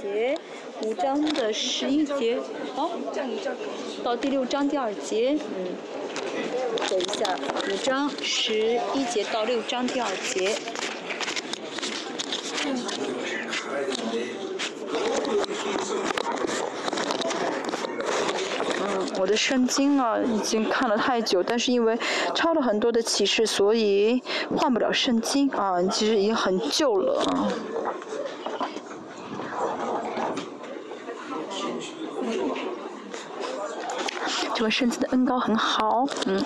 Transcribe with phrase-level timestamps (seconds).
[0.00, 0.38] 节，
[0.82, 2.38] 五章的十一节，
[2.74, 2.90] 哦，
[4.02, 5.74] 到第六章第二节，嗯，
[6.88, 7.36] 等一下，
[7.70, 10.56] 五章十一节到六章第二节。
[18.78, 21.98] 嗯，我的圣经啊，已经看了太久，但是因为
[22.34, 24.22] 抄了很多的启示，所以
[24.56, 27.48] 换不了圣经啊，其实已经很旧了啊。
[34.56, 36.42] 这个圣经的恩高很好，嗯，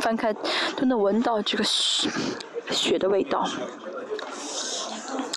[0.00, 0.32] 翻开
[0.76, 2.10] 都能闻到这个血
[2.72, 3.48] 血的味道。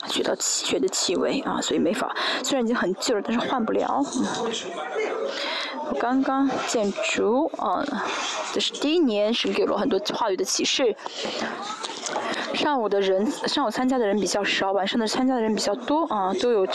[0.08, 2.16] 血到气血的气味啊，所以没法。
[2.44, 4.04] 虽然已经很旧了，但是换不了。
[5.88, 7.86] 我刚刚建筑啊，
[8.52, 10.96] 这是第一年，是给了很多话语的启示。
[12.56, 16.68] 上午的人，上午参加的人比较少，晚上的参加的人比较多啊，都有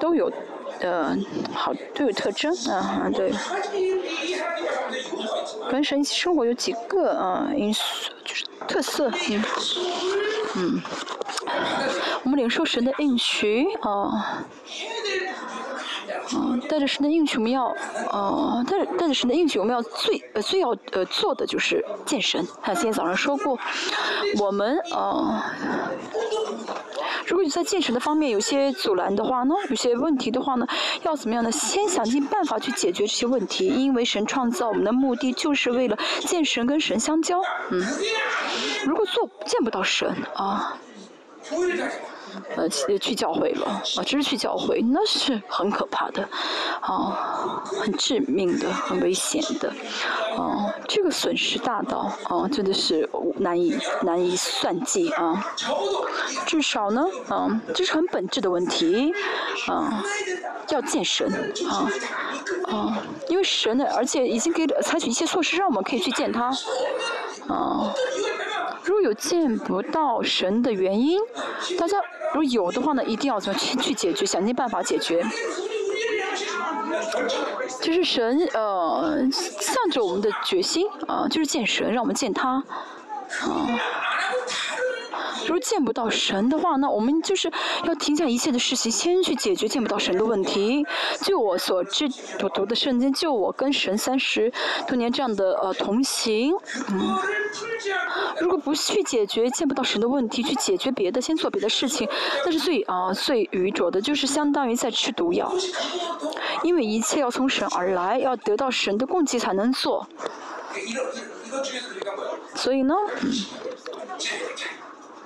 [0.00, 0.32] 都有
[0.80, 1.14] 呃
[1.52, 3.30] 好都有特征啊，对。
[5.72, 9.42] 跟神一起生活有几个啊因素，就是特色，嗯
[10.54, 10.82] 嗯。
[12.24, 14.44] 我们领受神的应许啊，
[16.34, 17.74] 嗯，带着神的应许，我们要，
[18.10, 22.46] 呃，带着带着神的应许，我们要最呃最要呃做的就是见神。
[22.62, 23.58] 看今天早上说过，
[24.38, 25.42] 我们呃，
[27.26, 30.66] 如果你在见神的方面有些阻拦的话呢，有些问题的话呢，
[31.02, 31.50] 要怎么样呢？
[31.52, 37.40] 先想尽办法去解决这些问题，因为神创造我们的目的就是为了见神跟神相交。
[37.70, 37.84] 嗯，
[38.84, 40.76] 如果做见不到神啊。
[42.70, 46.28] 去去教会了，啊，只是去教会，那是很可怕的，
[46.80, 49.68] 啊，很致命的，很危险的，
[50.36, 53.08] 啊，这个损失大到，啊，真的是
[53.38, 55.54] 难以难以算计啊。
[56.46, 59.12] 至少呢，啊，这是很本质的问题，
[59.68, 60.02] 啊，
[60.68, 61.30] 要见神，
[61.68, 61.88] 啊，
[62.70, 66.46] 啊，因为神呢，而且已经给采取一些措施，让我们可以去见他，
[67.48, 67.92] 啊。
[68.84, 71.18] 如果有见不到神的原因，
[71.78, 71.96] 大家
[72.32, 75.24] 如果有的话呢，一定要怎么去去解决，想尽办法解决。
[77.80, 82.64] 就是神呃，向着我们的决心啊，就是见神，让我们见他啊。
[85.42, 87.50] 如果见不到神的话，那我们就是
[87.84, 90.86] 要停下一切的事情，先去解决见不到神的问题。
[91.22, 92.08] 就我所知，
[92.38, 94.52] 读读的圣经，就我跟神三十
[94.86, 96.54] 多年这样的呃同行，
[96.88, 97.18] 嗯，
[98.40, 102.08] 如果不去解决见不到神的问题，去解决别的，先做别的事情，
[102.44, 105.52] 那是最啊最愚拙的，就是相当于在吃毒药。
[106.62, 110.06] 因为一切要从神而来，要得到神的供给才能做。
[112.54, 112.94] 所以呢，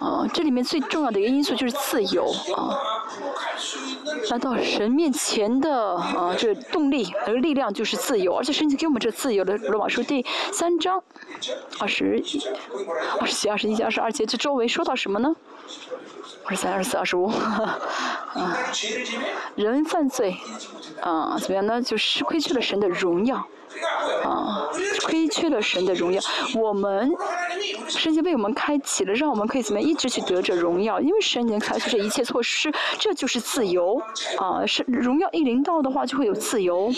[0.07, 2.25] 啊，这里面最重要的一个因素就是自由
[2.55, 2.79] 啊！
[4.31, 9.57] 来到神面前的啊，这动力和力量就是自由，而且神给我们这自由的。
[9.57, 11.03] 罗马书第三章
[11.81, 12.41] 二十一、
[13.19, 15.35] 二十七、二十一、二十二节，这周围说到什么呢？
[16.45, 17.79] 二十三、二十四、二十五，啊，
[19.57, 20.37] 人犯罪
[21.01, 21.83] 啊，怎么样呢？
[21.83, 23.45] 就是亏去了神的荣耀。
[24.25, 24.69] 啊，
[25.05, 26.21] 亏缺了神的荣耀。
[26.55, 27.13] 我们
[27.89, 31.01] 神经为我们开启了，让我们可以怎么样一直去得着荣耀？
[31.01, 34.01] 因为神已经采取这一切措施，这就是自由。
[34.39, 36.91] 啊，是荣耀一临到的话，就会有自由。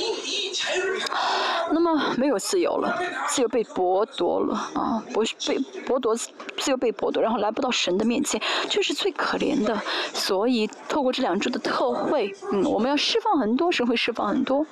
[1.71, 9.79] 那么没有自由了，自由被剥夺了啊，剥被剥夺，自由被剥夺，然后来不到神的面前，这是最可怜的。
[10.15, 14.65] 所以透过这两周的特会，嗯，我们要释放很多，神会释放很多。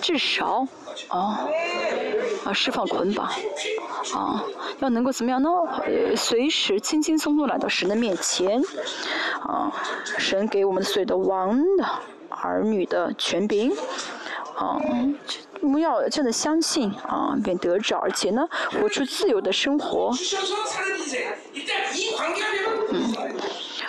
[0.00, 0.66] 至少，
[1.08, 1.48] 哦，
[2.44, 3.26] 啊，释放捆绑，
[4.14, 4.44] 啊，
[4.78, 5.50] 要能够怎么样呢？
[5.84, 8.62] 呃，随时轻轻松松来到神的面前，
[9.42, 9.72] 啊，
[10.16, 11.84] 神给我们所有的王的
[12.28, 13.72] 儿女的权柄，
[14.54, 14.80] 啊，
[15.60, 18.48] 我们要真的相信，啊，便得着，而且呢，
[18.80, 22.05] 活出自由的生活，嗯。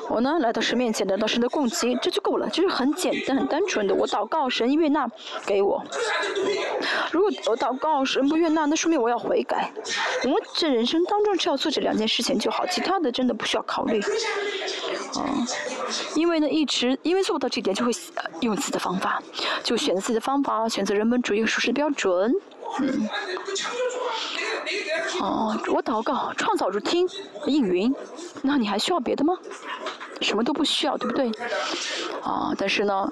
[0.10, 3.94] 我呢，来到神面前，得到神的供给，这就够了，就是很简单、很单纯的。
[3.94, 5.08] 我祷告神悦纳
[5.46, 5.84] 给我。
[7.12, 9.72] 如果我祷告神不悦纳，那说明我要悔改。
[10.24, 14.02] 我们这人生当中只要做这两件事情就好，其他的真的不需要考虑。
[15.16, 15.28] 啊，
[16.16, 17.92] 因为呢，一直因为做不到这点，就会
[18.42, 19.22] 用自己的方法，
[19.64, 22.34] 就选择自己的方法，选择人本主义和舒适标准。
[22.80, 23.10] 嗯。
[25.20, 27.08] 哦，我祷告，创造主听，
[27.46, 27.94] 应允，
[28.42, 29.34] 那你还需要别的吗？
[30.22, 31.32] 什么都不需要，对不对？
[32.22, 33.12] 啊，但是呢，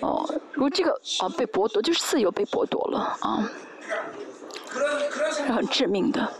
[0.00, 3.50] 哦，如果这个啊被剥夺，就是自由被剥夺了啊，
[5.32, 6.32] 是很致命的。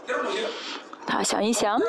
[1.05, 1.79] 他想一想，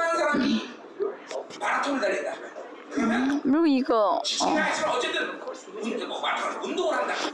[2.96, 4.22] 嗯，如果一个哦，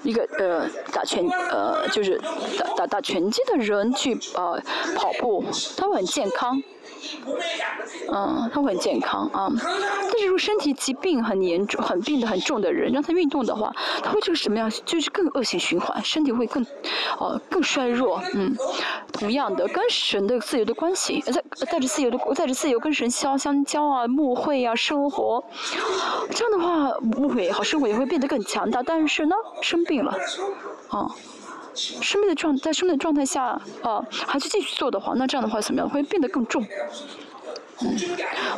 [0.02, 2.18] 一个呃打拳呃就是
[2.58, 4.60] 打打打拳击的人去呃
[4.96, 5.44] 跑步，
[5.76, 6.60] 他会很健康。
[8.12, 9.48] 嗯，他会很健康啊。
[9.58, 14.70] 但是如果身体疾病很严重、很病得很重的人，让他运动的话，他会这个什么样？
[14.84, 16.64] 就是更恶性循环，身体会更，
[17.18, 18.22] 呃，更衰弱。
[18.34, 18.54] 嗯，
[19.12, 25.44] 同样的，跟神的自由的关系，在带着自由的带着自由跟神相相交啊，牧会啊，生活，
[26.30, 28.82] 这样的话，牧会好，生活也会变得更强大。
[28.82, 30.16] 但是呢，生病了，
[30.88, 31.06] 啊。
[31.78, 35.88] 生命的状在生命的状态下，啊，还是继续做的话，那这样的话怎么样？
[35.88, 36.66] 会变得更重。
[37.80, 37.96] 嗯，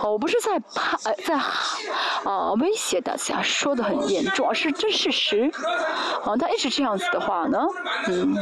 [0.03, 0.97] 哦，我不是在怕，
[1.27, 1.35] 在
[2.25, 5.51] 啊威胁大家，说的很严重，而是真事实。
[6.25, 7.59] 啊，他一直这样子的话呢，
[8.09, 8.35] 嗯，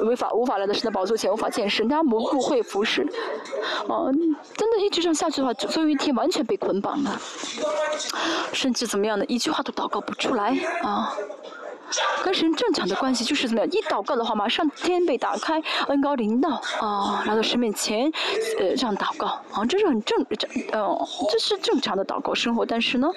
[0.00, 3.00] 违法无法来到神的宝座前，无法见神，他不不会服侍。
[3.88, 4.12] 啊，
[4.54, 7.18] 真的一直这样下去的话，总有一天完全被捆绑了，
[8.52, 11.16] 甚至怎么样的，一句话都祷告不出来啊。
[12.22, 13.70] 跟神正常的关系就是怎么样？
[13.70, 18.10] 一祷告的话，马上天被打开，恩高临到啊，来到神面前，
[18.58, 22.66] 呃，这样祷告啊，这是很正正，呃，这是正常的祷告生活。
[22.66, 23.08] 但是呢，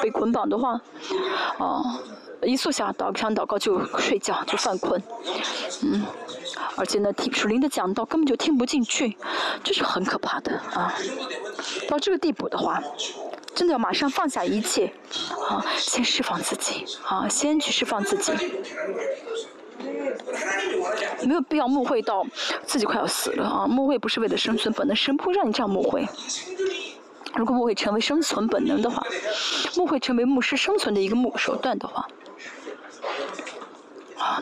[0.00, 0.80] 被捆绑的话，
[1.58, 1.82] 啊，
[2.42, 5.02] 一坐下祷想祷告就睡觉就犯困，
[5.82, 6.04] 嗯，
[6.76, 9.16] 而且呢，听属灵的讲道根本就听不进去，
[9.64, 10.94] 这是很可怕的啊。
[11.88, 12.82] 到这个地步的话。
[13.54, 14.92] 真的要马上放下一切，
[15.48, 18.32] 啊，先释放自己，啊，先去释放自己，
[21.24, 22.26] 没有必要误会到
[22.64, 23.66] 自己快要死了啊！
[23.66, 26.06] 误会不是为了生存本能，神不会让你这样误会。
[27.34, 29.06] 如果误会成为生存本能的话，
[29.76, 32.08] 误会成为牧师生存的一个木手段的话。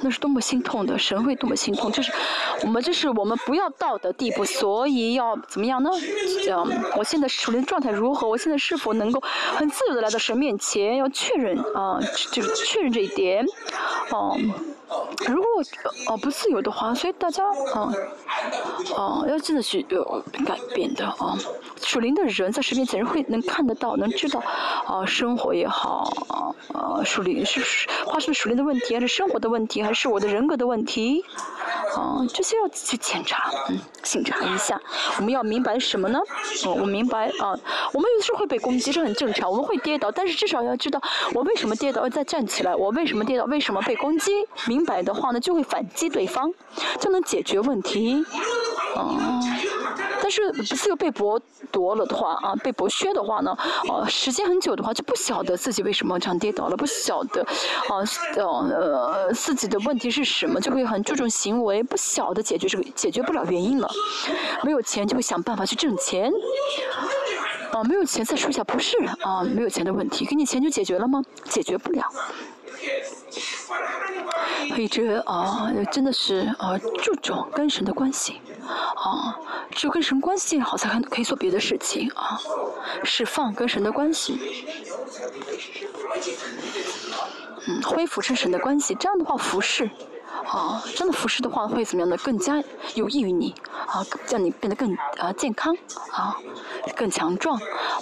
[0.02, 2.12] 那是多么心痛的，神会多么心痛，就是
[2.62, 5.90] 我们这是我们不要到的地步，所以要怎么样呢？
[6.48, 8.28] 嗯，我现在属灵状态如何？
[8.28, 9.22] 我现在是否能够
[9.56, 10.96] 很自由的来到神面前？
[10.96, 12.00] 要确认啊，
[12.32, 13.44] 就是确认这一点，
[14.10, 14.36] 哦。
[15.28, 15.48] 如果
[16.08, 17.44] 哦不自由的话，所以大家
[17.74, 17.92] 啊
[18.96, 21.36] 啊要真的去有改变的啊。
[21.82, 24.42] 属灵的人在神面前会能看得到，能知道
[24.86, 31.24] 啊生活也好啊啊属灵是是发生属灵的问题，还是生活的问题，还是我的人格的问题
[31.96, 34.80] 啊这些要去检查，嗯，检查一下。
[35.18, 36.18] 我们要明白什么呢？
[36.66, 37.56] 哦，我明白啊，
[37.92, 39.50] 我们有的时候会被攻击，这很正常。
[39.50, 41.00] 我们会跌倒，但是至少要知道
[41.32, 42.74] 我为什么跌倒，再站起来。
[42.74, 43.44] 我为什么跌倒？
[43.46, 44.32] 为什么被攻击？
[44.66, 44.79] 明。
[44.80, 46.50] 明白的话呢，就会反击对方，
[46.98, 48.24] 就能解决问题。
[48.96, 49.14] 哦，
[50.22, 51.38] 但是自由被剥
[51.70, 53.54] 夺了的话啊，被剥削的话呢，
[53.90, 58.00] 呃，时间很久的话，就不晓得自己为什么这样跌倒了，不晓得，啊，
[58.38, 63.90] 呃，自己的问题是什么，就会很注重行为，不晓得解决这个解决不了原因了。
[64.64, 66.32] 没有钱就会想办法去挣钱。
[67.72, 71.22] 啊，没有钱再说一下不是啊，没有钱的问题，给你钱就解决了吗？
[71.44, 72.02] 解决不了。
[74.76, 79.36] 一直啊，真的是啊，注重跟神的关系，啊，
[79.70, 82.40] 只有跟神关系好，才可可以做别的事情啊，
[83.04, 84.38] 释放跟神的关系，
[87.66, 89.90] 嗯，恢复跟神的关系，这样的话服侍。
[90.46, 92.16] 啊，真的服侍的话会怎么样呢？
[92.18, 92.62] 更加
[92.94, 93.54] 有益于你，
[93.86, 95.76] 啊，让你变得更啊健康，
[96.12, 96.36] 啊，
[96.96, 97.56] 更强壮，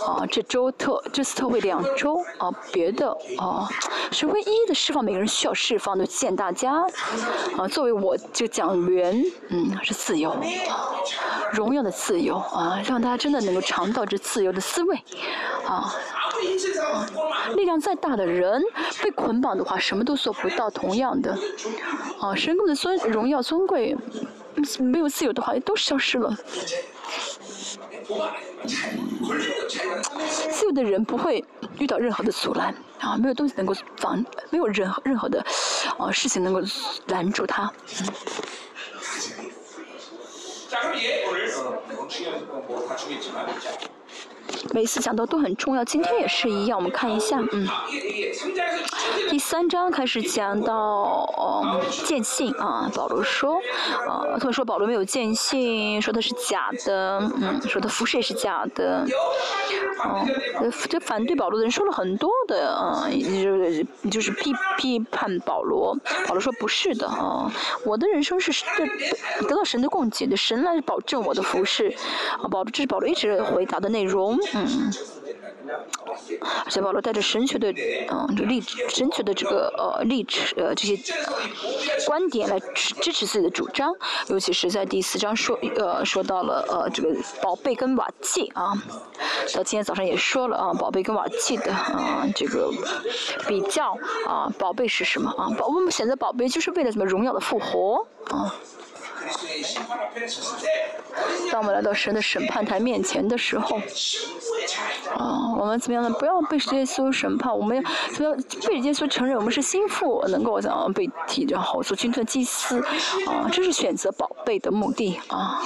[0.06, 3.68] 啊，这周特这次特会两周，啊，别的啊，
[4.12, 6.72] 是会一一的释放每个人需要释放的，见大家，
[7.56, 10.34] 啊，作为我这个讲员，嗯，是自由，
[11.52, 14.96] 荣耀的自由，啊，让大家真的能够尝到这自由的滋味，
[15.66, 15.92] 啊。
[17.54, 18.62] 力量再大的人
[19.02, 20.70] 被捆绑的话，什么都做不到。
[20.70, 21.36] 同样的，
[22.20, 23.96] 啊，神宫的尊荣耀尊贵，
[24.78, 26.36] 没有自由的话，都消失了。
[30.50, 31.44] 自由的人不会
[31.78, 35.44] 遇到任何的阻拦，啊，没有东西能够防，没有任何任何的
[35.98, 36.60] 啊事情能够
[37.08, 37.72] 拦住他。
[44.72, 46.78] 每次讲到都很重要，今天也是一样。
[46.78, 47.66] 我们看一下，嗯，
[49.28, 53.56] 第三章开始讲到哦，见信啊，保罗说，
[54.06, 59.04] 啊，他们说保罗没有见信，说他是假的，嗯，说他服饰也是假的，
[60.04, 60.26] 哦，
[60.88, 67.50] 这反对保罗的人说了很多的，啊，就是就是批批判保罗，保罗说不是的，啊，
[67.84, 71.92] 我的人生是得得到神的供给的，神来保证我的服饰，
[72.42, 74.37] 啊，保罗这是保罗一直回答的内容。
[74.54, 74.92] 嗯，
[76.64, 77.70] 而且保罗带着神学的，
[78.10, 80.26] 嗯，这立神学的这个呃立
[80.56, 80.96] 呃这些
[82.06, 83.94] 观点来支持自己的主张，
[84.28, 88.72] 尤其是在第四章说呃说到了呃这个宝贝跟瓦器啊，
[89.54, 92.70] 到今天早上也说了啊，宝贝跟瓦器的啊这个
[93.46, 95.50] 比较啊，宝贝是什么啊？
[95.58, 98.54] 宝我们选择宝贝就是为了什么荣耀的复活啊？
[101.50, 103.76] 当我们来到神的审判台面前的时候，
[105.16, 106.10] 啊，我们怎么样呢？
[106.18, 107.82] 不要被耶稣审判，我们要
[108.12, 112.80] 怎么样被耶稣承认我们是心腹，能够怎样被提，然后做军队祭司，
[113.26, 115.62] 啊，这是选择宝贝的目的啊。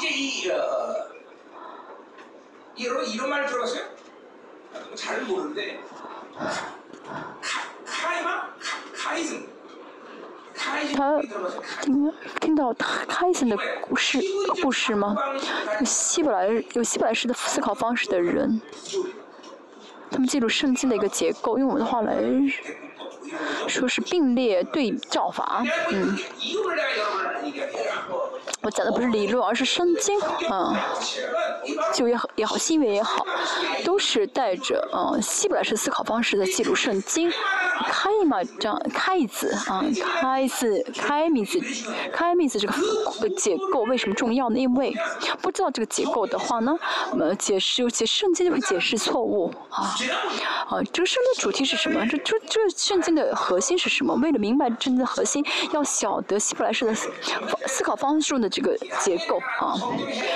[10.95, 11.21] 他
[11.81, 14.21] 听听到开心的故事
[14.63, 15.17] 故事吗？
[15.85, 18.61] 希伯来有希伯来式的思考方式的人，
[20.11, 22.15] 他们记住圣经的一个结构，用我的话来
[23.69, 26.19] 说是并列对照法，嗯。
[28.63, 30.73] 我讲的不是理论，而是圣经，啊，
[31.93, 33.27] 旧约也好，新约也好，
[33.85, 37.33] 都是带着嗯希伯来式思考方式的记录圣经。
[37.85, 39.85] 开嘛，这样开一字啊，
[40.21, 41.61] 开字开名字，
[42.13, 44.59] 开名字这个结构为什么重要呢？
[44.59, 44.95] 因为
[45.41, 46.79] 不知道这个结构的话呢，
[47.19, 49.91] 呃，解释解圣经就会解释错误啊
[50.69, 52.07] 啊，这个圣经主题是什么？
[52.07, 54.15] 这这这圣经的核心是什么？
[54.23, 58.49] 为了明白圣经的核心，要晓得希伯来式的思考方式的。
[58.53, 59.75] 这个结构啊，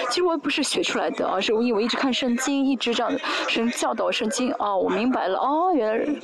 [0.09, 3.13] 其实我也不是学出来的啊，是因为我一直看圣经，一直这样
[3.47, 6.21] 神教导圣经啊，我明白了哦，原来，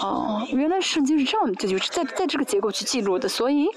[0.00, 3.68] 哦，原来圣经是这样，这就是在在这个结构去记录的，所以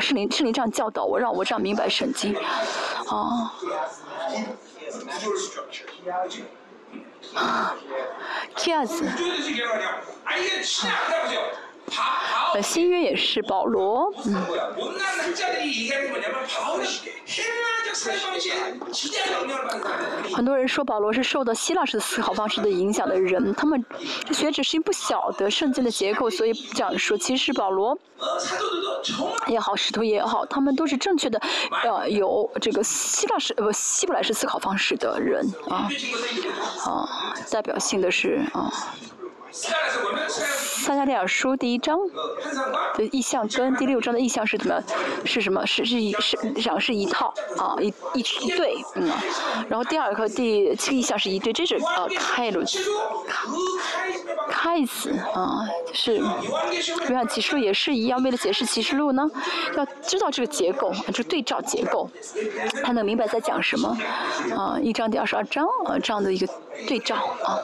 [0.00, 2.34] 圣灵圣灵这样教导我，让我这样明白圣经，
[3.06, 3.54] 啊，
[8.56, 9.04] 这样子。
[12.54, 14.44] 呃，新约也是保罗，嗯。
[20.38, 23.84] 很多人说保罗是受到希腊式思考方式的影响的人，他们
[24.30, 27.18] 学者是不晓得圣经的结构，所以这样说。
[27.18, 27.98] 其实保罗
[29.48, 31.42] 也好，使徒也好，他们都是正确的，
[31.82, 35.90] 呃，有这个希腊式呃希伯来式思考方式的人啊
[36.86, 38.72] 啊，代表性的是啊。
[40.88, 41.98] 撒加利亚书第一章
[42.94, 44.82] 的意象跟第六章的意象是怎么？
[45.22, 45.66] 是什么？
[45.66, 47.26] 是是一是两是一套
[47.58, 49.06] 啊，一一一对，嗯。
[49.68, 52.62] 然后第二个第七个意象是一对，这是啊开路
[54.48, 55.60] 开子啊，
[55.92, 59.30] 是约翰启示录也是一样，为了解释启示录呢，
[59.76, 62.08] 要知道这个结构，就对照结构，
[62.82, 63.94] 才能明白在讲什么
[64.56, 64.78] 啊。
[64.82, 66.48] 一章第二十二章啊，这样的一个
[66.86, 67.14] 对照
[67.44, 67.60] 啊。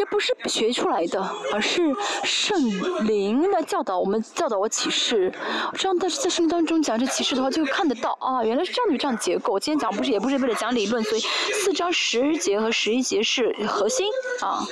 [0.00, 1.20] 这不是学出来的，
[1.52, 2.58] 而是圣
[3.06, 5.30] 灵来教导我们，教导我启示。
[5.76, 9.60] 这样，但是在圣经当中讲这启示的话，就看得到啊，原来是这样的这样结构。
[9.60, 14.06] 今天讲不是，也不是为了讲理论，所以四章十节和十一节是核心
[14.40, 14.64] 啊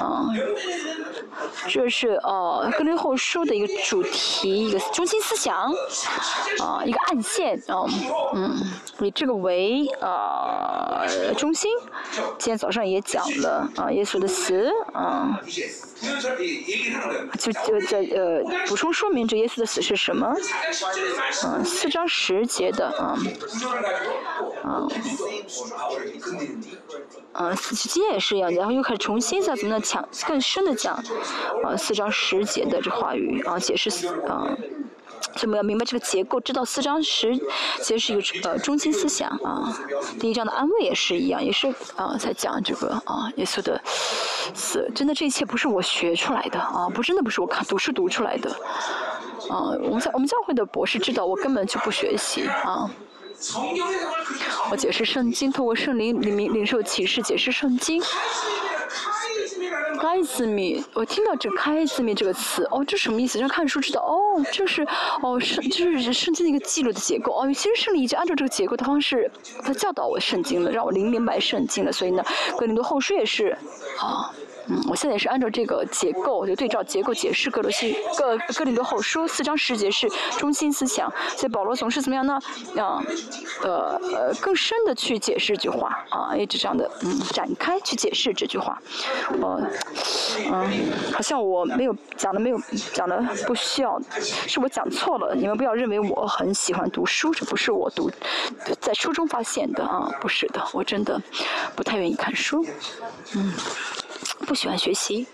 [0.00, 0.32] 啊。
[1.68, 5.70] 这是呃《格林后书》的一个主题，一个中心思想
[6.60, 7.84] 啊，一个暗线啊，
[8.34, 8.56] 嗯，
[9.00, 11.70] 以这个为呃中心。
[12.38, 15.40] 今天早上也讲了啊，耶稣的死啊，
[17.38, 20.32] 就就在呃补充说明这耶稣的死是什么？
[21.44, 23.18] 嗯，四章十节的啊，
[24.62, 24.86] 啊，
[27.32, 30.94] 啊，今天也是一样，然后又开始重新再怎么的讲更深的讲
[31.64, 34.56] 啊四章十节的这话语啊解释啊。
[35.34, 37.36] 所以我们要明白这个结构，知道四章十
[37.80, 39.76] 其实是一个呃中心思想啊。
[40.18, 43.80] 第一章的安慰也是一样，也是啊在讲这个啊耶稣的
[44.54, 44.90] 死。
[44.94, 48.50] 真的，这一切不是我学出来的啊，不真的不是我看读书读出来的
[49.48, 49.70] 啊。
[49.82, 52.90] 我们教我们教会的博士知道，我根本就不学习啊。
[54.70, 58.02] 我解释圣经，通过圣灵领领受启示，解释圣经。
[59.98, 63.38] 开字米，我听到这“开字米”这个词，哦，这什么意思？
[63.38, 64.86] 让看书知道，哦，这是，
[65.22, 69.30] 哦，圣，就是圣经的一个记录的结构，哦，其实圣灵已经按照这个结构的方式，
[69.62, 72.24] 他教导我圣经了，让我灵明白圣经了，所以呢，
[72.56, 73.56] 格林多后书也是，
[73.98, 74.32] 啊，
[74.68, 80.08] 嗯，我现在也是按照这个结构，就对照结构解释各罗西哥哥林多后书四章十节是
[80.38, 82.38] 中心思想，所以保罗总是怎么样呢？
[82.76, 83.02] 啊，
[83.62, 88.80] 呃呃，更深的去解释这句话啊，一直这样的嗯展开去解释这句话，
[89.40, 89.70] 呃，
[90.50, 90.70] 嗯，
[91.12, 92.60] 好像我没有讲的没有
[92.92, 98.10] 讲的不需要，是我讲错了，你们不要认为我很喜欢读书，这不是我读
[98.80, 101.20] 在书中发现的啊，不是的，我真的
[101.74, 102.64] 不太愿意看书，
[103.34, 103.52] 嗯。
[104.48, 105.26] 不喜欢学习。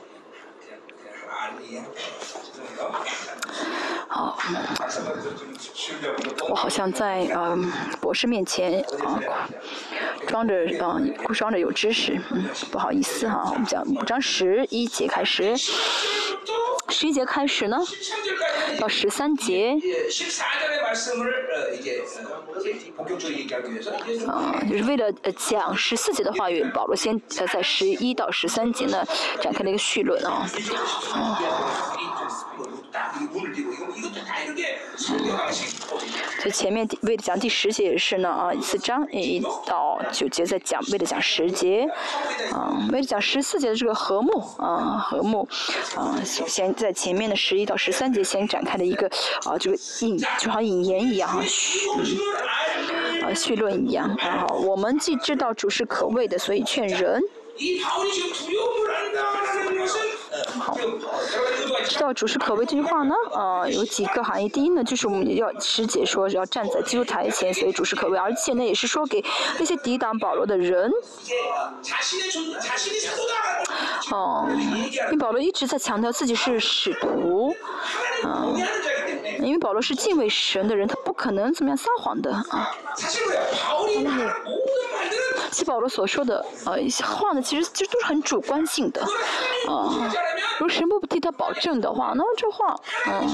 [4.15, 4.39] 好，
[6.49, 7.69] 我好像在嗯
[8.01, 9.21] 博士面前啊
[10.29, 11.01] 装着啊
[11.35, 15.57] 装着有知识，嗯不好意思哈，我们讲五章十一节开始。
[16.91, 17.77] 十一节开始呢，
[18.79, 19.75] 到十三节，
[24.29, 29.05] 啊，就是为了呃讲十四节的话语，保罗先呃在十一到十三节呢
[29.41, 30.47] 展开了一个绪论啊，
[31.15, 31.41] 啊。
[36.39, 41.89] 所以前面为了讲第十节也是呢啊，四章一到九节在讲，为了讲十节，
[42.53, 45.49] 啊，为了讲十四节的这个和睦啊和睦，
[45.97, 49.09] 啊，先在前面的十一到十三节先展开的一个
[49.45, 51.43] 啊这个引就好像引言一样哈，
[53.25, 57.21] 啊叙论一样然啊，我们既知道主是可畏的，所以劝人。
[60.59, 60.77] 好，
[61.87, 64.49] 知道主是可畏这句话呢，呃，有几个含义。
[64.49, 69.25] 第一呢，就是我们要师姐说要站在基督台前，所以主是可畏，而且呢，也是说给
[69.59, 70.91] 那些抵挡保罗的人。
[74.11, 77.55] 哦，因为保罗一直在强调自己是使徒，
[78.25, 78.55] 嗯，
[79.41, 82.71] 因为保罗是敬畏神的人，他不可能怎么样撒谎的啊。
[85.55, 89.01] 七保罗所说的呃一些话呢，其实其实都是很主观性的，
[89.69, 90.11] 啊，
[90.59, 93.29] 如果神不替他保证的话，那这话，嗯，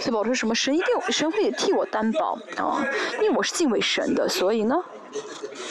[0.00, 0.54] 所以保罗什么？
[0.54, 2.84] 神一定神会替我担保啊，
[3.22, 4.76] 因为我是敬畏神的，所以呢，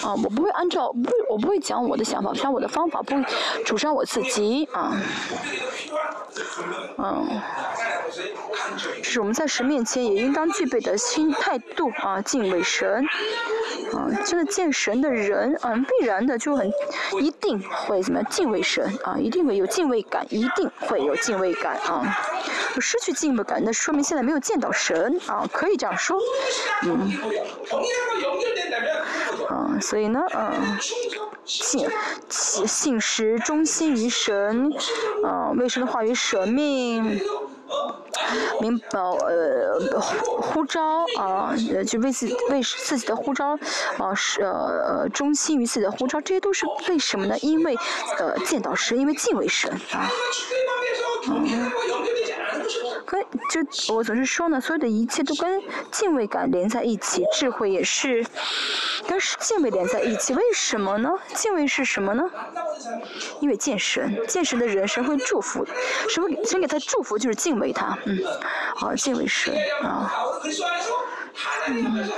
[0.04, 3.16] 啊，我不会按照不我不会讲我的想法，讲我的方法，不
[3.64, 4.98] 主张我自己啊，
[6.98, 7.42] 嗯，
[9.04, 13.06] 这是我们在神面前也应当具备的心态度啊，敬畏神。
[13.94, 16.72] 啊，真的见神的人，嗯，必然的就很，
[17.20, 22.18] 一定会怎么样敬畏神啊，一定会有敬畏感，一定会有敬畏感啊。
[22.80, 26.18] 失去敬畏感，那说明现在没有见到神啊，可以这样说，
[26.84, 27.12] 嗯。
[29.50, 30.78] 啊，所以呢，嗯，
[31.46, 31.88] 信
[32.30, 34.72] 信信实忠心于神，
[35.24, 37.20] 啊，为神的话语舍命。
[38.62, 40.00] 明保呃
[40.42, 43.58] 呼召啊，呃就为自为自己的呼召
[43.98, 47.38] 啊是呃忠心于自己的呼召，这些都是为什么呢？
[47.40, 47.76] 因为
[48.20, 50.10] 呃见到神，因为敬畏神啊。
[53.06, 58.26] 跟就我总是说呢，所有的一切都跟敬畏感连在一起，智慧也是
[59.08, 60.34] 跟敬畏连在一起。
[60.34, 61.12] 为什么呢？
[61.34, 62.24] 敬畏是什么呢？
[63.40, 65.66] 因为见神，见神的人神会祝福，
[66.10, 68.18] 神会神给他祝福就是敬畏他，嗯，
[68.76, 70.12] 好敬畏神啊，
[71.68, 72.10] 嗯。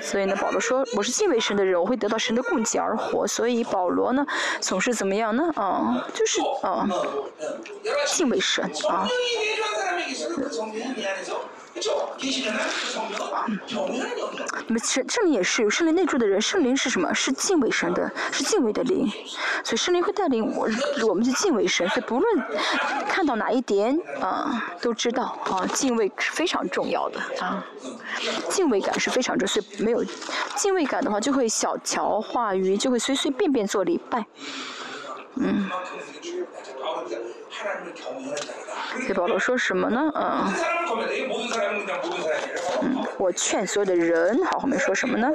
[0.00, 3.26] 所以呢，保罗说我是敬畏神的人，我会得到神的供给而活。
[3.26, 4.26] 所以保罗呢，
[4.60, 5.50] 总是怎么样呢？
[5.56, 6.86] 啊，就是啊，
[8.06, 9.08] 敬畏神啊。
[14.66, 17.14] 那么圣圣灵也是有圣灵内住的人，圣灵是什么？
[17.14, 19.08] 是敬畏神的，是敬畏的灵。
[19.64, 20.68] 所以圣灵会带领我，
[21.06, 21.88] 我们去敬畏神。
[21.88, 22.44] 所以不论
[23.08, 27.64] 看到哪一点啊，都知道啊，敬畏是非常重要的啊。
[28.48, 30.04] 敬畏感是非常重要，所以没有
[30.56, 34.26] 敬畏感的话，就会小瞧话语，就会随随便便做礼拜。
[35.36, 35.70] 嗯。
[39.06, 40.00] 这保罗说什么呢？
[40.14, 40.52] 嗯，
[42.82, 45.30] 嗯，我劝所有的人，好，后面说什么呢？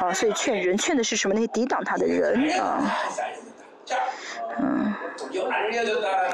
[0.00, 1.34] 啊，所以劝人，劝的是什么？
[1.34, 2.96] 那些抵挡他的人啊，
[4.58, 4.94] 嗯，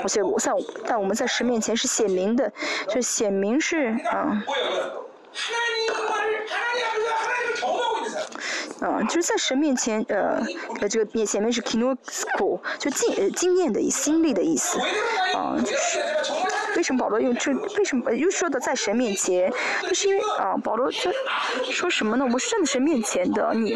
[0.03, 0.53] 而且我在，
[0.87, 2.53] 但我们在神面前是显明的，
[2.89, 4.43] 就显明是啊。
[8.79, 10.41] 啊，就是在神面前，呃，
[10.81, 14.79] 呃，这个面前面是 kinosko，就经呃经验的意思，经历的意思，
[15.35, 15.99] 啊，就是
[16.77, 17.53] 为什么保罗用这？
[17.77, 19.53] 为什么又说的在神面前？
[19.83, 21.13] 就是因为啊，保罗这
[21.71, 22.27] 说什么呢？
[22.33, 23.75] 我是站在神面前的，你，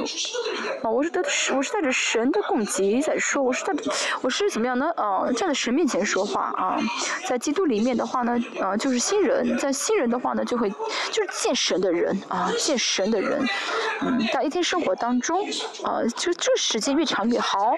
[0.82, 1.20] 啊，我是带
[1.54, 3.74] 我是带着神的供给在说，我是带
[4.22, 4.90] 我是怎么样呢？
[4.96, 6.78] 啊，站在神面前说话啊，
[7.28, 10.70] 在基督里面的话呢，啊，就是新人，在新人的话呢，就会
[11.10, 13.44] 就是见神的人啊，见神的人，
[14.00, 14.94] 嗯，在一天生活。
[14.94, 15.44] 当中，
[15.82, 17.74] 啊，就这时间越长越好。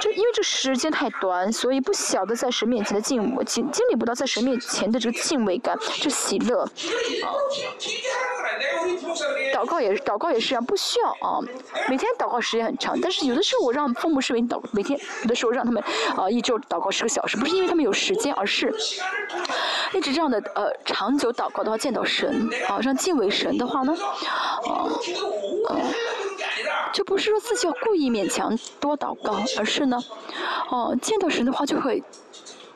[0.00, 6.62] 就因为这时间太短，所以不晓得在神面前的敬经经历不到在神面前的这个敬畏感，这喜乐。
[6.62, 6.68] 啊，
[9.54, 11.40] 祷告也祷告也是一样，不需要啊。
[11.88, 15.82] 每天祷告时间很长，但是有的时候我让父母视频祷，每天有的时候让他们
[16.16, 18.74] 啊一周祷告十个小时，不是因为他们有时间，而是
[19.92, 23.94] 一直这样的呃长久祷告的话，见到神啊，让敬畏神的话呢，
[24.66, 24.90] 啊，
[25.68, 25.80] 啊。
[26.92, 29.98] 就不是说自己要故意勉强多祷告，而是呢，
[30.70, 32.02] 哦，见到神的话就会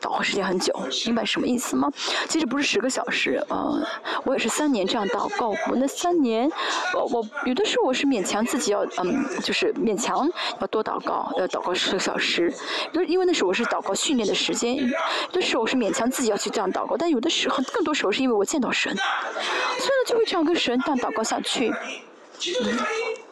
[0.00, 0.72] 祷告时间很久，
[1.06, 1.90] 明白什么意思吗？
[2.28, 3.86] 其实不是十个小时，呃，
[4.24, 5.76] 我也是三年这样祷告过。
[5.76, 6.50] 那三年，
[6.94, 10.28] 我我有的时候我是勉强自己要，嗯，就是勉强
[10.60, 12.52] 要多祷告，要祷告十个小时。
[12.92, 14.88] 就因为那时候我是祷告训练的时间，有
[15.32, 21.72] 的时候我是勉强自己要去这样祷告，但有的时候更多时候是因为我见到神，所以呢就会这样跟神这样祷告下去。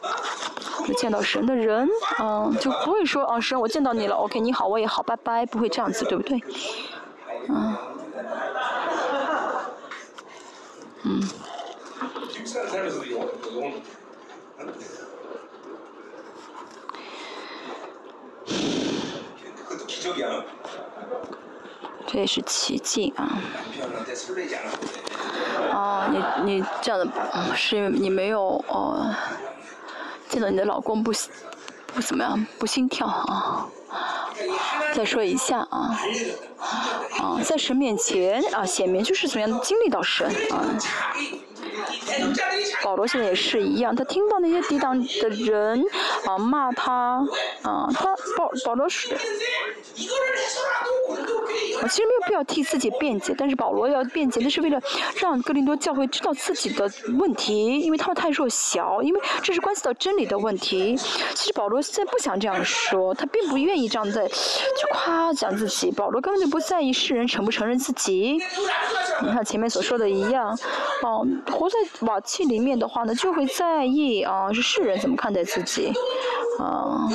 [0.97, 1.87] 见到神的人，
[2.19, 6.41] 嗯，就不会说，啊，神，我见到你了，OK，你好，我也好，拜拜，不会这样子，对不对？
[7.47, 7.77] 嗯。
[11.03, 11.21] 嗯。
[22.07, 23.29] 这也是奇迹啊！
[25.71, 27.07] 啊，你你这样的，
[27.55, 29.13] 是因为你没有哦，
[30.29, 31.11] 见到你的老公不
[31.93, 33.67] 不怎么样，不心跳啊。
[34.93, 35.99] 再说一下啊，
[37.19, 40.63] 啊，在神面前啊显明就是怎么样经历到神啊。
[42.83, 45.83] 保罗现在也是一样，他听到那些抵挡的人
[46.25, 47.25] 啊骂他
[47.63, 49.09] 啊，他保保罗是。
[51.81, 54.81] 我其实没有必要替自己辩解，但是保罗要辩解，那是为了
[55.17, 60.95] 让哥林多教会知道自己的问题，因为他们太弱小，因为这是关系到真理的问题。
[61.33, 64.35] 其实保罗现在不想这样说，他并不愿意这样在去
[64.91, 65.91] 夸奖自己。
[65.91, 68.37] 保罗根本就不在意世人承不承认自己。
[69.21, 70.57] 你看前面所说的一样，
[71.03, 75.93] 哦，活在瓦器里面的话呢，就会在意啊，是世人怎么看待自己，
[76.59, 77.07] 啊。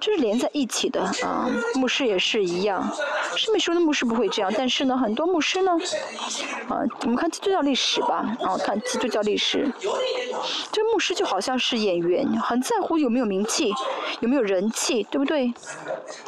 [0.00, 2.88] 这是连在一起的啊，牧师也是一样。
[3.36, 5.72] 圣面说的牧师不会这样，但是呢，很多牧师呢，
[6.68, 9.70] 啊，我们看基督教历史吧，啊，看基督教历史，
[10.70, 13.72] 这牧师就好像是演员，很在乎有没有名气，
[14.20, 15.52] 有没有人气，对不对？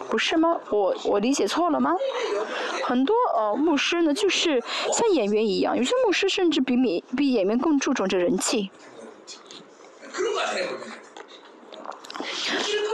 [0.09, 0.57] 不是吗？
[0.71, 1.95] 我我理解错了吗？
[2.85, 8.71] 很多呃牧师呢，就是像演员一样，有些牧师甚至比比比演员更注重这人气。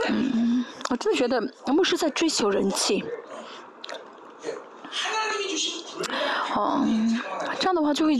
[0.09, 3.03] 嗯，我真的觉得牧师在追求人气。
[6.55, 6.83] 哦，
[7.59, 8.17] 这样的话就会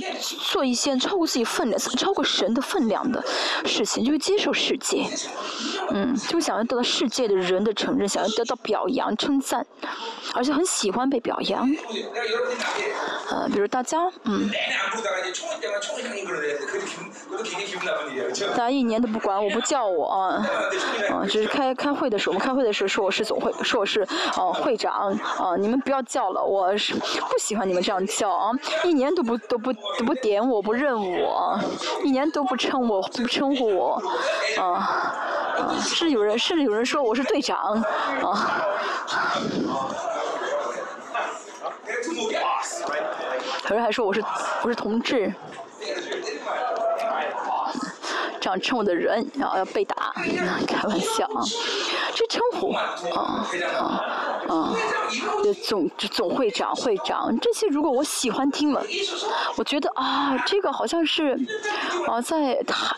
[0.52, 3.24] 做一些超过自己分量、超过神的分量的
[3.66, 5.06] 事情，就会接受世界。
[5.94, 9.66] 嗯，就想要得到世界的人的承认，想要得到表扬、称赞，
[10.34, 11.70] 而且很喜欢被表扬。
[13.30, 14.50] 呃，比如大家，嗯，
[18.56, 20.48] 大家一年都不管我，不叫我啊，
[21.10, 28.52] 啊，只是开开会的时候，我们开会的时候说我是总会，说我是哦会长啊，你们不要叫了，我是不喜欢你们这样叫啊，
[28.92, 31.58] 一年都不都不都不点我，不认我，
[32.04, 34.04] 一年都不称我，不称呼我，
[34.60, 35.16] 啊。
[35.80, 37.82] 是有人，甚至有人说我是队长，
[38.22, 38.62] 啊，
[43.70, 44.22] 有人还说我是
[44.62, 45.34] 我是同志，
[48.42, 50.12] 这样称我的人然后要被打，
[50.68, 51.40] 开玩笑啊，
[52.16, 54.04] 这称呼，啊啊
[54.50, 54.74] 啊，
[55.64, 58.84] 总总会长会长这些，如果我喜欢听了，
[59.56, 61.40] 我觉得啊，这个好像是
[62.08, 62.98] 啊在他。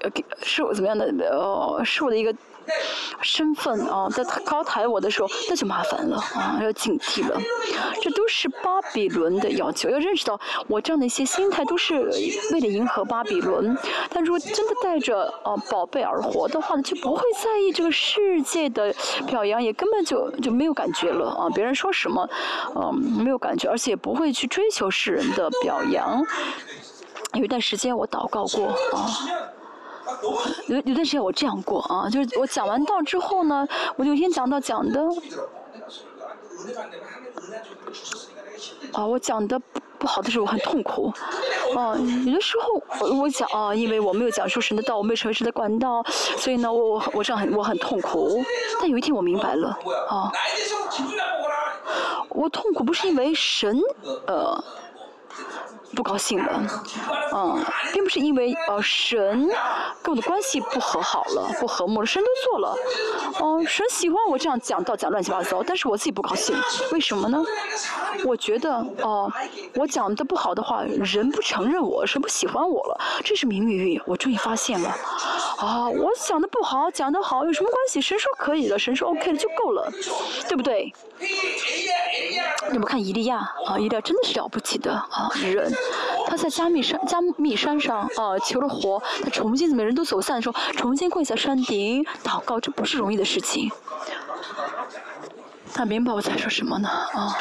[0.00, 0.10] 呃，
[0.42, 1.06] 是我怎么样的？
[1.18, 2.32] 呃，是我的一个
[3.22, 7.40] 身份啊，在高抬我的时候，那就麻烦了啊，要警惕了。
[8.02, 12.00] 这都是巴比伦的要求，要认识到我这样的一些心态都是
[12.52, 13.76] 为了迎合巴比伦。
[14.10, 18.94] 但如果真的带着呃宝贝而活的话呢，就不会在意这个世界的
[19.26, 21.48] 表扬，也根本就就没有感觉了啊。
[21.50, 22.28] 别人说什么，
[22.74, 26.22] 嗯，没有感觉，而且也不会去追求世人的表扬。
[27.34, 29.10] 有一段时间我祷告过啊，
[30.68, 35.00] 有有段时间我这样过啊，就是我讲完道之后呢，我有一天讲到讲的，
[38.92, 41.12] 啊，我讲的不不好的时候我很痛苦，
[41.76, 46.02] 啊，有的时候我我讲啊，因为我没有讲出神的道，我没有成为神的管道，
[46.38, 48.42] 所以呢，我我我这样很我很痛苦。
[48.80, 50.30] 但有一天我明白了，啊，
[52.28, 53.78] 我痛苦不是因为神，
[54.26, 54.64] 呃。
[55.94, 56.62] 不高兴了，
[57.34, 59.48] 嗯，并不是因为呃神
[60.02, 62.76] 跟我的关系不和好了，不和睦了，神都做了，
[63.40, 66.54] 哦，神喜欢我这样讲道讲乱七八糟，但是我自己不高兴，
[66.92, 67.42] 为什么呢？
[68.24, 69.32] 我觉得哦，
[69.74, 74.88] 我讲的不好的话，人不承认我，神不喜欢我了，这是名誉，我终于发现了，
[75.58, 78.00] 啊，我讲的不好，讲的好有什么关系？
[78.00, 79.92] 神说可以了，神说 OK 了就够了，
[80.48, 80.92] 对不对？
[82.74, 85.72] 你们看伊利亚啊，伊利亚真的是了不起的啊人，
[86.26, 93.70] 他在加密山加密山上啊求了活，他重新怎么人都走散的时候，重新跪在山顶祷告，这不是容易的事情。
[95.72, 97.38] 他明白我在说什么呢啊？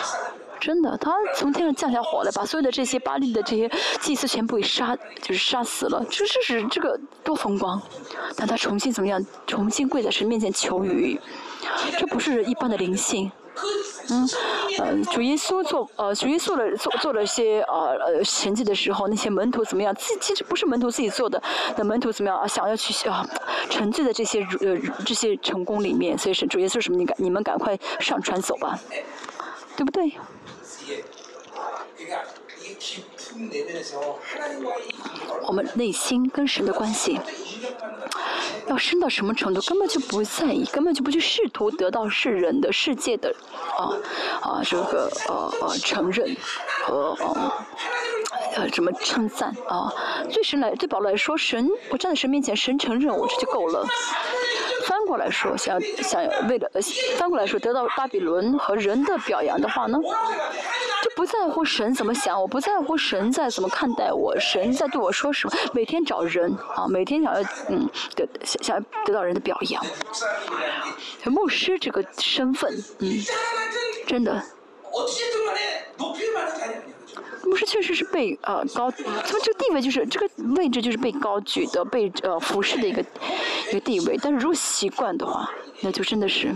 [0.59, 3.67] 真的，他从天上降下火来，把所有的这些巴利的这些
[4.01, 6.05] 祭司全部给杀，就是杀死了。
[6.11, 7.81] 这这是这个多风光，
[8.37, 9.19] 但他重新怎么样？
[9.47, 11.19] 重新跪在神面前求雨，
[11.97, 13.31] 这不是一般的灵性。
[14.09, 14.29] 嗯，
[14.79, 19.95] 呃，主耶稣做呃主耶稣了做做了些呃呃神迹的时候，那些门徒怎么样？
[19.95, 21.41] 自其实不是门徒自己做的，
[21.77, 22.45] 那门徒怎么样啊？
[22.45, 23.25] 想要去啊
[23.69, 26.97] 沉醉在这些呃这些成功里面，所以是主耶稣什么？
[26.97, 28.77] 你赶你们赶快上船走吧，
[29.77, 30.11] 对不对？
[35.47, 37.19] 我们内心跟神的关系
[38.67, 39.61] 要深到什么程度？
[39.61, 43.35] 根本就不在意，根本就不去试图得到世人的世界的
[43.77, 43.91] 啊
[44.41, 46.35] 啊这个呃呃承认
[46.83, 47.51] 和呃
[48.55, 49.91] 呃什么称赞啊。
[50.31, 53.85] 对神来对保罗来说，神我站在神面前，神承认我这就够了。
[54.87, 56.69] 翻过来说，想想为了
[57.17, 59.97] 翻过来说得到巴比伦和人的表扬的话呢，
[61.03, 69.83] 就不在乎神怎么想，我不在乎神在怎么看待我，神在对我说什么，每天找人啊，每天想要嗯得想想要得到人的表扬。
[71.25, 73.09] 牧师这个身份，嗯，
[74.07, 74.43] 真的。
[77.43, 83.03] 牧师确实是被呃高，他们这个地位就是这个位置就是被高举的，被呃服侍的一个
[83.69, 84.17] 一个地位。
[84.21, 85.49] 但是如果习惯的话，
[85.81, 86.55] 那就真的是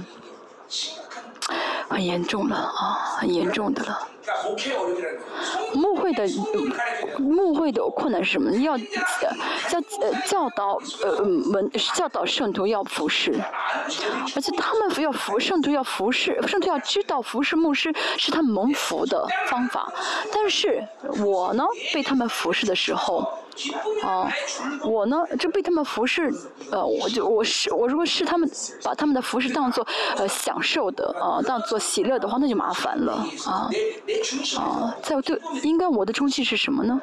[1.89, 3.99] 很严重了啊，很严重的了。
[5.73, 6.27] 牧会的
[7.17, 8.51] 牧会的困难是什么？
[8.57, 13.33] 要教呃教导呃门教导圣徒要服侍，
[14.35, 19.91] 而且他们要服圣徒要服侍，圣徒要知道服侍牧师是他们蒙福的方法。
[20.33, 20.85] 但是
[21.23, 23.25] 我呢，被他们服侍的时候。
[24.03, 24.31] 啊，
[24.83, 26.31] 我呢，就被他们服侍，
[26.71, 28.49] 呃，我就我是我如果是他们
[28.83, 33.13] 把他们的服侍当做呃享受的啊，当做喜乐的话，那就麻烦了
[33.45, 33.69] 啊
[34.57, 37.01] 啊，在对，应该我的中心是什么呢？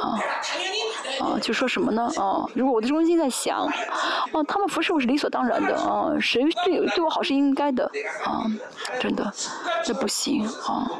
[0.00, 0.18] 啊
[1.20, 2.10] 啊，就说什么呢？
[2.16, 7.90] 啊，如果我的中心在想，啊，他们服侍我是理所当然的啊，谁对对我好是应该的
[8.24, 8.44] 啊，
[9.00, 9.32] 真的，
[9.84, 10.90] 这不行啊，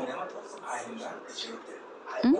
[2.23, 2.37] 嗯。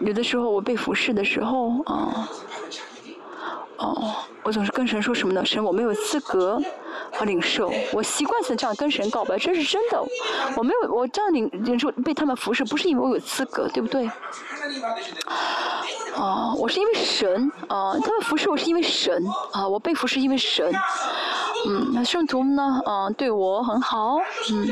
[0.00, 2.28] 有的时候我被服侍的时候，啊，
[3.76, 5.44] 哦，我总是跟神说什么呢？
[5.44, 6.60] 神，我没有资格
[7.12, 10.02] 和领受，我习惯性这样跟神告白，这是真的。
[10.56, 14.10] 我没有，我这样领领受被他们服侍，不是因为我有资格，对不对？
[16.16, 20.72] 啊，我是因为神，啊，他们服侍我是因为神，啊，我被服侍因为神。
[21.66, 22.80] 嗯，那圣徒们呢？
[22.86, 24.18] 嗯，对我很好，
[24.50, 24.70] 嗯。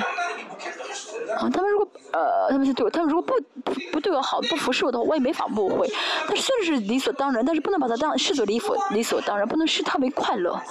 [1.37, 5.90] 啊，他们如果呃，他们是对我，他们如果不不对我好，不服侍我的话，我也没法误会。
[6.27, 10.53] 但是虽然是理所当然，但是不能把它当视作理所理所当然，不能视它为快乐。
[10.53, 10.62] 啊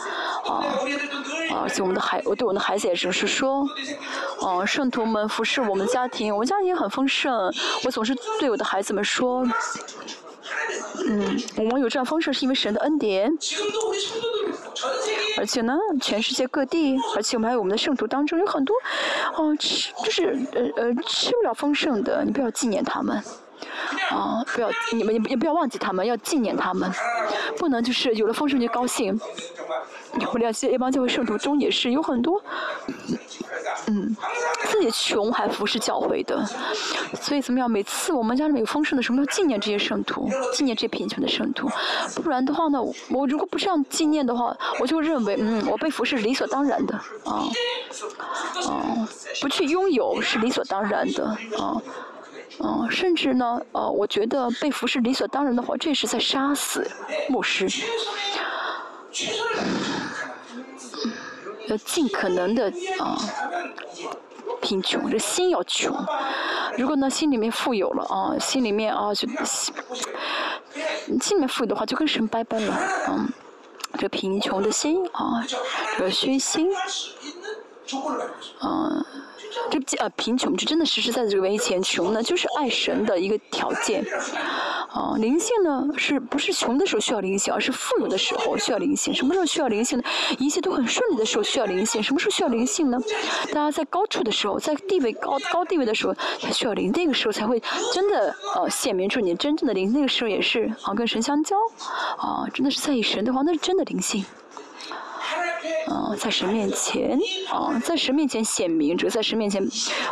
[1.52, 3.68] 啊，而且我们的孩，我对我的孩子也是是说，
[4.40, 7.54] 哦，圣徒们服侍我们家庭，我们家庭很丰盛。
[7.84, 9.46] 我总是对我的孩子们说，
[11.06, 13.32] 嗯，我们有这样丰盛是因为神的恩典。
[15.38, 18.76] 而且呢，全世界各地，而且我们还有我们的圣徒当中有很多，
[19.36, 23.18] 哦，吃就是呃呃吃不了丰盛的，你不要纪念他们，
[24.12, 26.92] 啊，不要你们也也不要忘记他们，要纪念他们，
[27.58, 29.20] 不能就是有了丰盛就高兴。
[30.32, 32.42] 我了解一帮教会圣徒中也是有很多，
[33.88, 34.16] 嗯
[34.68, 36.44] 自己穷还服侍教会的，
[37.22, 37.70] 所以怎么样？
[37.70, 41.70] 每次我们家里面有丰盛的时候，要纪念这些圣徒，纪念这些贫穷的圣徒，
[42.24, 46.96] 不然的话呢，我如果不这样纪念的话，我就认为，嗯，我被服侍理所当然的，
[47.26, 47.46] 啊，
[48.68, 49.08] 啊，
[49.42, 51.26] 不去拥有是理所当然的，
[51.58, 51.82] 啊，
[52.60, 56.90] 啊，甚至呢，呃，我觉得被服侍理所当然的话，这是在杀死
[57.30, 57.68] 牧师。
[61.68, 63.18] 要尽可能的啊，
[64.62, 65.96] 贫穷，这心要穷。
[66.78, 69.74] 如果呢，心里面富有了啊，心里面啊就心
[71.22, 72.78] 心里面富有的话，就跟神拜拜了。
[73.08, 73.30] 嗯，
[73.98, 75.46] 这贫穷的心啊，
[75.98, 76.70] 这个虚心
[78.62, 79.06] 嗯，
[79.70, 84.06] 这呃贫穷，这真的实实在在这个为钱穷呢，就是爱神的一个条件。
[84.90, 89.14] 啊，灵性呢，是不是穷的时候需要灵性，而是富有的时候需要灵性？
[89.14, 90.04] 什么时候需要灵性呢？
[90.40, 92.02] 一切都很顺利的时候需要灵性。
[92.02, 92.98] 什么时候需要灵性呢？
[93.48, 97.62] 大家在高处的时候，在地位高高地位的时候才需要灵，那个时候才会
[97.94, 99.92] 真的呃显明出你真正的灵。
[99.92, 101.58] 那个时候也是啊，跟神相交，
[102.18, 104.24] 啊，真的是在意神的话，那是真的灵性。
[105.88, 109.64] 啊，在神面前，啊，在神面前显明，这个在神面前，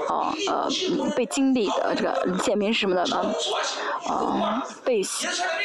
[0.07, 0.69] 啊呃
[1.15, 3.33] 被经历的这个显明是什么的呢？
[4.07, 5.01] 啊，被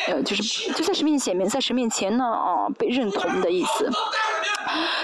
[0.09, 3.91] 呃就是就在神面前显明，在神面前呢啊被认同的意思。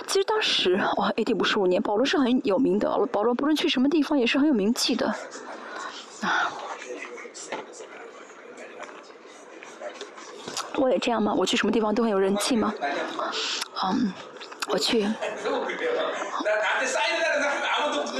[0.06, 1.34] 其实当时哇，A.D.
[1.34, 5.06] 五十五年，保罗是很有名的，保罗不论去什么地方也是很有名气的。
[6.20, 6.52] 啊，
[10.76, 11.34] 我也这样吗？
[11.34, 12.72] 我去什么地方都很有人气吗？
[13.84, 14.12] 嗯。
[14.68, 15.06] 我去，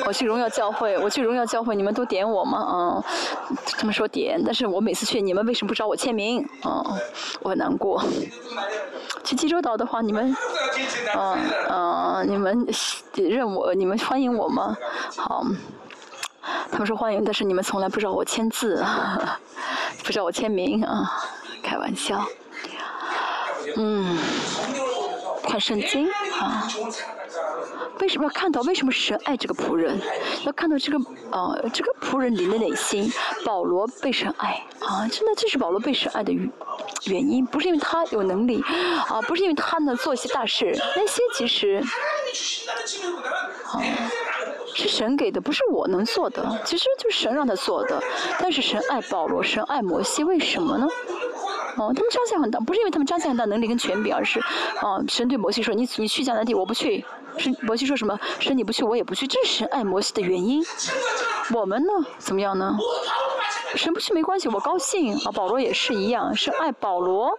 [0.06, 2.66] 我去荣耀教会，我去荣耀教会，你们都点我吗？
[2.70, 3.04] 嗯，
[3.76, 6.46] 他们说点，但是我每次去，你们为什么不找我签名？
[6.64, 6.84] 嗯，
[7.40, 8.02] 我很难过。
[9.24, 10.36] 去济州岛的话，你们，
[11.16, 11.38] 嗯
[11.70, 12.66] 嗯，你们
[13.14, 14.76] 认我，你们欢迎我吗？
[15.16, 15.44] 好，
[16.70, 18.84] 他们说欢迎，但是你们从来不找我签字，
[20.04, 21.10] 不找我签名啊，
[21.62, 22.24] 开玩笑。
[23.76, 24.18] 嗯。
[25.44, 26.08] 看圣经
[26.40, 26.68] 啊，
[28.00, 28.60] 为什么要看到？
[28.62, 30.00] 为什么神爱这个仆人？
[30.44, 30.98] 要看到这个
[31.30, 33.10] 呃，这个仆人里的内心，
[33.44, 35.06] 保罗被神爱啊！
[35.08, 36.50] 真的，这是保罗被神爱的原
[37.04, 38.62] 原因，不是因为他有能力
[39.08, 41.82] 啊，不是因为他能做一些大事，那些其实
[43.72, 43.80] 啊
[44.74, 48.02] 是神给的，不是我能做的，其实就是神让他做的。
[48.40, 50.88] 但是神爱保罗，神爱摩西，为什么呢？
[51.76, 54.40] 哦，他们彰显很大，不是因为他们彰显很大能力跟权柄，而是，
[54.80, 57.04] 哦，神对摩西说：“你你去迦南地，我不去。”
[57.36, 58.16] 是摩西说什么？
[58.38, 59.26] 神你不去，我也不去。
[59.26, 60.64] 这是神爱摩西的原因。
[61.52, 62.76] 我们呢，怎么样呢？
[63.74, 65.16] 神不去没关系，我高兴。
[65.16, 67.36] 啊，保罗也是一样，是爱保罗，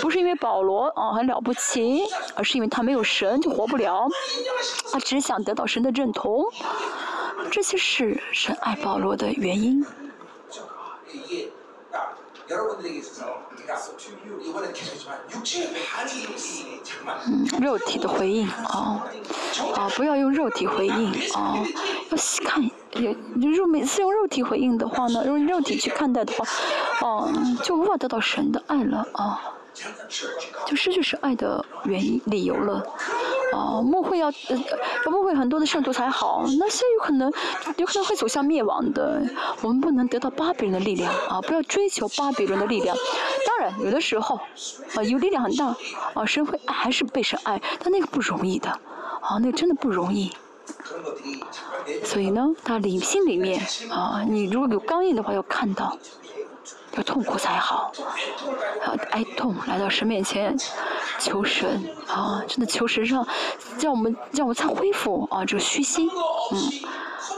[0.00, 4.08] 不是因为保罗啊很了不起，而是因为他没有神就活不了。
[4.90, 6.42] 他只想得到神的认同，
[7.50, 9.84] 这些是神爱保罗的原因。
[17.26, 18.46] 嗯，肉体的回应？
[18.48, 19.06] 啊，
[19.74, 21.58] 啊，不要用肉体回应啊，
[22.10, 22.62] 要看，
[23.56, 26.46] 肉每次用肉体回应的话呢，用肉体去看待的话，
[27.00, 29.40] 哦，就无法得到神的爱了啊。
[30.66, 32.86] 就失去是爱的原因理由了，
[33.52, 37.32] 啊，牧会要呃，牧会很多的圣徒才好，那些有可能
[37.76, 39.22] 有可能会走向灭亡的，
[39.62, 42.96] 我们不能得到巴比伦的力量啊，不要追求巴比伦的力量。
[43.46, 44.36] 当然，有的时候
[44.94, 45.76] 啊，有力量很大
[46.14, 50.32] 啊，神会还是被神爱，但那个不容易的，啊，那真的不容易。
[52.02, 55.96] 所以呢，他里心里面啊，你如果有刚硬的话，要看到。
[56.96, 57.92] 要痛苦才好，
[58.86, 60.56] 要哀痛来到神面前
[61.18, 62.42] 求神啊！
[62.46, 63.26] 真的求神让
[63.80, 66.08] 让我们让我再恢复啊这个虚心，
[66.52, 66.58] 嗯，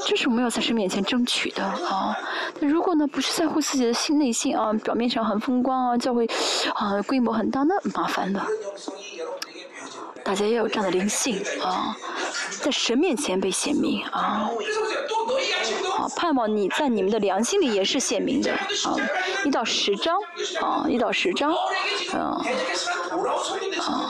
[0.07, 2.17] 这是我们要在神面前争取的啊。
[2.61, 6.29] 那如果呢不是在乎自己的心内心啊，表面上很风光啊，教会
[6.75, 8.47] 啊规模很大，那麻烦了。
[10.23, 11.97] 大家要有这样的灵性啊，
[12.61, 14.51] 在神面前被显明啊。
[16.15, 18.97] 盼望你在你们的良心里也是显明的啊！
[19.45, 20.17] 一到十章
[20.61, 21.53] 啊，一到十章，
[22.13, 22.41] 啊，
[23.81, 24.07] 啊，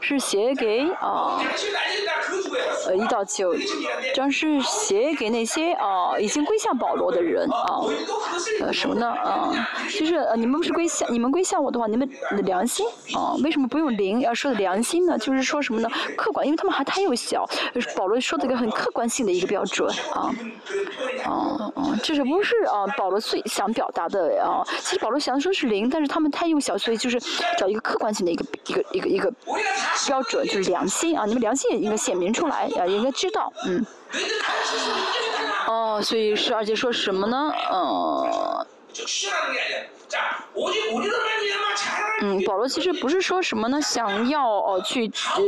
[0.00, 1.40] 是写给啊，
[2.86, 3.54] 呃，一到九
[4.14, 7.80] 章是写给那些啊已经归向保罗的人啊，
[8.60, 9.68] 呃，什么呢啊？
[9.98, 15.18] 就是呃，你们不是归向你们归向我的话，你们的良心啊，为什么不用灵要说的良心呢？
[15.18, 15.88] 就是说什么呢？
[16.16, 17.48] 客观，因为他们还太幼小，
[17.96, 20.30] 保罗说的一个很客观性的一个标准啊。
[21.24, 22.86] 哦哦，这是不是啊？
[22.96, 24.62] 保罗最想表达的啊？
[24.80, 27.20] 其实保罗想说是零，但是他们太幼小，所以就是
[27.58, 29.32] 找一个客观性的一个一个一个一个
[30.06, 31.24] 标准，就是良心啊！
[31.26, 33.84] 你们良心也应该显明出来啊，应该知道，嗯。
[35.66, 37.52] 哦，所以十二节说什么呢？
[37.72, 38.66] 嗯。
[42.20, 45.42] 嗯，保罗其实不是说什么呢，想要哦去，呃，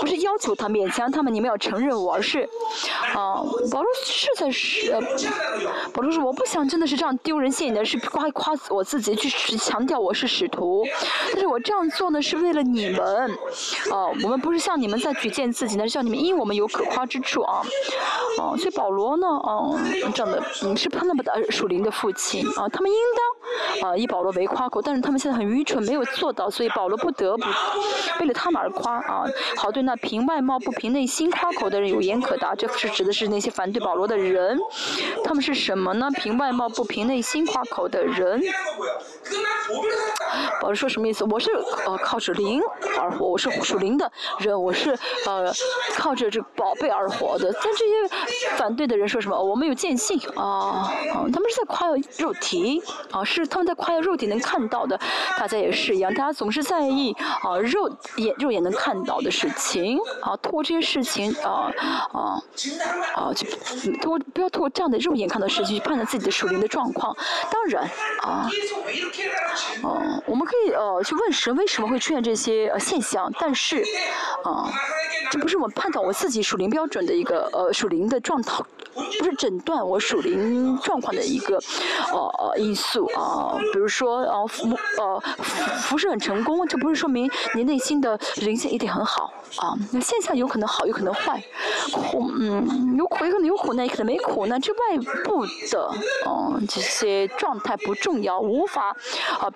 [0.00, 2.40] 不是要求他勉强他们，你们要承认我，而是，
[3.14, 3.38] 啊，
[3.70, 4.92] 保罗是在是，
[5.92, 10.84] 保罗说我不想真的是这样丢人现眼的，是夸夸我自己去强调我是使徒，
[11.30, 13.30] 但是我这样做呢是为了你们，
[13.92, 17.62] 啊，我们不是向你们在举荐自己呢，是向你们因为我们有可夸之处啊，
[18.40, 19.70] 啊，所以保罗呢，啊，
[20.12, 23.22] 这样的，嗯，是他们的属灵的父亲啊，他们应当。
[23.80, 27.44] 啊以保罗为夸口，但是他们现在很愚蠢，没有做到，所以保罗不得不
[28.20, 29.24] 为了他们而夸啊。
[29.56, 34.58] 好对那凭外貌不凭内心夸口的人有言可答，这是指的是那些反对保罗的人，
[35.24, 36.08] 他们是什么呢？
[36.16, 38.42] 凭外貌不凭内心夸口的人。
[40.60, 41.24] 保罗说什么意思？
[41.24, 41.50] 我是
[41.86, 42.60] 呃靠着灵
[42.98, 44.90] 而活，我是属灵的人，我是
[45.26, 45.52] 呃
[45.96, 47.52] 靠着这宝贝而活的。
[47.52, 49.38] 但这些反对的人说什么？
[49.38, 50.90] 我们有见性啊，
[51.32, 54.98] 他们是在夸耀肉体啊，是他们在夸耀肉体能看到的。
[55.38, 57.12] 大家也是一样，大家总是在意
[57.42, 61.70] 啊肉眼肉眼能看到的事情啊，通过这些事情啊
[62.12, 62.42] 啊
[63.14, 63.46] 啊，就
[64.00, 67.16] 通过不要通过这样的肉眼看到事情去判断自己的属灵的状况。
[67.50, 67.84] 当然
[68.22, 68.48] 啊。
[69.82, 73.82] 哦，我们可以呃去问神为什么会出现这些呃现象，但是，
[74.44, 74.70] 啊，
[75.30, 78.62] 这不是我们判断我自己属灵标准的一个呃属灵的状态。
[78.94, 81.56] 不是诊断我属灵状况的一个
[82.12, 84.68] 呃呃因素啊，比如说哦服
[84.98, 85.20] 呃
[85.78, 89.74] 服饰很成功，这不是说明你内心的灵性一定很好啊。
[89.92, 91.42] 那现象有可能好，有可能坏，
[91.92, 94.60] 苦嗯有苦，有可能有苦难，也可能没苦难。
[94.60, 94.78] 这外
[95.24, 95.90] 部的
[96.26, 98.94] 嗯这些状态不重要，无法
[99.40, 99.50] 啊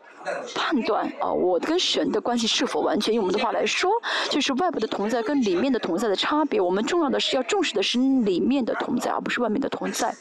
[0.54, 3.14] 判断啊我跟神的关系是否完全。
[3.14, 3.90] 用我们的话来说，
[4.30, 6.60] 就是外部的同在跟里面的同在的差别。
[6.60, 10.14] 我们重要的是要重视的是里面的同在，而不是外面的同在。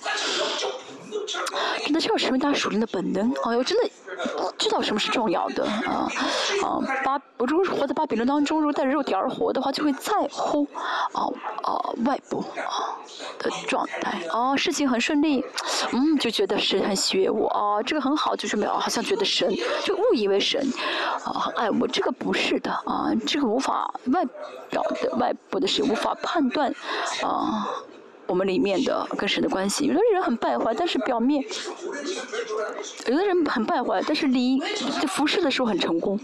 [1.83, 3.31] 真的是要成为大家属灵的本能。
[3.43, 3.89] 哎呦，真的
[4.57, 6.07] 知道什么是重要的啊
[6.63, 6.79] 啊！
[7.03, 10.67] 巴，如果是活在巴比伦当中，如果带着肉体而活的话，就会在乎
[11.13, 11.25] 啊
[11.63, 12.97] 啊外部啊
[13.39, 14.21] 的状态。
[14.31, 15.43] 啊，事情很顺利，
[15.91, 19.51] 嗯，就觉得神很喜悦我啊，这个很好，就是没有，好像觉得神
[19.83, 20.61] 就误以为神
[21.23, 24.23] 啊很爱我，这个不是的啊，这个无法外
[24.69, 26.73] 表的外部的事无法判断
[27.23, 27.67] 啊。
[28.31, 31.43] 我们里面的跟神的关系，有的人很败坏，但是表面；
[33.05, 34.57] 有的人很败坏，但是离
[35.01, 36.17] 在服侍的时候很成功。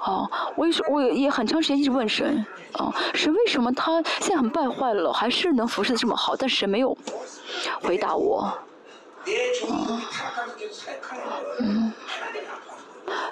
[0.00, 6.34] 啊，我也是，我也很长时间一直问神，啊，神为什么他现在很败坏了，还是能服侍的这么好？
[6.34, 6.98] 但神没有
[7.80, 8.52] 回答我。
[11.60, 11.92] 嗯，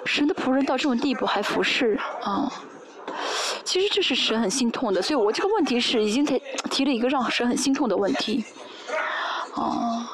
[0.05, 2.49] 神的仆人到这种地步还服侍啊？
[3.71, 8.43] 其实这是神很心痛的，所以我这个问题是已经提提了一个让神很心痛的问题，
[9.55, 10.11] 啊，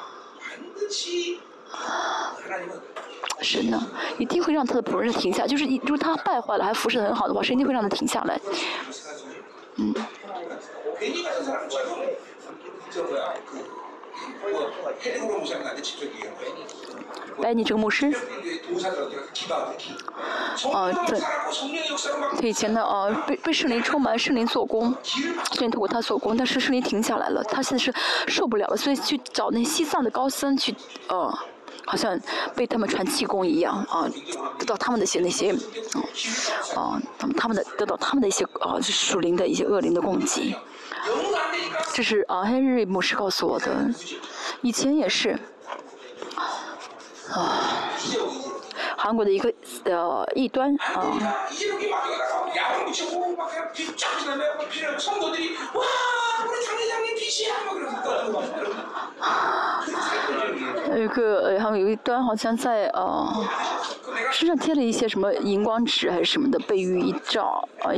[3.41, 3.83] 神呢
[4.19, 8.39] 一定会让他的仆人停下，就是如果他败坏了还服侍的很好的话，神一定会让他停下来，
[9.77, 9.91] 嗯。
[17.43, 18.07] 哎，你这个牧师，
[20.73, 21.19] 啊，对，
[22.35, 27.93] 他以前呢，啊，被被圣灵充满，圣灵做工，圣灵透过他做工，但是圣灵停下来了，他现在是
[28.27, 30.75] 受不了了，所以去找那西藏的高僧去，
[31.09, 31.31] 呃，
[31.85, 32.19] 好像
[32.55, 34.09] 被他们传气功一样，啊，
[34.57, 35.51] 得到他们的些那些，
[36.75, 40.55] 啊，他们他们的得到他们的一些啊属灵的一些恶灵的攻击。
[41.93, 43.89] 这是啊，黑日牧师告诉我的，
[44.61, 45.37] 以前也是，
[47.31, 47.89] 啊，
[48.97, 49.53] 韩国的一个
[49.85, 51.15] 呃异端啊。
[60.89, 63.45] 有一个呃，还有一端好像在呃
[64.31, 67.91] 身上贴了一些什么荧光纸还是什么的，被雨一照啊，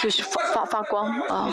[0.00, 1.50] 就是发发发光啊。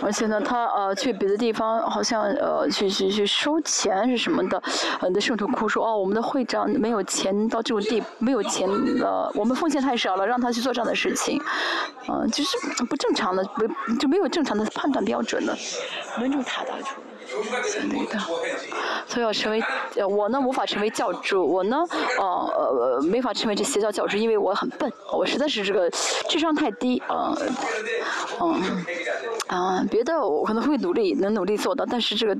[0.00, 4.60] 而且呢，他呃去别的地方，好像呃去去去收钱是什么的，
[5.00, 11.40] 呃的圣徒哭说哦，我们的会长没有钱到这种地，没有钱了，我们奉献太少了，让他去做这样的事情，
[12.08, 12.56] 嗯，就是
[12.88, 15.56] 不正常的，不就没有正常的判断标准了，
[16.18, 16.70] 轮住他的。
[17.66, 18.18] 相对的，
[19.06, 19.62] 所以要成为
[19.96, 21.46] 呃我呢，无法成为教主。
[21.46, 21.84] 我呢，
[22.18, 25.90] 呃呃，没法成为这邪教教主，因为我很笨，我实在是这个
[26.28, 27.34] 智商太低，啊，
[28.40, 28.84] 嗯，
[29.48, 32.36] 啊，别的我可能会努力，能努力做到，但是这个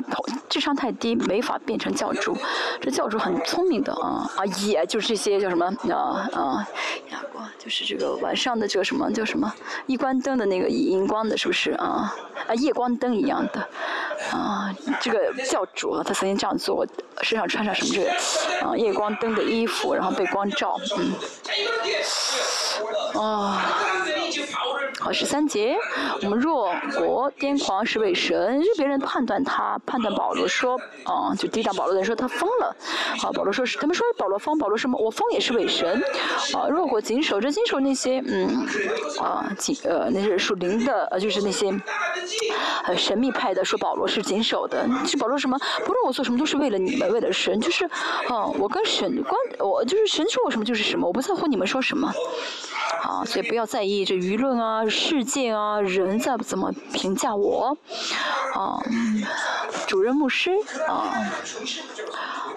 [0.48, 2.36] 智商太低，没法变成教主。
[2.80, 6.68] 这教主很聪明的啊，啊，也就是这些叫什么啊啊，
[7.10, 9.52] 哑光，就是这个晚上的这个什么叫什么，
[9.86, 12.14] 一关灯的那个荧光的，是不是啊？
[12.46, 13.60] 啊，夜光灯一样的，
[14.32, 14.74] 啊。
[15.00, 16.86] 这个教主他曾经这样做，
[17.22, 21.12] 身上穿上什么这个夜光灯的衣服，然后被光照，嗯，
[23.20, 23.62] 啊，
[25.02, 25.76] 好，十三节，
[26.22, 32.76] 我们若国癫狂是为神，就别人判断他，判断保罗说，啊，就抵挡保罗的人说他疯了。
[33.18, 34.96] 好，保罗说是，他们说保罗疯，保罗什么？
[35.02, 36.00] 我疯也是为神。
[36.54, 38.64] 啊，若国谨守着谨守那些，嗯，
[39.18, 41.68] 啊，谨呃那些属灵的，呃就是那些，
[42.84, 45.58] 呃神秘派的说保罗是谨守的，是保罗什么？
[45.84, 47.86] 不论我做什么都是为了你们，为了神，就是，
[48.28, 52.08] 啊，我跟神关，我就是神说我什么就是什么，我不在乎你们说什么。
[53.02, 57.74] 啊，所以不要在意这舆论啊、世界啊、人在怎么评价我，
[58.54, 58.78] 啊，
[59.86, 60.50] 主任牧师
[60.86, 61.32] 啊，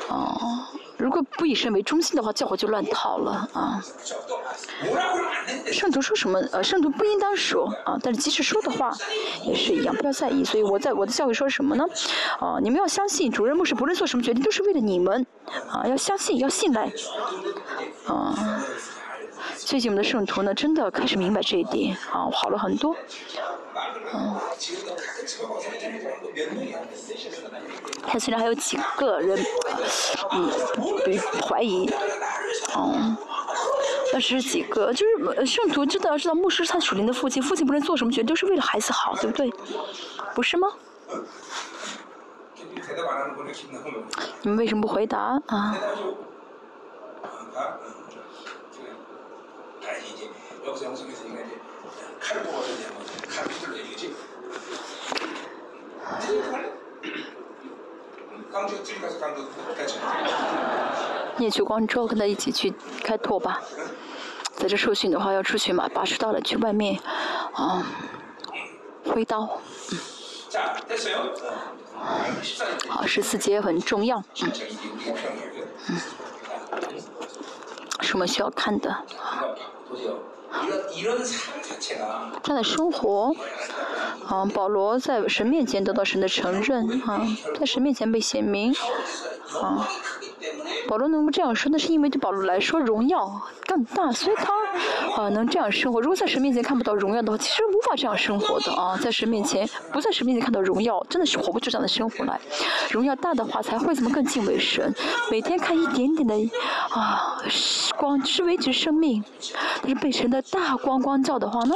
[0.10, 3.82] 啊，如果不以神为中心的话，教会就乱套了啊。
[5.72, 6.38] 圣徒说什么？
[6.52, 8.92] 呃，圣徒不应当说啊，但是即使说的话
[9.46, 10.44] 也是一样，不要在意。
[10.44, 11.86] 所以我在我的教会说什么呢？
[12.40, 15.26] 啊，你们要相信主任牧师，不论做什么决定都是为了你们，
[15.70, 16.92] 啊，要相信，要信赖，
[18.08, 18.62] 啊。
[19.58, 22.96] 最近我们的圣徒呢，真的开始明白这一点，啊，好了很多，
[24.14, 24.40] 嗯。
[28.08, 29.44] 他虽然还有几个人，
[30.32, 30.50] 嗯，
[31.42, 31.90] 怀疑，
[32.78, 33.18] 嗯，
[34.14, 39.52] 但是几个就是圣徒知道知道牧师他属灵的父亲，父亲不论做什么决定都是为了孩子好，对不对？
[40.36, 40.68] 不是吗？
[44.44, 45.76] 你们为什么不回答啊？
[61.38, 63.62] 你也去广州跟他一起去开拓吧，
[64.56, 67.00] 在这受训的话要出去嘛，八十到了去外面，
[67.54, 67.86] 啊，
[69.06, 69.60] 挥刀，
[72.88, 74.52] 好，十四节很重要，嗯，
[75.90, 75.98] 嗯，
[78.02, 79.06] 是我们需要看的。
[82.48, 83.36] 样的生活，
[84.28, 87.26] 啊，保罗在神面前得到神的承认，啊，
[87.60, 88.74] 在神面前被显明，
[89.62, 89.88] 啊。
[90.88, 94.54] 保罗能够这样说，那是因为对保罗来说荣耀更大，所以他
[95.22, 96.00] 啊能这样生活。
[96.00, 98.98] 如果在神面前看不到荣耀的话，其实无法这样生活的啊。
[99.02, 102.40] 在神面前，不在神面前看到荣耀，真的是活不出这样的生活来。
[102.92, 104.94] 荣耀大的话，才会怎么更敬畏神。
[105.32, 106.36] 每天看一点点的
[106.90, 107.42] 啊
[107.98, 109.24] 光，是维持生命。
[109.82, 111.76] 但是被神的大光光照的话呢，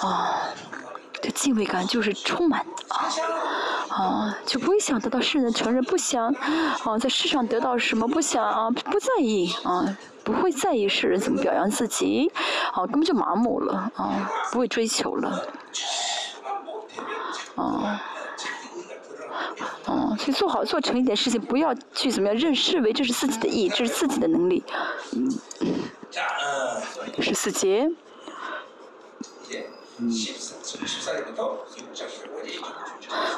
[0.00, 0.48] 啊。
[1.22, 3.08] 这敬畏感就是充满啊
[3.88, 6.26] 啊，就不会想得到世人的承认，不想
[6.84, 12.30] 啊在世上得到什么，不想啊不在意啊，不会在意世人怎么表扬自己，
[12.72, 15.46] 啊根本就麻木了啊，不会追求了，
[17.56, 18.02] 啊，
[19.86, 24.62] 啊，去做好做成一点事情，不要去怎么样认视为这是自己的意，这是自己的能力，
[25.12, 25.32] 嗯，
[27.20, 27.90] 十四节。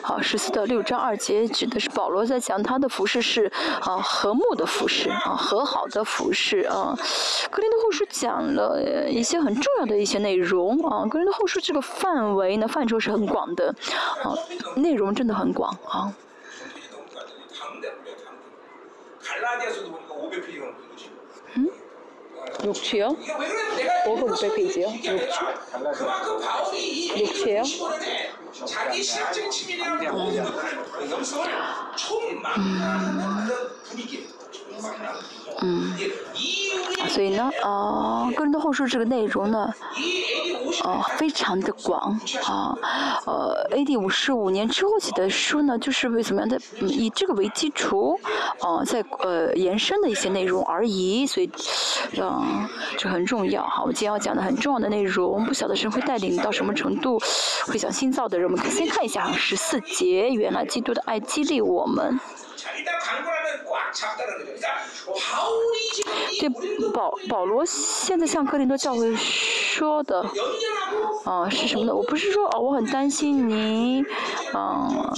[0.03, 3.45] 好，十四到六章二节指的是保罗在讲他的服饰是
[3.81, 6.99] 啊和睦的服饰啊和好的服饰啊。
[7.51, 11.07] 格林的后书讲了一些很重要的一些内容啊。
[11.07, 13.73] 格林的后书这个范围呢范畴是很广的
[14.25, 14.35] 啊，
[14.75, 16.13] 内容真的很广啊。
[22.59, 23.17] 6취요?
[24.07, 24.89] 워금 몇 페이지요?
[24.89, 25.29] 6취?
[27.17, 27.63] 6취요?
[28.67, 30.53] 자기 시각적 치밀이라는 모든 음.
[30.93, 31.49] 그 영성을
[31.97, 34.27] 총망하는 그런 분위기.
[35.63, 35.93] 嗯。
[37.09, 39.73] 所以呢，呃，个人的后书这个内容呢，
[40.85, 42.77] 呃，非常的广啊，
[43.25, 43.97] 呃，A.D.
[43.97, 48.19] 五十五年之后写的书呢，就是为怎么样的，以这个为基础，
[48.61, 51.49] 呃，在呃延伸的一些内容而已，所以，
[52.21, 52.69] 嗯，
[52.99, 53.85] 这很重要哈。
[53.85, 57.19] 我今天要讲的很重要的内容，不晓得神会带领到什么程度，
[57.67, 62.19] 会讲新造的人，我们先看一下十四节，原来基督的爱激励我们。
[66.41, 66.49] 对
[66.93, 70.25] 保保罗现在向哥林多教会说的，
[71.25, 71.95] 啊是什么呢？
[71.95, 74.05] 我不是说哦我很担心你，
[74.55, 75.13] 嗯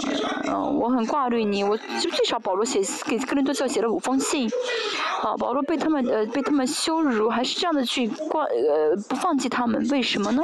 [0.46, 4.48] 嗯我很挂虑你，我就最少保罗写给哥林多教写了五封信，
[5.22, 10.42] 啊保罗被他们呃被他们羞辱，还是这样的去挂呃不放弃他们，为什么呢？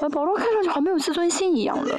[0.00, 1.98] 呃保罗看上去好像没有自尊心一样了，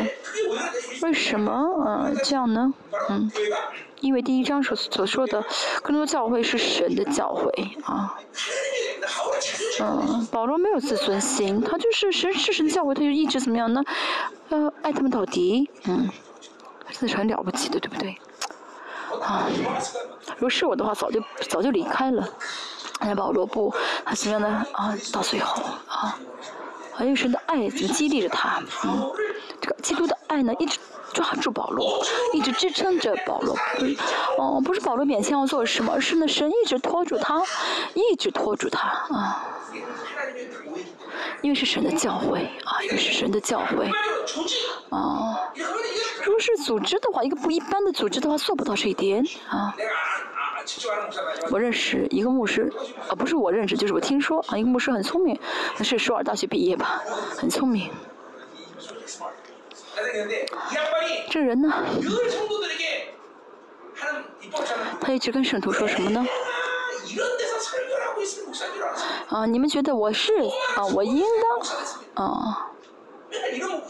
[1.03, 1.51] 为什么
[1.85, 2.73] 嗯这样呢？
[3.09, 3.31] 嗯。
[4.03, 5.41] 因为第一章所所说的，
[5.81, 7.49] 更多教会是神的教会
[7.85, 8.19] 啊，
[9.79, 13.81] 嗯，保罗没有自尊心，他就是神是神的教会，他就一直怎么样呢？
[14.49, 16.09] 呃，爱他们到底，嗯，
[16.91, 18.17] 这是很了不起的，对不对？
[19.21, 19.47] 啊，
[20.35, 22.27] 如果是我的话，早就早就离开了。
[22.99, 23.73] 哎，保罗不，
[24.03, 24.65] 他怎么样呢？
[24.73, 26.19] 啊，到最后啊，
[26.93, 28.61] 还有神的爱怎么激励着他？
[28.83, 29.11] 嗯，
[29.63, 30.77] 这个基督的爱呢，一直
[31.13, 33.55] 抓住保罗，一直支撑着保罗。
[33.77, 33.97] 不是，
[34.37, 37.41] 哦，不是保罗勉强要做什么，而是呢，神一直拖住他，
[37.93, 39.47] 一直拖住他啊。
[41.41, 43.89] 因为是神的教诲啊，因为是神的教诲
[44.89, 45.49] 啊。
[46.25, 49.73] 如果是组织的话，一个不一般的组织的话，做不到这一点啊。
[51.51, 52.69] 我认识一个牧师，
[53.07, 55.39] 啊，不是我认识，就是我听说啊，一个牧师很聪明，
[55.81, 57.01] 是首尔大学毕业吧，
[57.37, 57.89] 很聪明。
[61.29, 61.73] 这人呢，
[65.01, 66.25] 他一直跟圣徒说什么呢？
[69.29, 70.33] 啊，你们觉得我是
[70.75, 71.23] 啊，我应
[72.15, 72.71] 当啊，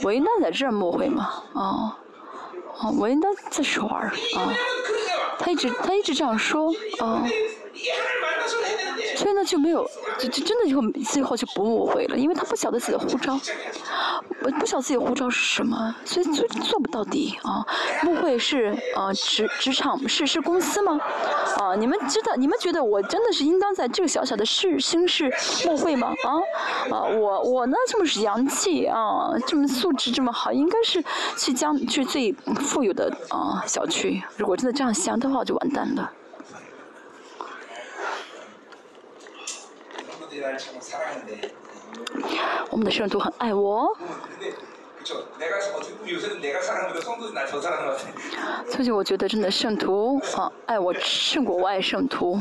[0.03, 1.43] 我应当在这儿牧会吗？
[1.53, 1.97] 啊，
[2.79, 4.53] 啊，我应当在首儿啊。
[5.39, 7.27] 他一直他一直这样说啊。
[9.23, 13.39] 所以呢，就没有，就就真的就最后就不误会了，因为他不晓得自己的护照，
[14.41, 17.65] 不不晓得自己的护照是什么，所以做做不到底啊。
[18.05, 20.99] 误会是啊，职职场是是公司吗？
[21.57, 25.33] 啊，你们知道，你们觉得我真的是应当在这个小小的市新市
[25.69, 26.09] 误会吗？
[26.25, 26.35] 啊
[26.91, 31.01] 啊，我我呢这么洋气啊，这么素质这么好，应该是
[31.37, 34.21] 去江去最富有的啊小区。
[34.35, 36.11] 如果真的这样想的话，就完蛋了。
[42.69, 43.95] 我们的圣徒很爱我。
[48.69, 52.39] 最近我觉得真的圣徒啊，爱我胜过我爱圣徒。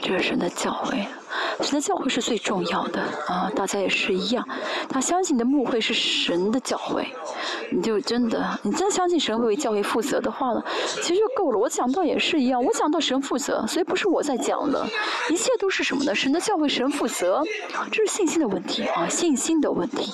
[0.00, 1.06] 这是神的教诲，
[1.60, 3.50] 神的教诲是最重要的啊！
[3.54, 4.46] 大家也是一样，
[4.88, 7.04] 他相信的牧会是神的教诲，
[7.70, 10.62] 你就真的，你真相信神会为教会负责的话呢，
[11.02, 11.58] 其实就够了。
[11.58, 14.86] 我讲到也是一样，我讲到神负责，所以不是我在讲了，
[15.30, 16.14] 一切都是什么呢？
[16.14, 17.42] 神的教诲，神负责，
[17.90, 20.12] 这是信心的问题啊，信心的问题。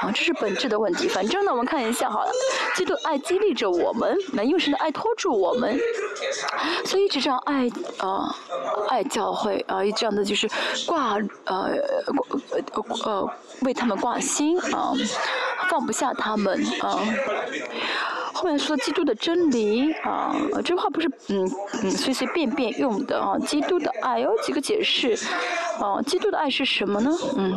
[0.00, 1.08] 啊，这是本质的问题。
[1.08, 2.30] 反正呢，我们看一下好了，
[2.74, 5.78] 基督爱激励着我们，能用神的爱拖住我们，
[6.86, 8.34] 所以一直这样爱啊，
[8.88, 10.48] 爱教会啊一，这样的就是
[10.86, 11.70] 挂呃
[12.72, 13.30] 挂呃
[13.66, 14.94] 为他们挂心啊，
[15.68, 16.98] 放不下他们啊。
[18.32, 20.34] 后面说基督的真理啊，
[20.64, 21.46] 这话不是嗯
[21.82, 23.36] 嗯随随便便用的啊。
[23.40, 25.14] 基督的爱有几个解释
[25.78, 26.00] 啊？
[26.06, 27.10] 基督的爱是什么呢？
[27.36, 27.54] 嗯，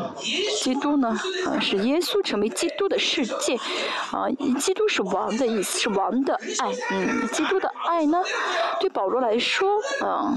[0.61, 3.55] 基督呢啊是耶稣成为基督的世界
[4.11, 4.27] 啊。
[4.59, 6.73] 基督是王的意思，是王的爱。
[6.91, 8.21] 嗯，基督的爱呢，
[8.81, 10.35] 对保罗来说啊。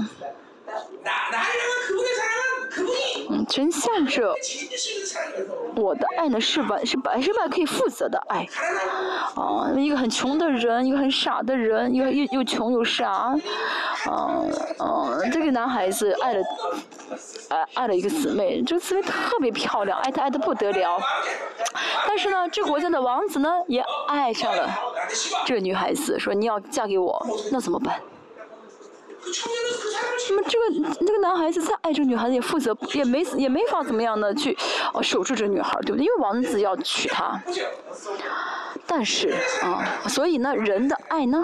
[3.29, 4.33] 嗯，真像着
[5.75, 8.47] 我的爱呢，是完是百是百可以负责的爱。
[9.35, 13.35] 啊，一个很穷的人，一个很傻的人，又又又穷又傻。
[14.05, 14.43] 啊
[14.77, 16.41] 啊，这个男孩子爱了
[17.49, 20.99] 爱爱了一个姊妹，这个姊妹特别漂亮，爱他爱的不得了。
[22.07, 24.69] 但是呢，这个国家的王子呢，也爱上了
[25.45, 27.99] 这个女孩子，说你要嫁给我，那怎么办？
[30.29, 34.57] 那么这个那个男孩子再爱这个女孩子也负责也没也没法怎么样呢去
[34.93, 36.05] 哦守住这个女孩对不对？
[36.05, 37.41] 因为王子要娶她，
[38.85, 41.43] 但是啊，所以呢，人的爱呢？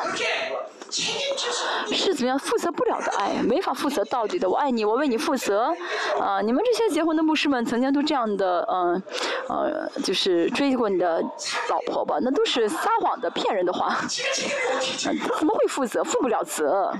[1.91, 4.49] 是怎么样负责不了的爱，没法负责到底的。
[4.49, 5.73] 我爱你，我为你负责。
[6.19, 9.01] 啊，你们这些结婚的牧师们，曾经都这样的，嗯，
[9.47, 11.21] 呃，就是追过你的
[11.69, 12.17] 老婆吧？
[12.21, 13.97] 那都是撒谎的、骗人的话。
[15.39, 16.03] 怎么会负责？
[16.03, 16.93] 负不了责。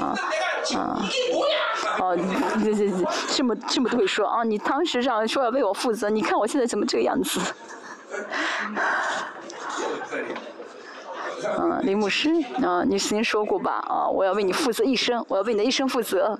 [0.00, 0.14] 啊
[0.76, 1.00] 啊
[1.98, 2.16] 哦！
[2.62, 2.90] 这这
[3.28, 4.44] 这么这么都会说啊！
[4.44, 7.40] 你当时这样说要为我负责，你看我现在怎么这个样子？
[11.44, 12.30] 嗯，林牧师，
[12.62, 13.82] 啊，你曾经说过吧？
[13.88, 16.38] 啊，我要为你负责一生，我要为你的一生负责。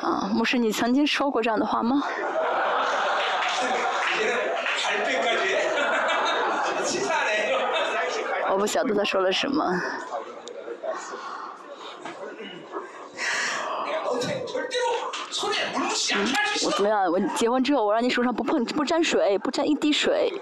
[0.00, 2.02] 啊，牧师，你曾经说过这样的话吗？
[8.50, 9.64] 我不晓得他说了什么。
[16.64, 17.10] 我怎么样？
[17.10, 20.32] 我结婚之后，我让你手上不碰、不沾水，不沾一滴水。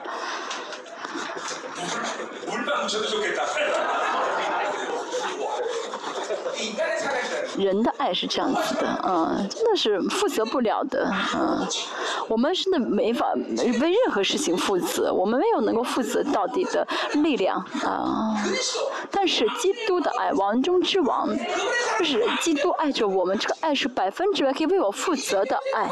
[7.58, 11.66] 人的爱是这样子的，嗯，真的是负责不了的，嗯，
[12.28, 18.34] 我们真的没法为任何事情负责，我们没有能够负责到底的力量，啊，
[19.10, 21.28] 但是基督的爱，王中之王，
[21.98, 25.88] 就是基督爱着我们，这个爱是百分之百可以为我负责的爱，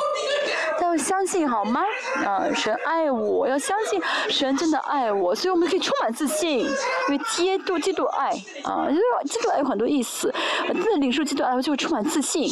[0.80, 1.82] 他要相信好吗？
[2.24, 4.00] 啊，神爱我，要相信
[4.30, 6.66] 神真的爱我，所以我们可以充满自信，因
[7.10, 8.30] 为基督基督爱
[8.64, 10.32] 啊，因为基督爱有很多意思，
[10.66, 12.48] 真的领受基督爱就会充满自信，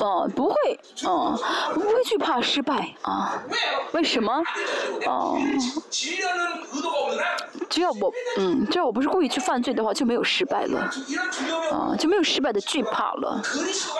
[0.00, 0.54] 哦，不会，
[1.06, 1.34] 哦，
[1.72, 3.42] 不会惧怕失败啊？
[3.92, 4.42] 为什么？
[5.06, 5.38] 哦，
[7.70, 10.90] 只要我，嗯，只要我不是故意去犯罪的话，就没有失败了，
[11.72, 13.40] 啊，就没有失败的惧怕了，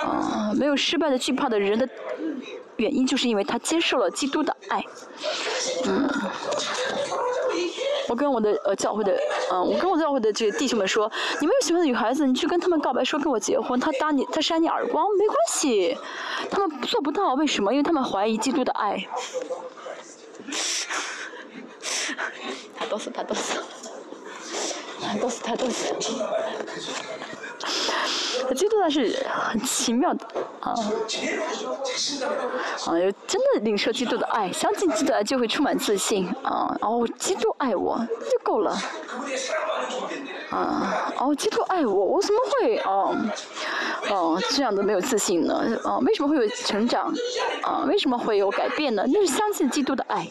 [0.05, 1.89] 啊，没有失败的惧怕的人的。
[2.77, 4.85] 原因就是因为他接受了基督的爱，
[5.87, 6.09] 嗯，
[8.09, 9.17] 我跟我的呃教会的，
[9.53, 11.11] 嗯，我跟我教会的这个弟兄们说，
[11.41, 15.97] 你们有喜欢的女孩子，你去跟他们告白说跟我结婚，他打你，他扇你耳光没关系，
[16.51, 17.73] 他们做不到，为什么？
[17.73, 19.07] 因为他们怀疑基督的爱。
[22.77, 23.59] 他都是他都是，
[25.01, 25.95] 他都是他都是。
[28.55, 30.27] 基督爱是很奇妙的
[30.61, 30.75] 啊，
[32.87, 36.77] 啊，有真的领受基督的爱，相信基督爱就会充满自信啊。
[36.81, 37.99] 哦，基督爱我
[38.31, 38.77] 就够了
[40.51, 41.13] 啊。
[41.19, 43.17] 哦，基督爱我，我怎么会哦
[44.11, 45.65] 哦这样的没有自信呢？
[45.85, 47.13] 啊，为什么会有成长？
[47.63, 49.05] 啊，为什么会有改变呢？
[49.07, 50.31] 那是相信基督的爱。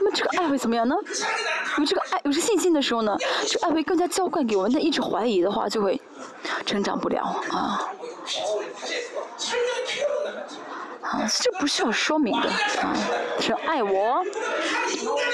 [0.00, 0.94] 那么这个爱会怎么样呢？
[1.78, 3.16] 有这个爱，有这信心的时候呢，
[3.46, 4.72] 这个爱会更加浇灌给我们。
[4.72, 6.00] 但一直怀疑的话，就会。
[6.64, 7.90] 成长不了啊！
[11.02, 12.94] 啊，这不需要说明的啊！
[13.40, 14.24] 神爱我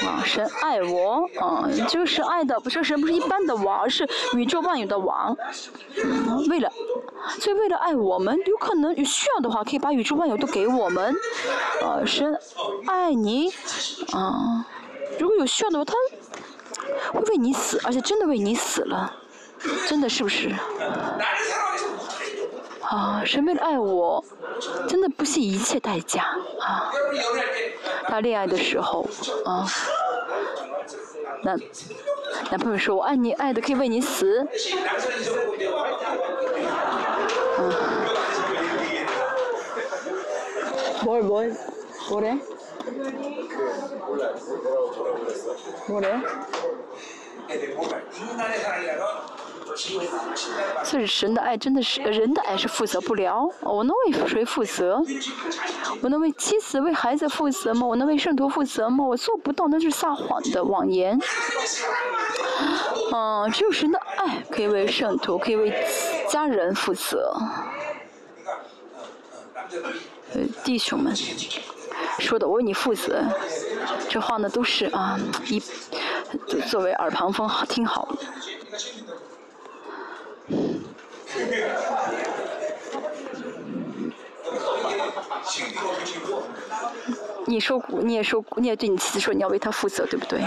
[0.03, 5.35] 啊，神爱我啊，这个是爱的，不是神不是一般的王，而是宇宙万有的王。
[6.49, 6.71] 为了，
[7.39, 11.15] 所以为了爱我们，有可能有需要的话，可以把宇宙万有都给我们。
[11.83, 12.37] 啊，神
[12.87, 13.53] 爱你
[14.13, 14.65] 啊！
[15.19, 15.93] 如果有需要的话，他
[17.11, 19.15] 会为你死，而且真的为你死了。
[19.88, 20.54] 真的是不是？
[22.82, 24.24] 啊，神为了爱我，
[24.88, 26.22] 真的不惜一切代价
[26.60, 26.92] 啊！
[28.06, 29.08] 他恋爱的时候
[29.44, 29.66] 啊，
[31.42, 31.58] 男
[32.50, 34.46] 男朋友说：“我爱你，爱的可以为你死。”
[37.58, 37.72] 嗯。
[41.04, 41.54] 뭘 뭘？
[42.08, 42.38] 뭐래
[45.88, 46.20] 뭐래
[50.83, 53.49] 所以神的爱真的是人的爱是负责不了。
[53.61, 55.01] 我能为谁负责？
[56.01, 57.85] 我能为妻子、为孩子负责吗？
[57.85, 59.03] 我能为圣徒负责吗？
[59.03, 61.19] 我做不到，那是撒谎的谎言。
[63.13, 65.73] 嗯，只有神的爱可以为圣徒，可以为
[66.29, 67.35] 家人负责。
[70.33, 71.13] 呃，弟兄们
[72.19, 73.23] 说的，我为你负责，
[74.09, 75.61] 这话呢都是啊，一
[76.67, 78.07] 作为耳旁风，好听好。
[87.45, 90.39] 你说，你也说，你也对你妻子说，你要为她负责，对不对？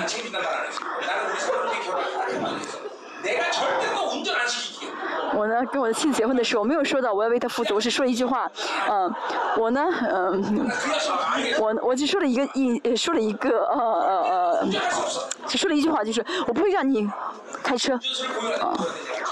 [5.35, 8.51] 我呢，跟我的妻子结婚的时候，没有说到我要为她负责，我是说一句话，
[8.89, 9.13] 嗯，
[9.57, 10.71] 我呢，嗯，
[11.59, 14.23] 我我就说了一个一，说了一个，呃呃
[14.61, 14.67] 呃，
[15.47, 17.11] 就说了一句话，就是我不会让你
[17.63, 17.95] 开车，
[18.61, 18.77] 啊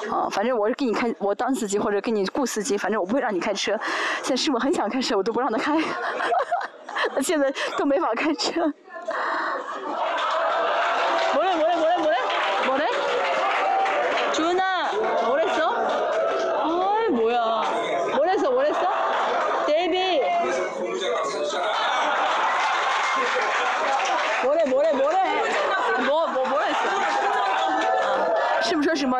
[0.09, 3.78] 啊，反正我是给你开，我当司机或者给你雇司机，反正我不会让你开车。
[4.22, 5.78] 现在师傅很想开车，我都不让他开，
[7.20, 8.72] 现在都没法开车。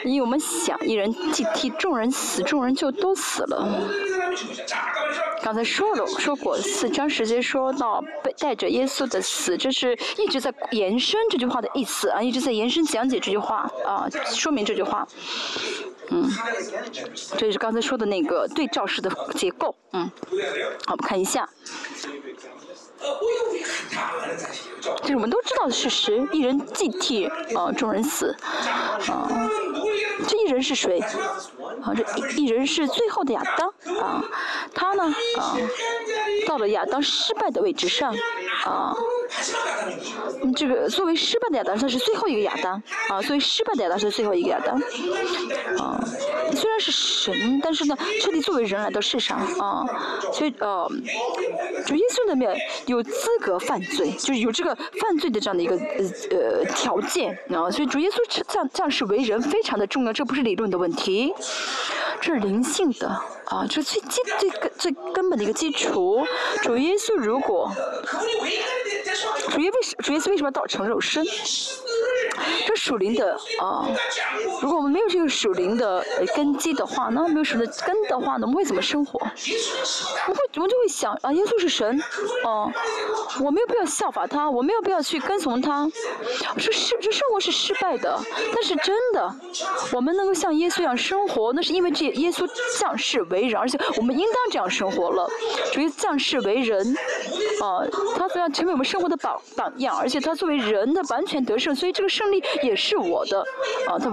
[0.05, 3.67] 因为我们想，一人既替众人死，众人就都死了。
[5.41, 15.07] 刚才说了，说过四章时间说到被带着耶稣的死，这是一直在延伸这句话的意思啊，一直在延伸讲解这句话啊，说明这句话。
[16.09, 16.29] 嗯，
[17.37, 19.75] 这是刚才说的那个对照式的结构。
[19.93, 20.09] 嗯，
[20.85, 21.47] 好，我们看一下。
[25.01, 27.25] 这是我们都知道的事实，一人既替
[27.55, 28.35] 啊众人死，
[29.07, 29.49] 啊。
[30.27, 30.99] 这一人是谁？
[31.81, 32.03] 啊，这
[32.37, 33.67] 一人是最后的亚当。
[33.99, 34.23] 啊，
[34.73, 35.03] 他呢
[35.37, 35.57] 啊，
[36.47, 38.15] 到了亚当失败的位置上
[38.63, 38.95] 啊，
[40.55, 42.81] 这个作为失败的亚当，他是最后一个亚当。
[43.09, 44.75] 啊，作为失败的亚当是最后一个亚当。
[45.77, 45.99] 啊，
[46.55, 49.85] 虽然是神，但是呢，彻底作为人来到世上啊，
[50.31, 50.89] 所以呃，
[51.85, 60.13] 主耶稣的面有有资格犯罪，就是有这个犯罪的这样的一个呃呃条件啊，所以主耶稣降降世为人非常的重要。
[60.13, 61.33] 这不是理论的问题，
[62.21, 63.07] 这是灵性的
[63.45, 66.23] 啊，这最基最根最根本的一个基础。
[66.61, 67.71] 主耶稣如果，
[69.49, 71.23] 主耶为什主耶稣为什么要道成肉身？
[72.65, 73.85] 这属灵的啊，
[74.61, 76.03] 如果我们没有这个属灵的
[76.35, 79.19] 根基的话，那没有什么根的话呢，我们会怎么生活？
[79.19, 82.01] 我们会我们就会想啊，耶稣是神，
[82.43, 82.71] 哦，
[83.43, 85.87] 我没有必要效法他，我没有必要去跟从他。
[86.57, 88.19] 说是这生活是失败的，
[88.53, 89.35] 但是真的，
[89.93, 92.47] 我们能够像耶稣一样生活，那是因为这耶稣
[92.79, 95.29] 降世为人，而且我们应当这样生活了。
[95.71, 96.95] 属于降世为人，
[97.63, 97.79] 啊，
[98.17, 103.39] 他怎样成为我们生活的榜榜样，而且他作为人的完全得胜，所以这个胜利也是我的，
[103.87, 104.09] 啊，他，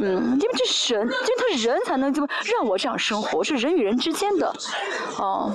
[0.00, 4.48] 嗯，因为这神，因为他人才能这么让我这样生活，是人与人之间的，
[5.16, 5.54] 啊，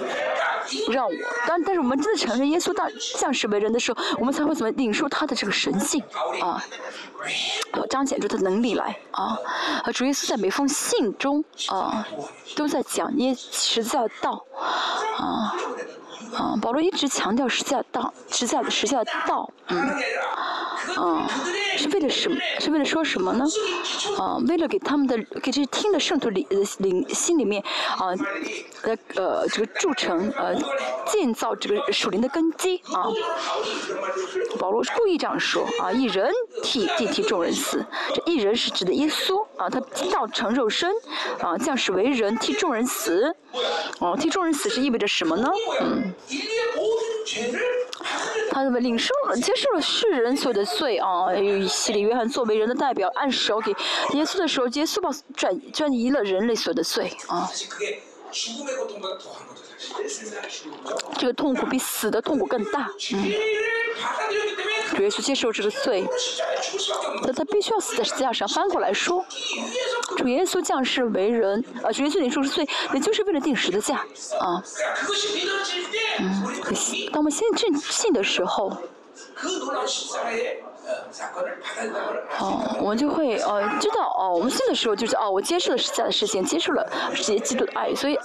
[0.89, 1.11] 让我，
[1.45, 6.01] 但但是我们真的承认耶稣当降世为人的时候，我们才会怎么领受他的这个神性，
[6.41, 6.63] 啊，
[7.89, 9.37] 彰显出他的能力来，啊，
[9.83, 12.07] 啊，主耶稣在每封信中，啊，
[12.55, 14.45] 都在讲耶实在道，
[15.17, 15.53] 啊。
[16.35, 19.89] 啊，保罗一直强调实在道，实在的实在的道，嗯，
[20.95, 21.27] 啊，
[21.77, 22.37] 是为了什么？
[22.59, 23.45] 是为了说什么呢？
[24.17, 26.47] 啊，为了给他们的给这些听的圣徒里
[26.79, 27.63] 灵心里面
[27.97, 28.13] 啊，
[28.83, 30.55] 呃呃这个铸成呃
[31.05, 33.07] 建造这个属灵的根基啊。
[34.59, 36.31] 保罗是故意这样说啊，一人
[36.61, 37.83] 替替替众人死，
[38.13, 39.79] 这一人是指的耶稣啊，他
[40.11, 40.91] 道成肉身
[41.41, 43.35] 啊，降世为人替众人死，
[43.99, 45.49] 哦，替众人死是意味着什么呢？
[45.81, 46.13] 嗯。
[48.51, 51.33] 他怎么领受了、接受了世人所有的罪啊？
[51.33, 53.71] 以洗礼约翰作为人的代表，按手给
[54.17, 57.49] 耶稣的时候，耶稣把转转移了人类所有的罪啊。
[61.17, 62.89] 这个痛苦比死的痛苦更大。
[63.13, 63.33] 嗯。
[64.95, 66.05] 主耶稣接受这个罪，
[67.23, 68.47] 那他必须要死在十字架上。
[68.47, 69.25] 翻过来说，
[70.17, 73.95] 主耶稣降世为人，啊，主耶稣领受是罪，也就是为了定十字架，
[74.39, 74.63] 啊。
[76.19, 76.43] 嗯，
[77.11, 78.75] 当我们信正信的时候。
[82.39, 88.15] 哦，我们就会呃知道哦，我们信的时候就是哦，我接受了十字架的事情，接受了基基督的爱，所以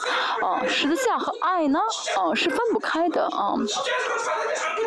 [0.42, 1.78] 哦，十字架和爱呢，
[2.16, 3.54] 哦是分不开的啊。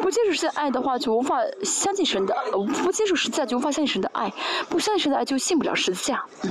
[0.02, 2.34] 不接受十字架爱的话，就无法相信神的；
[2.84, 4.30] 不接受十字架就无法相信神的爱；
[4.70, 6.26] 不相信神的爱就信不了十字架。
[6.44, 6.50] 嗯。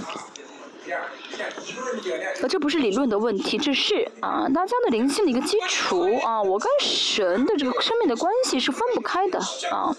[2.42, 6.42] 呃，这不是理论的问题，这是啊，大家的灵性的一个基础啊。
[6.42, 9.38] 我跟神的这个生命的关系是分不开的
[9.70, 9.94] 啊，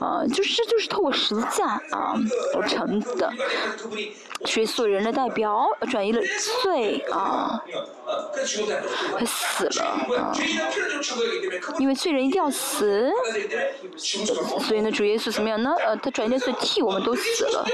[0.00, 2.14] 啊，就是就是透过十字架啊
[2.54, 3.32] 而成的。
[4.44, 6.20] 学所人的代表转移了
[6.62, 7.62] 罪啊，
[9.18, 9.84] 他死了
[10.18, 10.32] 啊，
[11.78, 13.10] 因为罪人一定要死，
[14.60, 15.74] 所以呢，主耶稣怎么样呢？
[15.86, 17.64] 呃，他转移了罪，替我们都死了，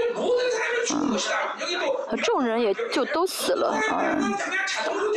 [2.08, 4.02] 啊，众人也就都死了啊，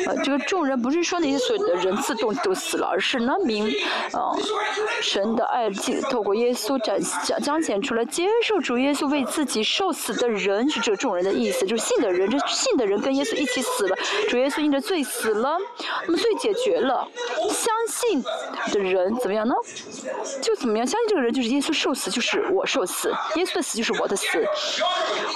[0.07, 3.67] 呃，这个众人不是说那些所有的人自动都死了，而是呢，明
[4.11, 4.31] 啊，
[5.01, 5.69] 神的爱
[6.09, 13.95] 透过耶稣展彰彰显出来，接受主耶稣为自己受死的人是这众人的意思，就是信的人，这信的人跟耶稣一起死了，
[14.29, 15.57] 主耶稣因着罪死了，
[16.05, 17.07] 那么罪解决了，
[17.49, 18.23] 相信
[18.71, 19.53] 的人怎么样呢？
[20.41, 20.85] 就怎么样？
[20.85, 24.39] 相信这个人就是耶稣受死，就是我受死；耶稣的死就是我的死。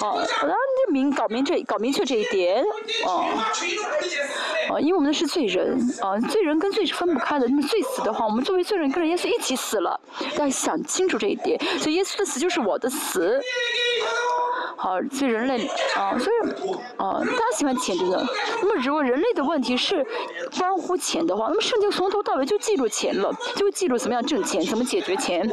[0.01, 0.57] 哦，然后
[0.91, 2.63] 明搞明这搞明确这一点，
[3.05, 3.25] 哦，
[4.69, 7.47] 哦，因为我们的是罪人，啊，罪人跟罪是分不开的。
[7.47, 9.99] 那么罪死的话，我们作为罪人跟着耶稣一起死了，
[10.37, 11.59] 要想清楚这一点。
[11.79, 13.41] 所以耶稣的死就是我的死。
[14.77, 18.23] 好，这人类啊，所以啊，大家喜欢钱真的。
[18.61, 20.05] 那么如果人类的问题是
[20.57, 25.49] 关乎钱的话，那么圣经从头到尾就记录钱了，就记录怎么样挣钱，怎么解决钱，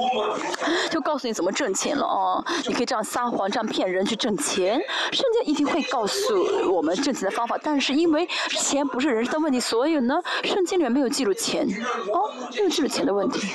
[0.90, 2.44] 就告诉你怎么挣钱了啊。
[2.66, 4.78] 你可以这样撒谎，这样骗人去挣钱，
[5.10, 7.58] 圣经一定会告诉我们挣钱的方法。
[7.62, 11.66] 但是因为钱不是人生的问题，所以呢，圣经里面没有记录钱，
[12.12, 13.48] 哦，没有记录钱的问题。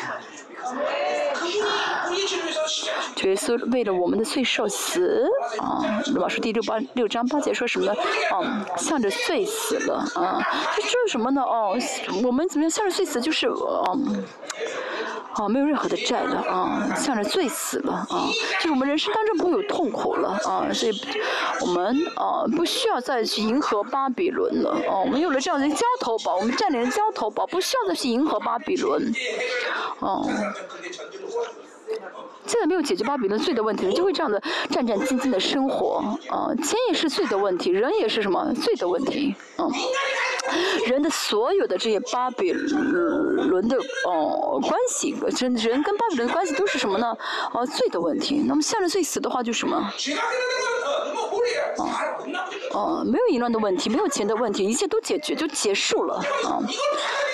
[3.24, 5.28] 耶稣为了我们的罪受死
[5.60, 6.02] 啊！
[6.14, 7.94] 罗马书第六八六章八节说什么呢？
[8.34, 10.42] 嗯，向着罪死了啊！
[10.76, 11.42] 这是什么呢？
[11.42, 11.78] 哦，
[12.24, 13.22] 我们怎么样向着罪死？
[13.22, 14.24] 就是嗯。
[15.34, 18.28] 啊没有任何的债了啊，向着罪死了啊，
[18.60, 20.92] 就是我们人生当中不会有痛苦了啊，所以
[21.62, 29.14] 我们啊不需要再去迎合巴比伦了啊，我们有了这样的交头宝，我们占领了交头宝，不需要再去迎合巴比伦，
[30.00, 30.28] 哦。
[32.46, 39.72] 现在没有解决巴比伦罪的问题，就会这样的战战兢兢的生活啊，钱也是罪的问题，人也是什么罪的问题，嗯。
[40.88, 47.16] 人的所有的这些巴比伦的哦关系，人人跟巴比伦的关系都是什么呢？
[47.54, 48.44] 哦，罪的问题。
[48.48, 49.78] 那么向着罪死的话，就什么？
[51.78, 51.90] 哦，
[52.74, 56.60] 哦，没有淫乱的问题，没有钱的问题，一切都解决，就结束了啊。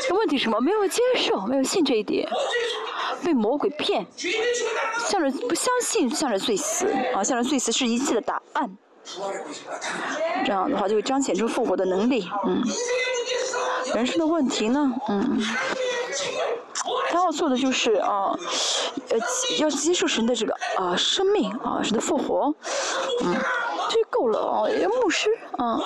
[0.07, 0.59] 这问题什么？
[0.59, 2.29] 没有接受，没有信这一点，
[3.23, 4.05] 被魔鬼骗，
[4.99, 8.77] 向着不相信，向着罪死啊，向着罪死是一切的答案。
[10.45, 12.63] 这样的话就会彰显出复活的能力，嗯。
[13.93, 15.39] 人生的问题呢，嗯，
[17.09, 18.35] 他要做的就是啊，
[19.09, 19.17] 呃，
[19.59, 22.53] 要接受神的这个啊生命啊，神的复活，
[23.23, 23.35] 嗯，
[23.89, 24.65] 这就够了啊。
[25.01, 25.79] 牧师啊，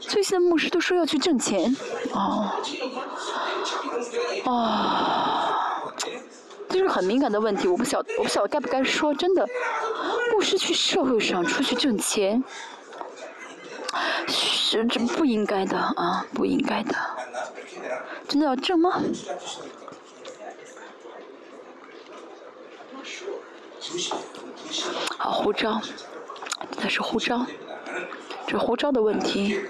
[0.00, 1.76] 最新的牧师都说要去挣钱，
[2.14, 2.56] 啊，
[4.46, 5.92] 啊，
[6.72, 9.46] 这是很敏感的问题，我不晓我不晓得该不该说，真的。
[10.32, 12.42] 牧师去社会上出去挣钱，
[14.26, 16.94] 是这不应该的啊，不应该的。
[18.26, 19.02] 真的要挣吗？
[25.18, 25.80] 好，护照，
[26.78, 27.44] 那是护照，
[28.46, 29.60] 这护照的问题。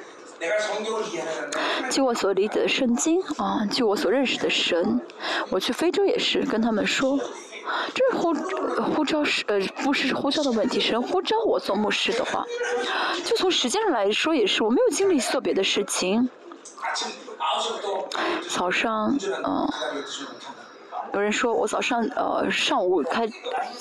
[1.90, 5.00] 据我所理解的圣经啊，据我所认识的神，
[5.50, 7.18] 我去非洲也是跟他们说。
[7.94, 8.34] 这呼
[8.82, 12.44] 呼召是呃不是呼召的问题，是呼召我做牧师的话，
[13.24, 16.28] 就从时间上来说也是，我没有精力做别的事情。
[18.48, 19.68] 早上嗯，
[21.14, 23.28] 有人说我早上呃上午开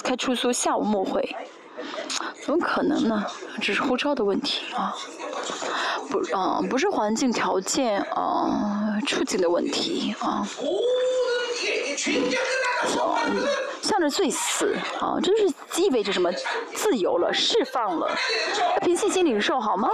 [0.03, 1.35] 开出租，下午牧会，
[2.43, 3.25] 怎么可能呢？
[3.61, 4.95] 只是护照的问题啊，
[6.09, 10.47] 不啊不是环境条件啊处境的问题啊。
[13.81, 16.31] 向着罪死啊，这是意味着什么？
[16.73, 18.09] 自由了，释放了，
[18.81, 19.89] 平信心领受好吗？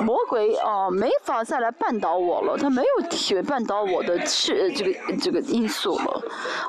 [0.00, 6.22] 魔鬼哦，没法再来绊倒我了，他没有体绊倒我的是这个这个因素了。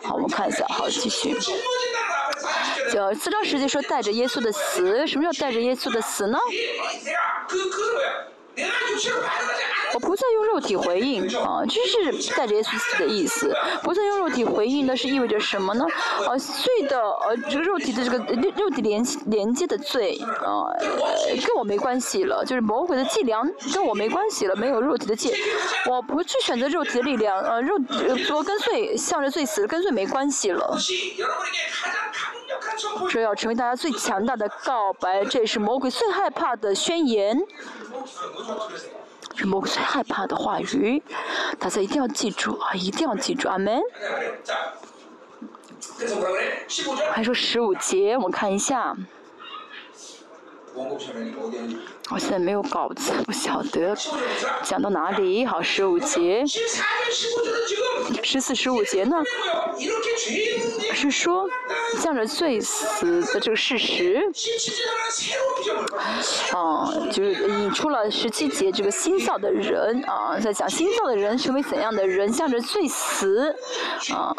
[0.04, 1.36] 好，我们看一下，好，继续。
[2.92, 6.38] 叫四章十节说带着耶稣的死，什么叫带着耶稣的死呢？
[9.94, 13.56] 我不再用肉体回应啊，这是带着耶稣死的意思。
[13.84, 15.86] 不再用肉体回应，那是意味着什么呢？
[16.28, 20.68] 啊，罪的呃，这个肉体的这个肉肉体连连接的罪啊，
[21.46, 23.42] 跟我没关系了，就是魔鬼的伎俩
[23.74, 25.34] 跟我没关系了，没有肉体的戒，
[25.90, 27.76] 我不去选择肉体的力量，呃，肉
[28.36, 30.78] 我跟罪向着罪死，跟罪没关系了。
[33.10, 37.38] 这要成为大家最强大的告白，这也是魔鬼最害怕的宣言。
[39.36, 41.04] 是魔鬼最害怕的话语，
[41.60, 42.74] 大家一定要记住啊！
[42.74, 43.80] 一定要记住，阿门。
[47.12, 48.96] 还说十五节，我们看一下。
[52.10, 53.96] 我现在没有稿子，不晓得
[54.64, 55.46] 讲到哪里。
[55.46, 56.44] 好，十五节，
[58.24, 59.18] 十四、十五节呢？
[60.94, 61.48] 是说
[62.00, 64.24] 向着罪死的这个事实。
[66.54, 73.54] 啊，就是引出了十七节这个新造的人啊，在讲新造的人成为怎样的人，向着罪死
[74.12, 74.34] 啊。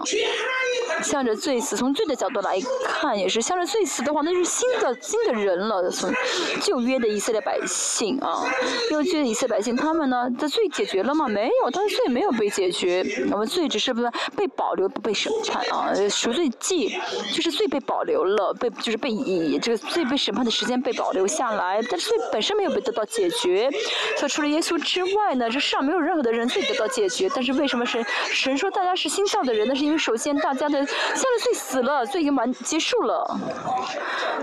[1.02, 5.88] 向着罪死，从罪的角度来看也是向着罪死的话，那是新的新的人了。
[5.90, 6.12] 从
[6.60, 8.44] 旧约的以色列百姓啊，
[8.90, 11.28] 因为这以色列百姓他们呢的罪解决了吗？
[11.28, 15.94] 没有，他的罪没有被解决，我们罪只是不是被保留不被审判啊。
[16.10, 16.98] 赎罪记
[17.32, 23.70] 就是罪被保留了，被就是被以这个罪被审判的时间被保留下来，但是罪本身没有被得到解决。
[24.16, 27.30] 所以除了耶稣之外呢，这世上没有任何的人罪得到解决。
[27.34, 29.68] 但是为什么神神说大家是新造的人？
[29.68, 33.38] 呢是因为首先大家的现在罪死了，罪已经完结束了，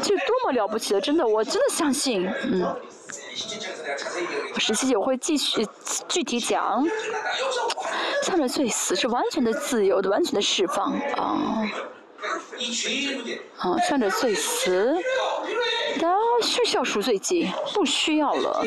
[0.02, 1.02] 这多么了不起的！
[1.02, 2.64] 真的，我真的相信，嗯。
[4.58, 5.68] 十七节我会继续
[6.08, 6.86] 具体讲，
[8.24, 11.38] 向着罪死是完全的自由的，完全的释放啊。
[13.58, 14.96] 啊，向着罪死。
[15.96, 18.66] 大家需要赎罪祭，不需要了。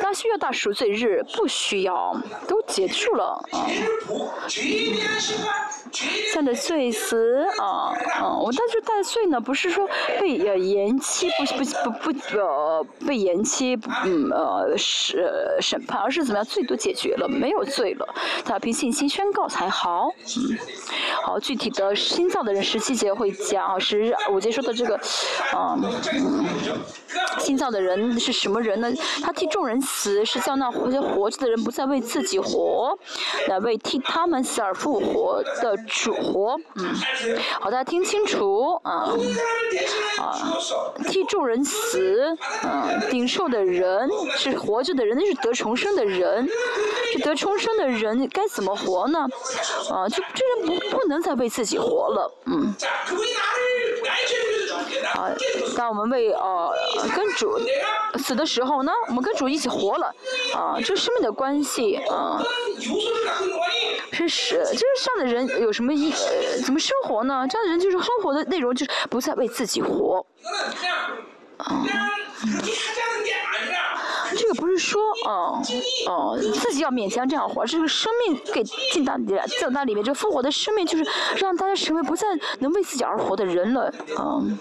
[0.00, 3.66] 大家需要大赎罪日，不需要，都结束了啊。
[5.92, 8.38] 向着罪死啊啊！
[8.38, 9.88] 我但是带罪呢，不是说
[10.20, 11.44] 被呃延期，不
[11.90, 15.18] 不不不呃被延期，嗯呃审
[15.60, 16.44] 审判，而是怎么样？
[16.44, 18.08] 罪都解决了，没有罪了，
[18.44, 20.10] 他凭信心宣告才好。
[20.36, 20.58] 嗯，
[21.22, 24.98] 好，具体的新造的人十七节会讲啊，十五节说的这个，
[25.52, 25.78] 啊。
[27.38, 28.92] 新造的人是什么人呢？
[29.22, 32.98] 他替众人死，是叫那活活着的人不再为自己活，
[33.48, 36.56] 来为替他们死而复活的主活。
[36.76, 36.94] 嗯，
[37.60, 39.12] 好，大家听清楚啊
[40.18, 40.56] 啊！
[41.08, 46.48] 替众人死，嗯，顶受的人是活着的人，那是得重生的人，
[47.12, 49.26] 是得重生的人该怎么活呢？
[49.90, 52.74] 啊，就这人不不能再为自己活了，嗯。
[55.20, 55.28] 啊，
[55.76, 56.72] 当我们为呃
[57.14, 57.60] 跟主
[58.18, 60.14] 死的时候呢，我们跟主一起活了，
[60.54, 62.42] 啊，这生命的关系啊，
[64.12, 66.10] 是是，这样的人有什么意
[66.64, 67.46] 怎么生活呢？
[67.50, 70.24] 这样的人就是生活的内容就是不再为自己活，
[71.58, 71.84] 啊。
[74.36, 75.60] 这个不是说，哦
[76.06, 78.62] 哦，自己要勉强这样活，这个生命给
[78.92, 81.06] 进到里，进到里面，这复活的生命就是
[81.36, 82.26] 让大家成为不再
[82.60, 84.58] 能为自己而活的人了，嗯，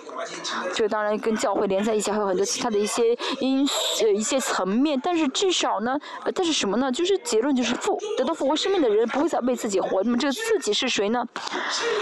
[0.73, 3.67] 这当然跟教会连在一起，还有很多其他的一些因
[4.01, 5.97] 呃一些层面，但是至少呢，
[6.33, 6.91] 但是什么呢？
[6.91, 11.23] 就是结论就是复得到复活生命的人不会再为自己活，那么这个自己是谁呢？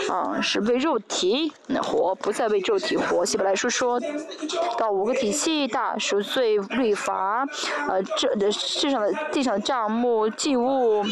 [0.09, 3.25] 啊，是为肉体那活，不再为肉体活。
[3.25, 3.99] 希伯来书说
[4.77, 7.45] 到五个体系，大赎罪律法。
[7.87, 11.03] 呃，这的世上的地上的账目祭物，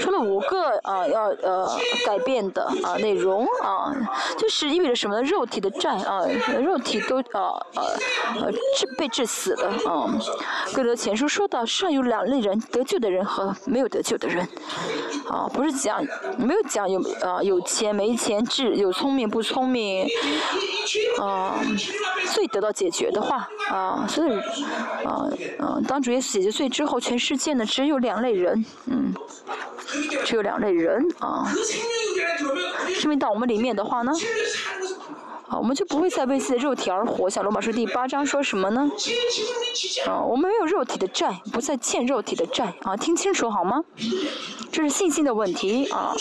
[0.00, 1.68] 说了五个啊，要呃
[2.04, 3.94] 改变的啊内容啊，
[4.36, 5.22] 就是意味着什么呢？
[5.22, 6.22] 肉体的债啊，
[6.60, 7.82] 肉体都啊呃
[8.40, 10.10] 呃致被致死了啊。
[10.74, 14.46] 哥德前书说到，上有两类人，得救的人和没有得救的人，
[15.28, 16.04] 啊，不是讲
[16.36, 20.06] 没有讲有啊有钱没钱，智有聪明不聪明，
[21.20, 21.54] 啊，
[22.26, 24.32] 所以得到解决的话啊，所以
[25.04, 25.13] 啊。
[25.58, 29.14] 嗯，当主耶稣解决罪之后，全世界呢只有两类人，嗯，
[30.24, 31.46] 只有两类人啊。
[32.94, 34.12] 生命到我们里面的话呢，
[35.48, 37.28] 啊，我们就不会再为自己的肉体而活。
[37.28, 38.88] 小罗马书第八章说什么呢？
[40.06, 43.82] 啊，我们没有肉体的债，不再欠肉体的债啊，听清楚好吗？
[44.72, 46.12] 这是信心的问题啊。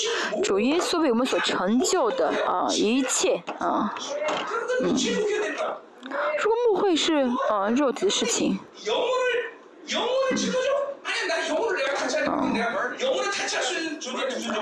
[0.44, 3.94] 主耶稣为我们所成就的啊一切啊，
[4.84, 4.96] 嗯。
[6.06, 8.60] 如果误会是呃肉体的事情。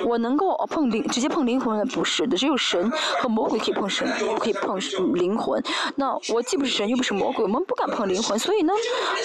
[0.06, 2.92] 我能够碰灵，直接碰灵魂的不是的，只有神
[3.22, 4.08] 和魔鬼可以碰神，
[4.40, 4.80] 可以碰
[5.14, 5.62] 灵魂。
[5.96, 8.38] 那我既不是神，又不是魔鬼，我们不敢碰灵魂。
[8.38, 8.74] 所以呢，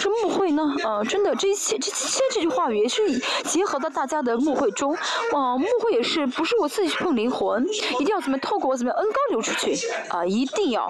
[0.00, 4.94] 这误会呢，呃，真的这一切这些这句话语也是结合到大家的误会中。
[5.32, 7.66] 啊，误会也是不是我自己去碰灵魂，
[8.00, 9.74] 一定要怎么透过我怎么样恩高流出去
[10.08, 10.82] 啊，一定要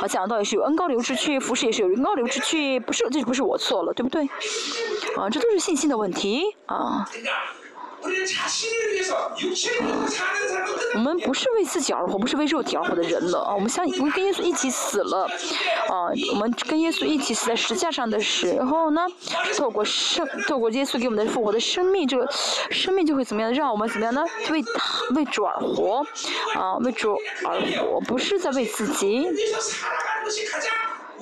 [0.00, 4.24] 啊，讲到也是有恩高流出去，服饰也是有恩高流出去，不是这不是我错了，对不对？
[5.16, 6.89] 啊，这都是信心的问题啊。
[10.94, 13.54] 我们不是为自己而活，不是为肉体而活的人了啊！
[13.54, 15.28] 我们相，我们跟耶稣一起死了
[15.88, 16.08] 啊！
[16.32, 19.06] 我们跟耶稣一起死在石架上的时候呢，
[19.56, 22.26] 透过生，透过耶稣给我们的复活的生命，这个
[22.70, 23.52] 生命就会怎么样？
[23.52, 24.24] 让我们怎么样呢？
[24.50, 24.64] 为，
[25.14, 26.04] 为主而活
[26.54, 26.76] 啊！
[26.78, 29.28] 为主而活，不是在为自己。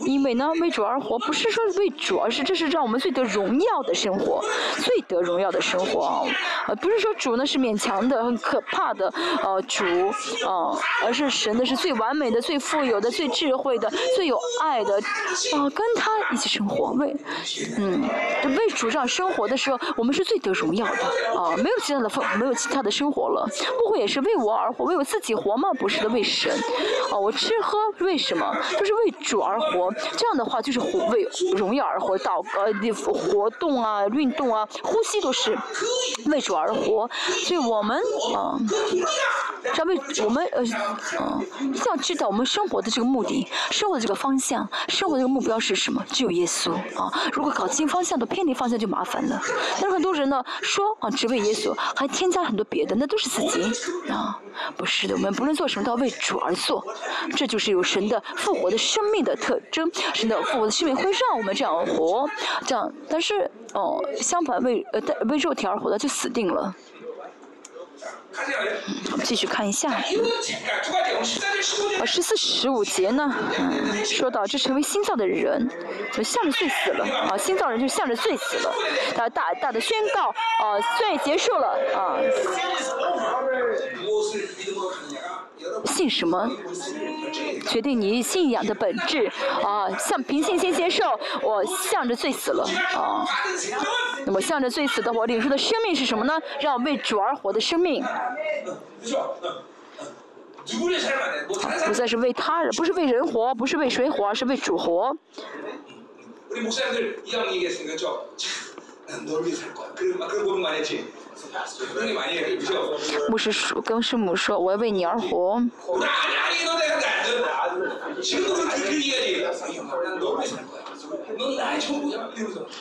[0.01, 4.43] 因为呢，为主而活，不是说为主，而是这是让我们最得荣耀的生活，
[4.83, 6.23] 最得荣耀的生活啊！
[6.69, 9.85] 呃，不是说主呢是勉强的、很可怕的，呃，主
[10.47, 14.95] 啊，而是神的是最完美的、最富有的、最智慧的、最有爱的
[15.55, 17.15] 啊，跟他一起生活，为
[17.79, 18.03] 嗯，
[18.57, 21.57] 为主这样生活的时候，我们是最得荣耀的啊！
[21.57, 25.71] 没有其他的没有其他的生活了，不会也是为我而活，为我自己活吗？
[25.79, 26.53] 不是的，为神
[27.11, 27.19] 啊！
[27.19, 28.57] 我吃喝为什么？
[28.79, 29.88] 就是为主而活。
[30.17, 32.73] 这样的话就是活为荣耀而活，祷呃
[33.13, 35.57] 活动啊、运动啊、呼吸都是
[36.27, 37.09] 为主而活，
[37.45, 37.99] 所以我们
[38.35, 38.59] 啊，
[39.77, 40.63] 要为我们呃
[41.21, 46.05] 嗯，一定要知道我们生活的这个目的、生活的这个方向、生活的这个目标是什么？
[46.11, 47.13] 只有耶稣啊！
[47.33, 49.41] 如果搞清方向都偏离方向就麻烦了。
[49.81, 53.63] 但是很多人呢说啊，只为耶稣，还添加很多别的，那都是自己
[54.11, 54.39] 啊，
[54.77, 55.15] 不是的。
[55.15, 56.85] 我们不论做什么都要为主而做，
[57.37, 59.91] 这就是有神的复活的生命的特征。
[60.13, 62.29] 神的复活的性命会让我们这样活，
[62.67, 66.75] 这样，但是哦，相反为呃为肉体而活的就死定了。
[69.11, 70.03] 我们继续看一下，啊，
[72.05, 75.69] 十四十五节呢，嗯，说到这成为心脏的人，
[76.13, 78.73] 就向着罪死了，啊，心脏人就向着罪死了，
[79.17, 82.19] 他大大的宣告，啊，罪结束了，啊。
[85.85, 86.51] 信什么？
[87.69, 89.31] 决定你信仰的本质
[89.63, 89.89] 啊！
[89.99, 91.05] 向凭信心接受，
[91.43, 92.65] 我向着罪死了
[92.95, 93.27] 啊！
[94.25, 96.41] 那么向着罪死的我领受的生命是什么呢？
[96.61, 98.05] 让我为主而活的生命。
[101.87, 105.17] 不再是为他人，不是为人活，不是为谁活，而是为主活。
[113.31, 115.63] 牧师说，跟师母说，我要为你而活。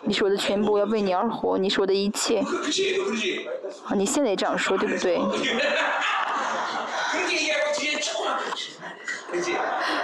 [0.04, 2.40] 你是我的全部，我要为你而活，你是我的一切。
[3.86, 5.18] 啊，你现在也这样说，对不对？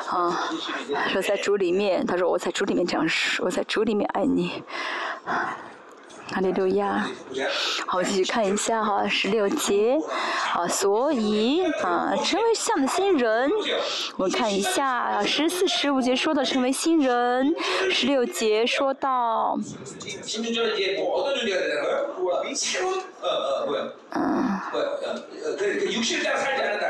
[0.07, 0.49] 啊，
[1.09, 4.63] 说在主里面，他说我在主里面这样说，我在主里面爱你。
[6.33, 7.07] 哈利路亚，
[7.85, 9.99] 好，继续看一下哈，十六节，
[10.55, 13.51] 啊，所以啊，成为像的新人，
[14.17, 17.53] 我看一下十四、十五节说到成为新人，
[17.91, 19.59] 十六节说到，
[24.09, 24.59] 嗯，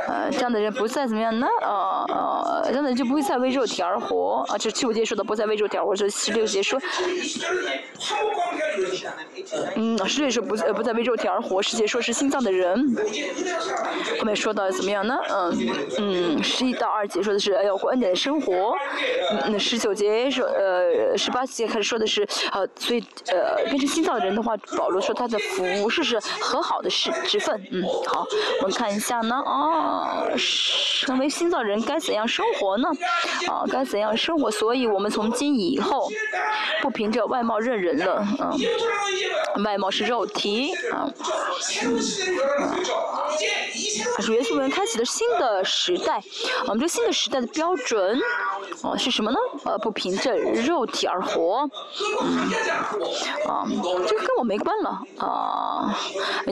[0.08, 1.46] 呃，这样的人不再怎么样呢？
[1.62, 6.80] 呃呃，这样的人就不会再为肉体而活，啊，这十五节说的不再为肉体而活，这十六节说。
[9.76, 12.96] 嗯，世界说不呃不再为肉体而活，世界说是心脏的人。
[14.20, 15.16] 后面说到怎么样呢？
[15.30, 18.76] 嗯嗯，十一到二节说的是要过恩典的生活。
[19.46, 27.62] 嗯，十九节说呃十八节开始说的是呃所以呃变成心脏的人的话，保罗说他的服饰是和好的事之分。
[27.72, 28.26] 嗯，好，
[28.62, 30.28] 我们看一下呢啊，
[31.02, 32.88] 成为心脏人该怎样生活呢？
[33.48, 34.52] 啊，该怎样生活？
[34.52, 36.10] 所以我们从今以后
[36.82, 38.26] 不凭着外貌认人了。
[38.40, 38.52] 嗯，
[39.64, 41.10] 外貌是肉体啊
[41.84, 42.00] 嗯。
[44.20, 46.22] 主耶稣们开启了新的时代，
[46.66, 48.20] 我们这新的时代的标准，
[48.84, 49.38] 哦是什么呢？
[49.66, 51.70] 呃，不凭着肉体而活，
[52.22, 52.38] 嗯，
[53.48, 53.66] 啊，
[54.08, 55.98] 这个跟我没关了啊。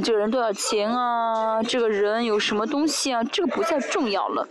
[0.04, 1.62] 这个人多少钱啊？
[1.64, 3.24] 这个人有什么东西啊？
[3.26, 4.48] 这个不再重要了，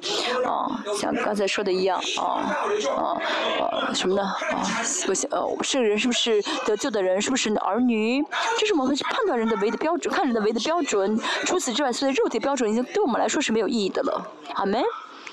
[0.47, 2.57] 啊，像刚才说的一样，啊
[2.97, 3.21] 啊
[3.61, 4.23] 啊什么呢？
[4.23, 4.63] 啊，
[5.07, 7.21] 不行，呃，这个人是不是得救的人？
[7.21, 8.25] 是不是儿女？
[8.59, 11.19] 这是我们判断人的唯一的标准，看人的唯一的标准。
[11.45, 14.27] 除此之外，所以肉体标准已经对我们来说是没有意义的了。
[14.55, 14.83] 好没？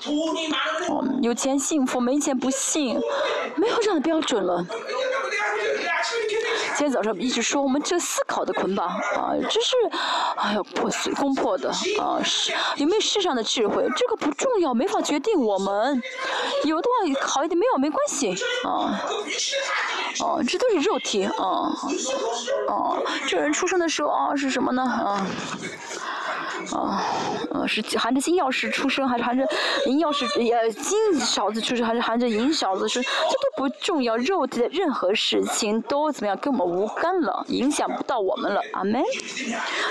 [0.06, 3.00] 嗯，有钱幸福，没钱不幸，
[3.56, 4.64] 没有这样的标准了。
[6.76, 9.74] 今天早上一直说我们这思考的捆绑啊，这是
[10.36, 11.68] 哎呀破碎攻破的
[12.00, 13.84] 啊，是有没有世上的智慧？
[13.96, 16.00] 这个不重要，没法决定我们。
[16.62, 18.30] 有的话好一点，没有没关系
[18.62, 19.02] 啊。
[20.20, 21.32] 哦，这都是肉体啊。
[22.68, 25.26] 哦，这人出生的时候啊是什么呢啊？
[26.74, 27.02] 啊，
[27.52, 29.46] 呃，是含着金钥匙出生，还是含着
[29.86, 30.24] 银钥匙？
[30.52, 33.02] 呃，金勺子出生，还是含着银勺子出生？
[33.02, 38.60] 这都不重要，肉体的任何事情都怎么样，跟我们无干了，影响不到我们了。
[38.72, 39.02] 阿门。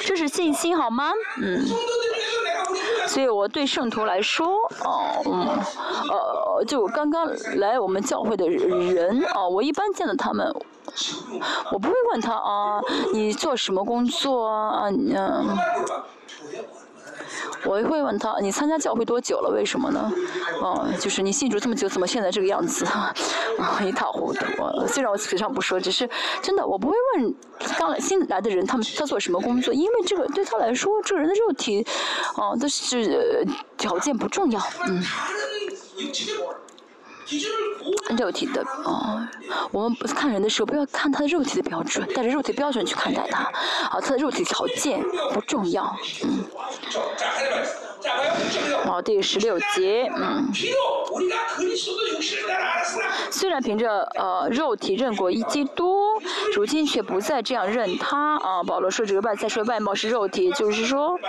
[0.06, 1.11] 这是信心，好吗？
[1.41, 1.65] 嗯。
[3.07, 4.48] 所以我对圣徒来说，
[4.84, 5.48] 哦，嗯，
[6.10, 7.26] 呃，就刚刚
[7.56, 10.45] 来我们教会的人，啊，我一般见到他们，
[11.72, 12.81] 我不会问他啊，
[13.14, 14.89] 你做什么工作啊？
[14.89, 15.57] 嗯。
[17.64, 19.49] 我会问他，你参加教会多久了？
[19.49, 20.11] 为什么呢？
[20.61, 22.86] 哦，就是你信主这么久，怎么现在这个样子？
[22.88, 23.14] 啊，
[23.84, 24.45] 一塌糊涂。
[24.88, 26.10] 虽然我嘴上不说，只是
[26.41, 27.36] 真的，我不会问
[27.78, 31.86] 刚来新来的人，他们他做什么工作，因为这个对他来说，这个人的肉体，
[32.36, 33.45] 哦，都是
[33.78, 35.03] 条件不重要，嗯。
[38.18, 39.30] 肉体的啊，
[39.72, 45.02] 我们不看人的时候，不要看他的肉体的标准，带着肉体标准去看待他，啊，他的肉体条件
[45.34, 46.45] 不重要，嗯。
[48.86, 50.48] 好，第十六节，嗯。
[53.30, 56.22] 虽然凭着呃肉体认过一基督，
[56.56, 58.64] 如今却不再这样认他啊。
[58.64, 61.20] 保罗说这个外在说外貌是肉体，就是说，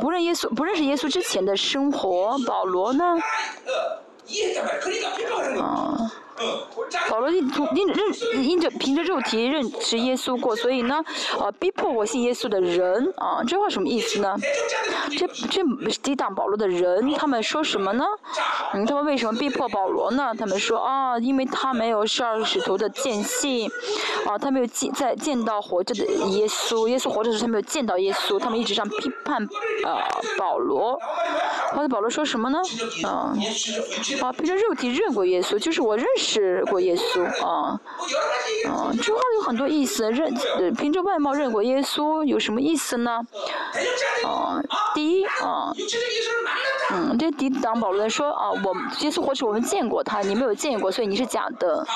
[0.00, 3.04] 不认耶稣不认识耶稣之前的生活，保罗呢？
[5.60, 6.12] 啊，
[7.08, 7.38] 保罗因
[7.74, 11.02] 因认因着凭着肉体认识耶稣过，所以呢，
[11.40, 14.36] 呃，逼迫我信耶稣的人啊，这话什么意思呢？
[15.18, 15.62] 这这
[16.02, 18.04] 抵挡保罗的人，他们说什么呢？
[18.74, 20.34] 嗯，他们为什么逼迫保罗呢？
[20.38, 23.70] 他们说啊，因为他没有十二使徒的见信，
[24.26, 29.42] 啊，他没有见在见到活着的耶稣，耶稣活着时候他没有见到耶稣，他们一直上批判
[29.84, 30.02] 啊
[30.36, 30.98] 保罗。
[31.72, 32.58] 后来保罗说什么呢？
[33.04, 33.32] 啊。
[34.20, 36.25] 啊，凭着肉体认过耶稣，就是我认识
[36.66, 37.80] 过耶稣 啊，
[38.68, 40.10] 啊，这话有很多意思。
[40.10, 40.32] 认
[40.74, 43.20] 凭着外貌认过耶稣有什么意思呢？
[44.24, 44.60] 啊，
[44.94, 45.72] 第一啊，
[46.92, 51.86] 嗯，这抵挡保罗说啊，我耶稣活着我们见过他，你没有见过，所以你是假的。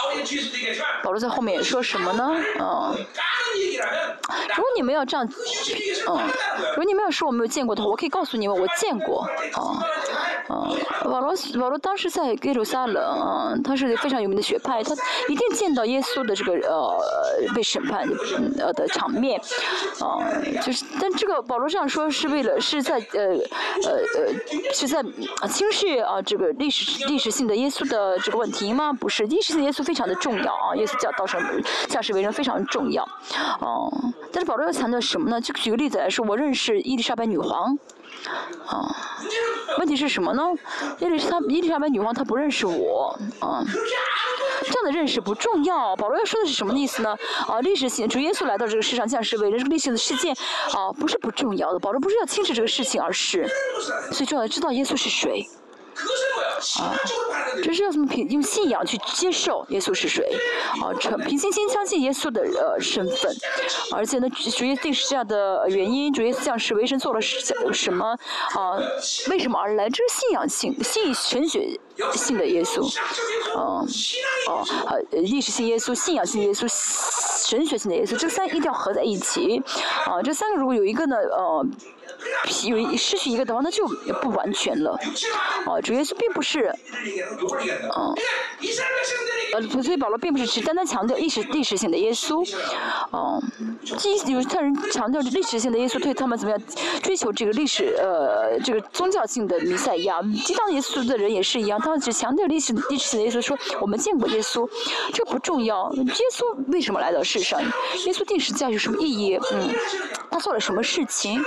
[1.03, 2.25] 保罗在后面说什么呢？
[2.59, 2.95] 啊，
[4.57, 6.19] 如果你们要这样，嗯，
[6.71, 9.23] 如果你们要说我没有见过的话，我可以告诉你们我见过，
[9.55, 9.83] 啊，
[11.05, 14.95] 保罗保罗当时在耶路撒冷，他是非常有名的学派，他
[15.29, 18.09] 一定见到耶稣的这个呃被审判
[18.59, 19.41] 呃的场面，
[20.01, 20.19] 啊，
[20.63, 23.21] 就是但这个保罗这样说是为了是在呃
[23.85, 25.03] 呃呃是在
[25.49, 28.93] 轻视啊这个历史历史性的耶稣的这个问题吗？
[28.93, 31.41] 不是，历史性耶稣非常的重要啊，耶稣教道上
[31.89, 33.03] 驾驶为人非常重要，
[33.61, 33.93] 哦，
[34.33, 35.41] 但是保罗要强调什么呢？
[35.41, 37.79] 就举个例子来说，我认识伊丽莎白女皇。
[38.67, 38.95] 啊，
[39.79, 40.43] 问题是什么呢？
[40.99, 43.65] 伊丽莎伊丽莎白女王她不认识我，啊，
[44.63, 45.97] 这样的认识不重要。
[45.97, 47.17] 保罗要说的是什么意思呢？
[47.49, 50.35] 啊，历史性主耶稣来到这个世上像是为人，这个历史的事件
[50.73, 51.79] 啊，不是不重要的。
[51.79, 53.49] 保罗不是要轻视这个事情，而是
[54.13, 55.49] 最重要的知道耶稣是谁。
[56.81, 56.95] 啊，
[57.63, 60.25] 这是要怎么凭用信仰去接受耶稣是谁？
[60.83, 63.35] 啊，诚凭信心相信耶稣的呃身份，
[63.93, 67.41] 而且呢，主耶稣是这样的原因，主耶稣降世为神做了什
[67.73, 68.07] 什么？
[68.55, 68.79] 啊，
[69.31, 69.89] 为什么而来？
[69.89, 71.79] 这是信仰性、信神学
[72.13, 72.87] 性的耶稣，
[73.57, 73.85] 啊，
[74.49, 76.69] 哦，呃，历史性耶稣、信仰性耶稣、
[77.49, 79.63] 神学性的耶稣，这三一定要合在一起。
[80.05, 81.67] 啊，这三个如果有一个呢，呃。
[82.69, 83.87] 有失去一个的话，那就
[84.21, 84.99] 不完全了。
[85.67, 86.75] 哦，主耶稣并不是，
[87.97, 88.15] 嗯，
[89.53, 92.47] 呃，所以保罗并不是只单单强调历史历史性的耶稣，
[93.11, 93.43] 哦，
[93.99, 96.63] 即有他人强调历史性的耶稣，对他们怎么样
[97.03, 104.69] 追求这个历史呃这个宗教性的弥赛亚，激荡耶稣的人也是一样，他们只强调历史历史性的耶稣，说我们见过耶稣，
[105.13, 105.91] 这不重要。
[105.93, 107.61] 耶稣为什么来到世上？
[107.61, 109.39] 耶稣定时价有什么意义？
[109.53, 109.69] 嗯，
[110.31, 111.43] 他做了什么事情？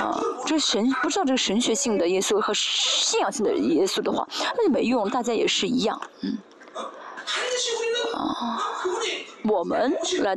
[0.00, 4.26] 啊，这神不知道这个神学性的耶稣和信仰性的耶稣的话，
[4.56, 6.38] 那就没用，大家也是一样，嗯。
[8.14, 8.58] 啊，
[9.44, 9.92] 我们
[10.22, 10.36] 来，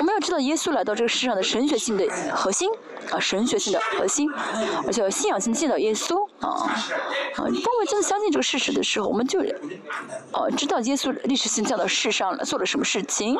[0.00, 2.04] 我们要知道耶稣来到这个世上的神学性的
[2.34, 2.68] 核心，
[3.10, 4.28] 啊，神学性的核心，
[4.86, 9.40] 而且信仰性见到耶稣，啊，啊，当我们真的相信这个事实的时候，我们就，
[10.32, 13.38] 哦，知道耶稣历史性降到世上了，做了什么事情。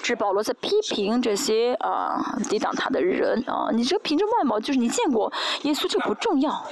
[0.00, 6.64] 这是保罗在批评这些啊抵挡他的人啊，你这个凭着外貌就是你见过耶稣就不重要。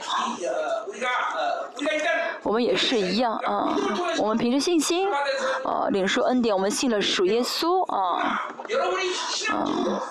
[2.42, 3.76] 我们也是一样啊，
[4.18, 5.07] 我们凭着信心
[5.64, 8.50] 啊领受恩典，我们信了属耶稣啊
[9.48, 10.02] 啊。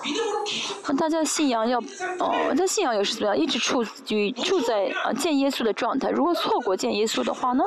[0.86, 1.78] 那大家信仰要
[2.18, 3.36] 哦，这信仰也是怎么样？
[3.36, 6.10] 一直处于处在啊见耶稣的状态。
[6.10, 7.64] 如果错过见耶稣的话呢，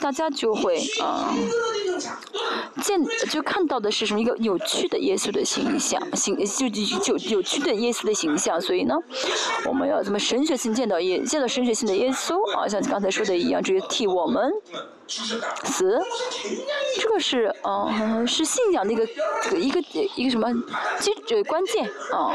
[0.00, 1.32] 大家就会啊。
[2.82, 3.00] 见
[3.30, 4.20] 就看到的是什么？
[4.20, 8.60] 一个有趣的耶稣的形象，形就就就有趣的耶稣的形象。
[8.60, 8.94] 所以呢，
[9.66, 12.66] 我们要怎么神学性见到耶见到神学性的耶稣啊？
[12.66, 14.52] 像刚才说的一样，直接替我们
[15.06, 16.00] 死。
[17.00, 19.04] 这个是嗯，是信仰的一个
[19.56, 19.80] 一个
[20.16, 20.52] 一个什么
[20.98, 22.34] 基呃关键啊？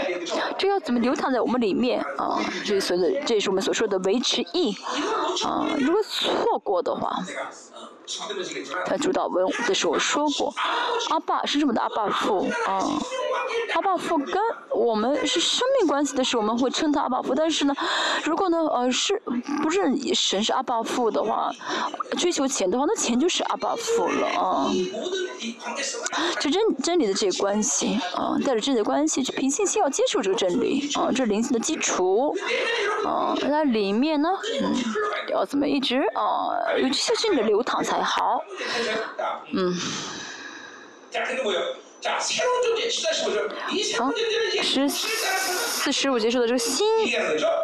[0.57, 2.39] 这要怎么流淌在我们里面啊？
[2.65, 4.75] 这所的这也是我们所说的维持意
[5.45, 5.67] 啊。
[5.79, 7.23] 如果错过的话。
[8.86, 10.53] 他主导文的时候说过，
[11.10, 12.84] 阿爸是这么的阿爸父啊，
[13.73, 14.41] 阿爸父跟
[14.72, 17.36] 我们是生命关系的时候，我们会称他阿爸父。
[17.36, 17.76] 但是呢，
[18.23, 19.22] 如果呢，呃，是
[19.61, 19.81] 不是
[20.14, 21.52] 神是阿爸父的话，
[22.18, 24.72] 追求钱的话，那钱就是阿爸父了啊。
[26.40, 32.36] 这真真理的这个关系啊，带着真理的关系，凭信心要接受这个真理啊，这是灵性的基础
[33.06, 33.36] 啊。
[33.41, 34.30] 那里面呢，
[34.61, 34.73] 嗯，
[35.31, 38.43] 要怎么一直啊，有这些真理流淌才好，
[39.53, 39.73] 嗯。
[43.97, 44.09] 好，
[44.61, 46.88] 十四十五节说的这个心，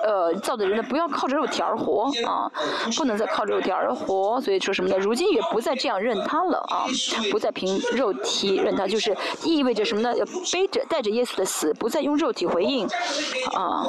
[0.04, 2.52] 呃，造的人呢，不要靠着肉体而活啊，
[2.98, 4.98] 不能再靠着肉体而活，所以说什么呢？
[4.98, 6.86] 如今也不再这样认他了啊，
[7.32, 10.14] 不再凭肉体认他，就是意味着什么呢？
[10.18, 12.86] 要背着带着耶稣的死，不再用肉体回应
[13.54, 13.88] 啊。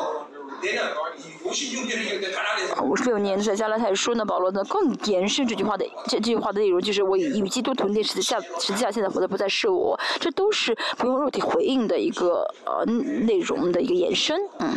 [2.83, 4.65] 五十六年在加拉太书呢，保罗呢？
[4.65, 14.75] 更延伸这句话的这句话的内容，就是我与基督同定十字架，十字架现在活的不再是我，这都是不用肉体回应的一个呃内容的一个延伸，嗯，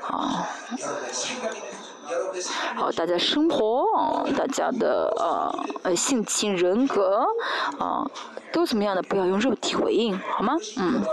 [0.00, 0.46] 好，
[2.74, 7.26] 好，大家生活，大家的呃呃性情人格，
[7.78, 8.08] 啊。
[8.50, 9.02] 都怎么样的？
[9.02, 10.56] 不要用肉体回应，好吗？
[10.78, 11.04] 嗯，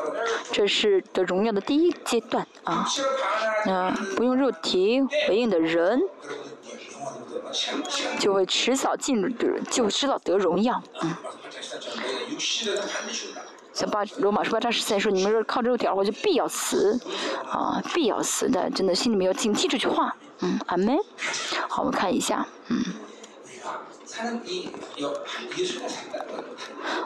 [0.54, 2.88] 这是的荣耀的第一阶段啊。
[3.66, 6.02] 那不用肉体回应的人，
[8.18, 9.30] 就会迟早进入，
[9.70, 10.82] 就迟早得荣耀。
[11.02, 11.14] 嗯。
[13.76, 16.98] 像八罗马书八章十三说，你们是靠肉体而活，就必要死，
[17.52, 20.16] 啊，必要死的，真的心里面要警惕这句话。
[20.40, 20.98] 嗯，阿门。
[21.68, 22.82] 好，我们看一下，嗯。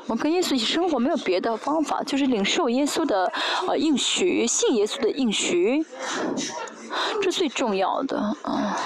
[0.05, 3.31] 我跟耶稣一起生活没有别的方法，就是领受耶稣的
[3.67, 5.83] 呃应许，信耶稣的应许，
[7.19, 8.77] 这最重要的啊，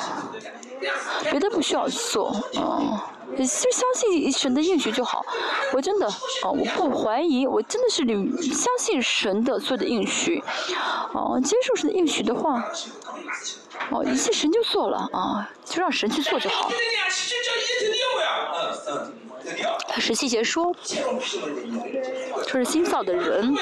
[1.29, 5.25] 别的不需要做啊，就相信神的应许就好。
[5.73, 10.43] 我真的啊，我不怀疑，我真的是领相信神的所有的应许，
[11.13, 12.63] 哦，接受神的应许的话。
[13.89, 16.71] 哦，一切神就做了啊，就让神去做就好。
[19.89, 20.73] 他十七节说，
[22.47, 23.53] 说是新造的人。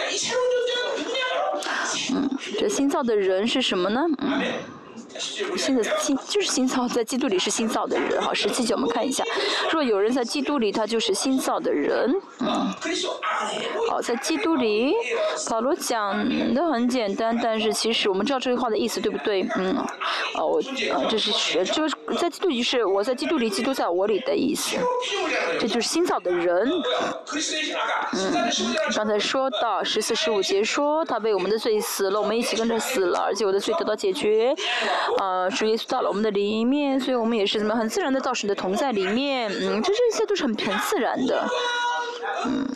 [2.13, 2.29] 嗯，
[2.59, 4.01] 这新造的人是什么呢？
[4.19, 4.41] 嗯。
[5.57, 8.33] 现在新就是新造，在基督里是新造的人哈。
[8.33, 9.23] 十七节我们看一下，
[9.71, 12.13] 若有人在基督里，他就是新造的人。
[12.39, 12.67] 嗯，
[13.89, 14.93] 好，在基督里，
[15.49, 19.47] 保罗讲的很简单，但是其实我们知道这句话的意思对不对？
[19.57, 19.77] 嗯，
[20.35, 20.61] 哦，我，
[21.09, 24.77] 这是学，就是在基督里是我在基督里，基督在我里的意思。
[25.59, 26.69] 这就是新造的人。
[28.13, 28.51] 嗯，
[28.95, 34.55] 刚才说到十四十五节说，他为我们的罪死了，我们一起跟着死了，而且我的罪得到解决。
[35.19, 41.47] 呃，主耶稣到了我们的里面，所以我们也是怎么很自然的到神的同在里面，嗯，这这些都是很很自然的，
[42.45, 42.67] 嗯。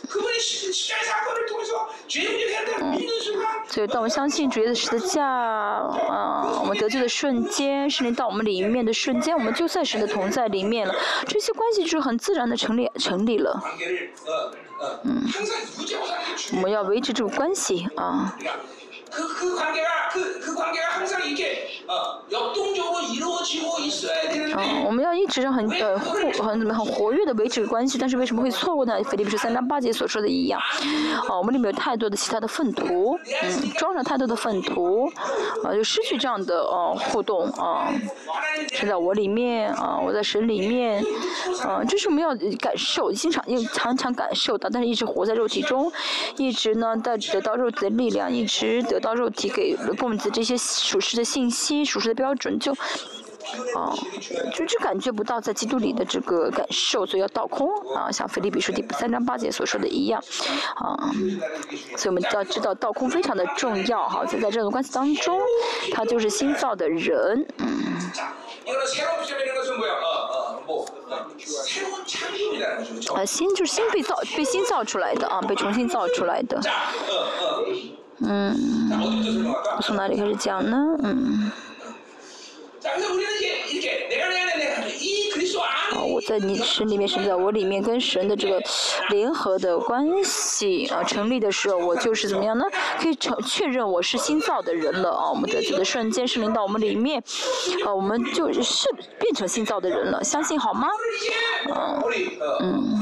[3.68, 10.94] 所以当我们相信主耶稣十字架，啊，我们得救的瞬间，是灵到我们里面的瞬间，我们就在神的同在里面了，
[11.26, 13.60] 这些关系就是很自然的成立成立了，
[15.04, 15.24] 嗯，
[16.54, 18.36] 我们要维持这个关系啊。
[24.58, 29.02] 嗯，我们要一直很呃互很怎么很活跃的维持关系，但是为什么会错误呢？
[29.04, 30.60] 菲利普是三章八节所说的一样，
[31.28, 35.10] 啊，我们里面有太多的其他的粪土，嗯，装上太多的粪土，
[35.62, 37.92] 啊，就失去这样的呃互动啊，
[38.72, 41.04] 是在我里面啊，我在神里面，
[41.62, 45.92] 啊，这是我们要感受，经常又常常感受到，但是一直活在肉体中，
[46.36, 52.74] 一直呢在得到肉体的力量，一直得到肉体给供给这些属实的信息、属实的标准，就。
[53.76, 53.96] 哦，
[54.52, 60.20] 就就感觉不到在基督里的这个感受，所以要倒空啊，像腓立比书第三章八节所说的一样，
[60.74, 60.98] 啊，
[61.96, 65.40] 所以我们要知道倒空非常的重要哈，在在这种关系当中，
[65.92, 67.68] 他就是新造的人，嗯。
[73.14, 76.60] 啊，新就是新被造、被新造出来的啊，被重新造出来的。
[78.20, 78.56] 嗯，
[79.82, 80.96] 从哪里开始讲呢？
[81.02, 81.50] 嗯。
[85.94, 88.60] 啊，我在你神里面，神在我里面，跟神的这个
[89.10, 92.64] 联合的关系啊，成立的时候，我就是怎么样呢？
[93.00, 95.30] 可以成确认我是新造的人了啊！
[95.30, 97.22] 我们的这个瞬间是领导我们里面，
[97.84, 98.88] 啊，我们就是
[99.18, 100.88] 变成新造的人了，相信好吗？
[101.68, 102.02] 嗯
[102.60, 103.00] 嗯，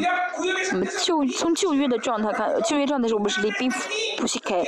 [0.73, 3.71] 我们旧从旧约的状态看，旧约状态是我们是离冰
[4.19, 4.63] 不西开，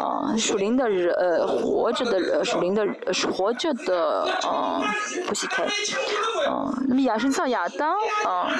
[0.00, 4.28] 啊，属灵的人呃活着的人，属灵的是活着的。
[4.44, 4.82] 啊，
[5.26, 7.94] 不许开，啊，那么亚神造亚当，
[8.24, 8.52] 啊，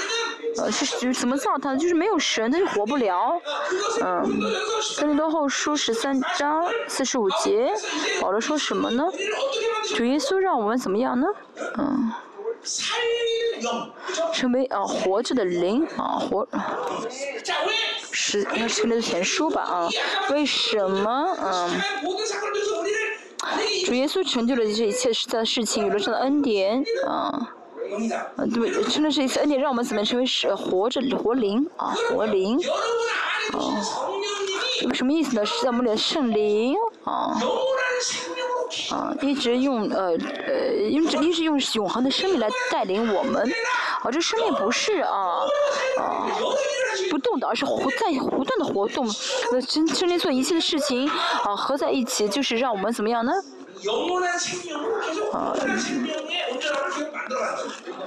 [0.59, 1.77] 呃，是是怎么造他的？
[1.77, 3.41] 就是没有神，他就活不了。
[4.01, 4.41] 嗯，
[4.99, 7.73] 哥林多后书十三章四十五节，
[8.21, 9.05] 保罗说什么呢？
[9.97, 11.27] 主耶稣让我们怎么样呢？
[11.79, 12.13] 嗯，
[14.33, 16.47] 成为啊活着的灵啊活。
[18.15, 19.89] 是那是那个前书吧啊？
[20.31, 21.71] 为什么嗯？
[23.87, 27.55] 主耶稣成就了这一切实在的事情，有了这样的恩典啊。
[28.37, 32.59] 啊，对，真的是一次恩典，让我们怎么成为是活着活灵啊，活灵，
[33.53, 33.75] 哦，
[34.95, 35.45] 什么意思呢？
[35.45, 36.75] 是在我们里的圣灵
[37.05, 37.37] 啊，
[38.91, 40.17] 啊，一直用呃
[40.47, 43.43] 呃，用一直用永恒的生命来带领我们，
[44.03, 45.41] 啊，这生命不是啊
[45.99, 46.27] 啊
[47.13, 49.07] 不动的，而是活在不断的活动，
[49.53, 51.07] 呃，真真灵做一切的事情
[51.45, 53.33] 啊，合在一起就是让我们怎么样呢？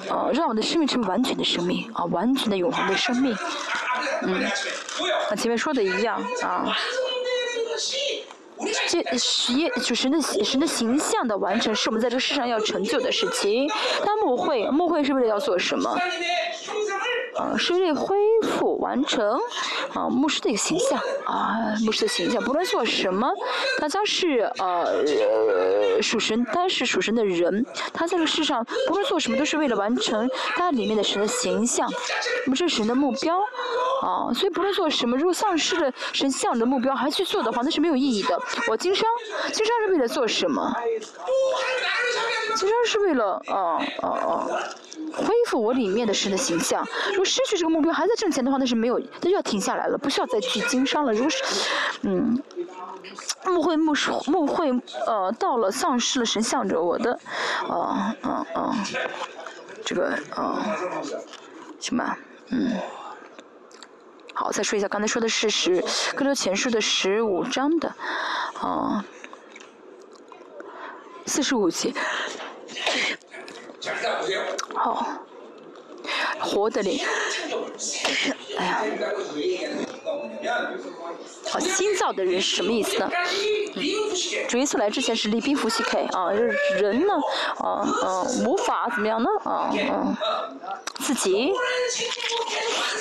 [0.09, 3.37] 啊，让我的生命成为完全的生命，啊，完全的永恒的生命，
[4.23, 4.43] 嗯，
[5.29, 6.75] 和前面说的一样，啊，
[8.87, 13.69] 这实验就神的神的形象的完成，是我们在这个世上要成就的事情。
[14.03, 15.95] 但牧会，牧会是为了要做什么？
[17.37, 19.39] 啊，是为恢复完成
[19.93, 23.29] 啊牧师的一个形象啊牧师的形象，不论做什么，
[23.79, 25.05] 他将是呃
[26.01, 31.91] 属神，他是属神的人，他在这个世上不论做什么都是为了完成他里面的神的形象，
[32.45, 33.37] 那么这是神的目标
[34.01, 38.41] 啊，所以不论做什么，如果丧失了神像的目标还去做的话，那是没有意义的。
[38.69, 39.05] 我经商，
[39.51, 40.73] 经商是为了做什么？
[42.55, 44.59] 经商是为了啊哦哦。
[45.17, 46.85] 恢复我里面的神的形象。
[47.09, 51.13] 如果失去这个目标还在挣钱的话，那是没有，那就要停下来了，不需要再去经商了。
[51.13, 51.43] 如果是，
[52.01, 52.41] 嗯，
[53.45, 54.71] 牧会牧师牧会
[55.05, 57.17] 呃到了丧失了神向着我的，
[57.69, 58.75] 哦哦哦，
[59.85, 60.59] 这个哦，
[61.79, 62.17] 行吧，
[62.49, 62.73] 嗯，
[64.33, 65.81] 好，再说一下刚才说的事实，
[66.13, 67.95] 更多前述的十五章的，
[68.59, 69.05] 啊，
[71.25, 71.93] 四十五节。
[74.75, 75.25] 好，
[76.39, 76.99] 活的灵，
[78.57, 78.81] 哎呀，
[81.49, 83.09] 好，新造的人是什么意思呢？
[84.47, 87.13] 主耶稣来之前是利宾福西 K 啊，人呢，
[87.57, 89.29] 啊啊，无法怎么样呢？
[89.43, 90.17] 啊啊，
[90.99, 91.51] 自己，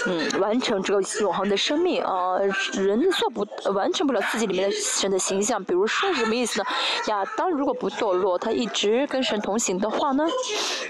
[0.06, 2.38] 嗯，完成这个永恒的生命啊，
[2.72, 5.62] 人做不完成不了自己里面的神的形象。
[5.62, 6.66] 比如说什么意思呢？
[7.06, 10.26] 亚当如果不堕落，他一直跟神同行的话呢，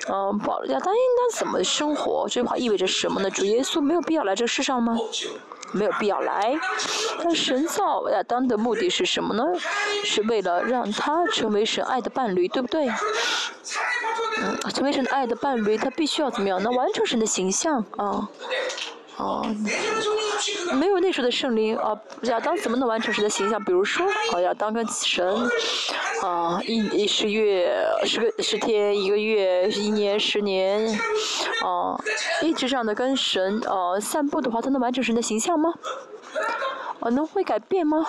[0.08, 2.03] 嗯，保亚当应当怎么生活？
[2.28, 3.30] 这句话意味着什么呢？
[3.30, 4.96] 主耶稣没有必要来这世上吗？
[5.72, 6.58] 没有必要来。
[7.22, 9.44] 但神造亚当的目的是什么呢？
[10.04, 12.88] 是为了让他成为神爱的伴侣，对不对？
[14.38, 16.62] 嗯，成为神爱的伴侣，他必须要怎么样？
[16.62, 18.28] 能完成神的形象啊。
[19.16, 19.46] 哦，
[20.74, 23.62] 没有那时候的圣灵啊，亚当怎么能完成神的形象？
[23.64, 25.48] 比如说，啊，亚当跟神，
[26.22, 27.72] 啊，一一十月
[28.04, 30.98] 十个十天，一个月，一年，十年，
[31.62, 31.96] 啊，
[32.42, 35.72] 一直这样的跟神啊散步的话，他能完成神的形象吗？
[36.98, 38.04] 啊，能会改变吗？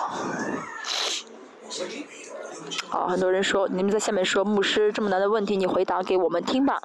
[2.88, 6.80] 好，很多人说，你们在下面说，牧师这么难的问题，你回答给我们听吧。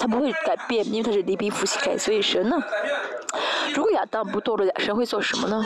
[0.00, 2.56] 他不会改变，因为他是离宾福气改，所以神呢？
[3.74, 5.62] 如果亚当不堕落，神会做什么呢？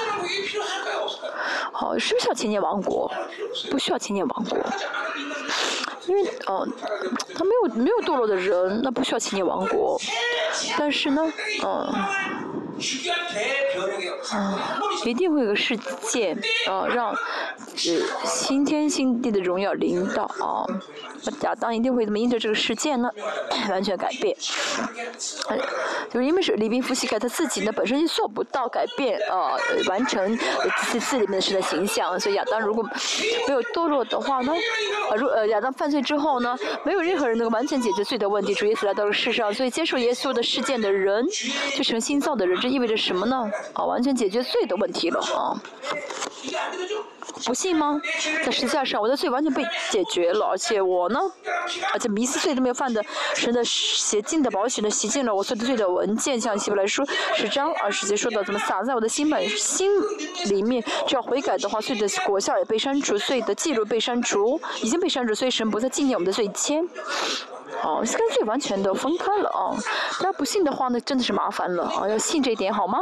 [1.72, 3.10] 好，是不是要千年王国？
[3.70, 4.58] 不需要千年王国，
[6.06, 6.68] 因为哦，
[7.34, 9.98] 他没有没有堕落的人，那不需要千年王国。
[10.76, 11.22] 但是呢，
[11.64, 11.94] 嗯，
[14.32, 14.58] 嗯，
[15.04, 16.36] 一定会有个事件，
[16.66, 17.16] 啊，让呃
[18.24, 20.66] 新天新地的荣耀领导啊。
[21.40, 23.08] 亚当一定会怎么应对这个事件呢？
[23.70, 24.36] 完全改变，
[26.10, 29.56] 就是因为是李宾夫西盖他自己呢本身就做不到改变啊，
[29.88, 30.38] 完成
[30.88, 32.82] 自自里面的神的形象，所以亚当如果
[33.48, 34.52] 没有堕落的话呢，
[35.10, 41.26] 啊，如呃亚当犯罪之后呢，没有任何人能够完全解决罪的问题，主耶稣来到了世上，所以接受耶稣的事件的人
[41.74, 43.50] 就成新造的人，这意味着什么呢？
[43.74, 45.52] 啊，完全解决罪的问题了啊。
[47.44, 48.00] 不信吗？
[48.42, 51.20] 在十字架上，我的罪完全被解决了，而且我呢，
[51.92, 53.04] 而且迷思罪都没有犯的，
[53.34, 57.04] 神的洁净的保险的洗净了我所有罪的文件，像希伯来书
[57.34, 59.90] 十章二十节说的，怎么撒在我的心本心
[60.46, 66.88] 里面，只要悔改的话，罪的果效也被删除，罪的记录被删除，已经被删除，所以神不再纪念我们的罪愆。
[67.84, 69.76] 哦，跟罪完全的分开了啊！
[70.18, 72.08] 大家不信的话，那真的是麻烦了啊！
[72.08, 72.98] 要信这一点好吗？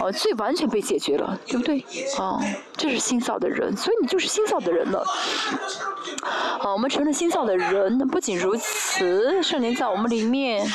[0.00, 1.78] 哦，最完全被解决了，对不对？
[2.18, 2.40] 啊，
[2.76, 5.04] 这是新造的人，所以你就是新造的人了。
[6.58, 10.66] 好，我们成了新造的人，不仅如此，圣灵在我们里面，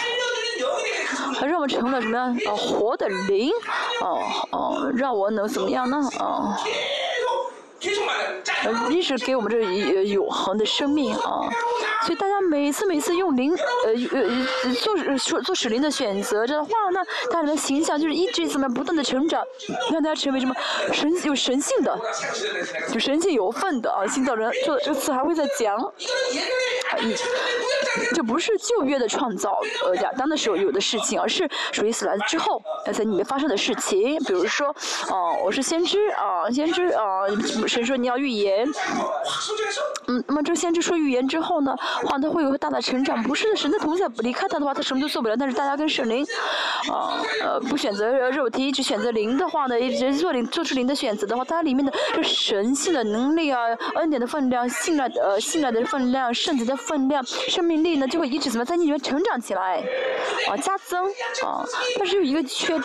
[1.35, 2.33] 还让我们成了什么样？
[2.47, 3.51] 啊，活的灵，
[4.01, 4.21] 哦
[4.51, 5.97] 哦，让我能怎么样呢？
[6.17, 6.23] 啊。
[6.23, 6.55] 呃，
[8.89, 9.61] 一直给我们这
[10.03, 11.47] 永恒的生命啊，
[12.05, 19.41] 所以大家每次每次用灵呃呃做做做使灵的选择，这样的话那，大家的形象就是一直怎么样不断的成长，
[19.91, 20.53] 让大家成为什么
[20.91, 21.97] 神有神性的，
[22.93, 25.77] 有神性有份的啊，新造人这这次还会再讲，
[27.01, 27.15] 一
[28.13, 34.67] 这不是旧约的创造呃亚当的时候有的事情，而是属于死来之后在里面发生的事情，比如说
[35.09, 37.25] 啊，我是先知啊，先知啊。
[37.69, 38.67] 神说你要预言，
[40.07, 43.21] 嗯，那么这先知说预言之后呢，话他会有个大的成长。
[43.23, 45.37] 不是的，神的同在离开他的话，他什么都做不了。
[45.37, 46.25] 但是大家跟神灵，
[46.91, 53.61] 啊，呃，不选择肉体，只选择灵的话呢，一直做灵做出灵的选择的话，它里面的这神性的能力啊，
[53.95, 59.83] 恩典的分量，信赖的信赖的分量，圣洁的分量，生命力呢，就会一直怎么在你里面成长起来，
[60.49, 61.05] 啊，加增
[61.43, 61.63] 啊。
[61.99, 62.75] 但是有一个缺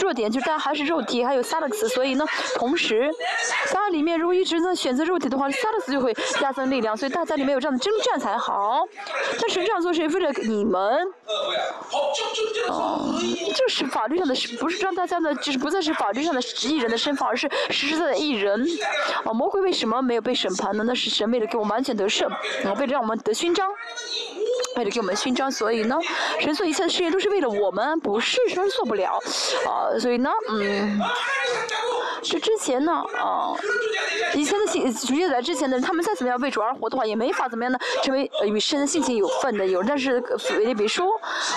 [0.00, 2.24] 弱点，就是大家还是肉体，还有萨勒克斯，所以呢，
[2.56, 3.08] 同时，
[3.70, 4.23] 家里面。
[4.24, 8.82] 如果一直在选择肉体的话，萨勒斯就会加增力量，所以大家里面有这样的征战才好。
[9.38, 10.80] 但实际上做是为了你们，
[12.70, 13.14] 哦，
[13.54, 18.66] 这是法律上的，不是让大家的，就是不再是法律上的艺人的身份，而是实实在在艺人。
[19.26, 20.82] 啊，魔鬼为什么没有被审判呢？
[20.86, 23.68] 那是神为了给我们完全得胜，啊，为了让我们得勋章，
[24.76, 25.98] 为了给我们勋章，所以呢，
[26.40, 29.18] 神做一切的事业都是为了我们，不是神做不了，
[29.66, 30.98] 啊，所以呢，嗯。
[32.24, 33.52] 这之前呢，啊，
[34.34, 39.82] 以前的性，主角在之前的，他们再怎么样为主而活的话，也没法怎么样呢，成为呃与神的性情有份的有。
[39.82, 41.12] 但是腓立比说，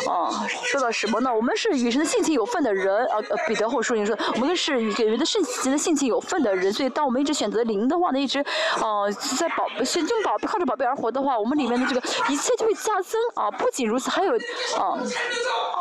[0.08, 0.30] 啊，
[0.66, 1.34] 说到什么呢？
[1.34, 3.18] 我们是与神的性情有份的人，啊，
[3.48, 6.72] 彼得后书里说，我们是与人的圣神的性情有份的人。
[6.74, 8.40] 所以，当我们一直选择灵的话呢，一直，
[8.82, 13.50] 啊，在宝，先用宝靠着宝贝而活的话，我们里面的这个一切就会加增啊。
[13.52, 14.34] 不仅如此，还有，
[14.78, 15.00] 啊，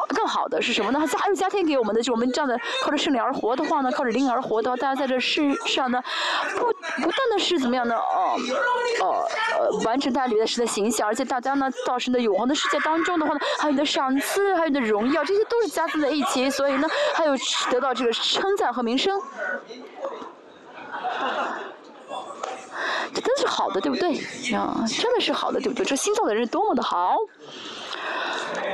[0.08, 1.00] 更好的是什么呢？
[1.18, 4.75] 还有加添给我们的，就我们这样的靠着圣灵而活的话呢，靠着灵而活的。
[4.76, 6.02] 大家在这世上呢，
[6.54, 6.66] 不
[7.02, 8.36] 不断的是怎么样的哦，
[9.00, 9.26] 哦
[9.58, 17.34] 呃，完成大家里的神的形象，而且大家呢，到神的永恒的世界当中的话呢，还有你的赏赐，还有你的荣耀，这些都是加在在一起，所以呢，还有
[17.70, 19.20] 得到这个称赞和名声，
[23.14, 24.18] 这真是好的，对不对？
[24.54, 25.84] 啊，真的是好的，对不对？
[25.84, 27.16] 这新造的人多么的好，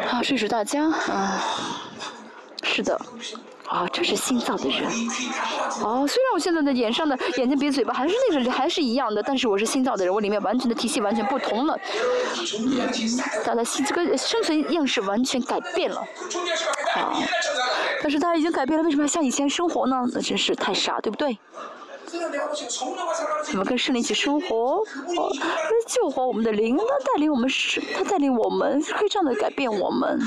[0.08, 1.40] 好，谢谢大家，啊，
[2.62, 3.00] 是的。
[3.72, 4.84] 啊，这是心脏的人。
[5.82, 11.78] 哦，虽然我现在的眼上的眼睛、鼻子、嘴巴还是那个还是一样的，但是我是心脏的人，我里面完全的体系完全不同了。
[13.42, 16.00] 他的这个生存样式完全改变了。
[16.96, 17.16] 啊，
[18.02, 20.04] 但是他已经改变了，为什么要像以前生活呢？
[20.12, 21.38] 那真是太傻，对不对？
[23.44, 24.56] 怎么跟圣灵一起生活？
[24.56, 24.84] 哦，
[25.86, 30.20] 救活我们的灵，他带领我们是，他带领我们，可以这样的改变我们。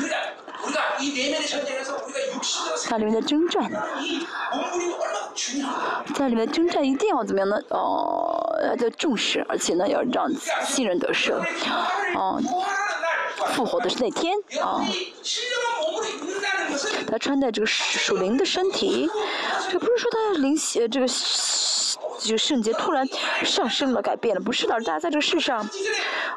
[2.87, 3.71] 在里面的征战，
[6.15, 7.57] 在里面征战一定要怎么样呢？
[7.69, 10.27] 哦，要重视，而且呢要让
[10.65, 11.39] 新人得胜。
[12.15, 12.41] 哦，
[13.53, 14.83] 复活的是那天啊。
[17.07, 19.09] 他穿戴这个属灵的身体，
[19.71, 21.07] 这不是说他灵血这个
[22.19, 23.07] 这个圣洁突然
[23.43, 25.59] 上升了改变了，不是的，大家在这个世上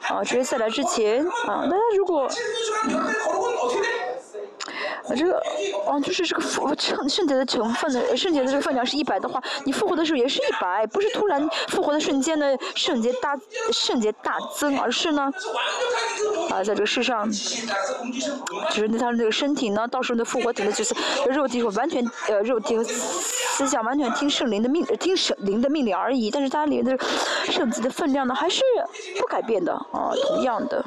[0.08, 2.28] 啊，直接再来之前啊，大家如果。
[5.08, 5.32] 啊，这个，
[5.86, 13.34] 哦，就是这个复圣圣洁的成分的圣洁的这个分量是一百的话，你复活的时候也是一百，不是突然复活的瞬间呢，圣洁大
[13.72, 15.32] 圣洁大增，而是呢，
[16.50, 20.94] 啊，在这个世上，就是那他的这个身体呢，到时候的复活体的就是
[21.30, 22.84] 肉体会完全呃肉体和
[23.58, 26.96] 思想完全听圣灵的命听圣灵的命令而已，但是它里面的
[27.50, 28.62] 圣子的分量呢还是
[29.18, 30.78] 不改变的啊，同样的，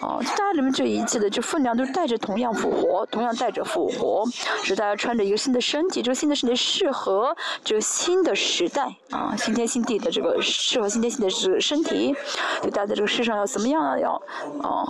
[0.00, 2.70] 啊，大家里面这一切的这分量都是带着同样复。
[2.70, 4.24] 活同样带着复活，
[4.62, 12.14] 使大家穿着一个新的身体，这个新的身体适合这个新的时代啊，新天新地的这个适合新天新地的这个身体，
[12.62, 13.98] 就大家在这个世上要怎么样啊？
[13.98, 14.22] 要
[14.62, 14.86] 啊，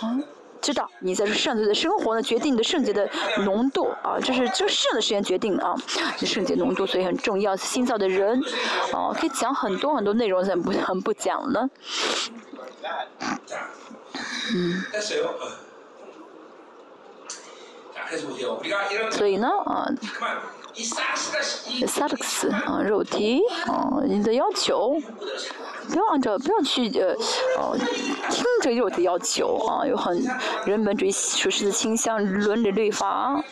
[0.65, 3.07] 知道你在这圣洁的生活呢，决定你的圣洁的
[3.41, 5.75] 浓度啊，就是这个世上的时间决定啊，
[6.17, 7.55] 圣洁浓度所以很重要。
[7.55, 8.43] 新造的人
[8.91, 11.69] 啊，可以讲很多很多内容，怎么不很不讲呢？
[14.55, 14.83] 嗯。
[19.11, 19.87] 所以呢，啊，
[21.87, 24.97] 萨克斯啊，肉体啊，你的要求
[25.89, 27.15] 不要按照不要去呃
[27.59, 27.79] 呃
[28.31, 30.23] 听着肉的要求啊，有很
[30.65, 33.43] 人本主义属实的倾向，伦理律法，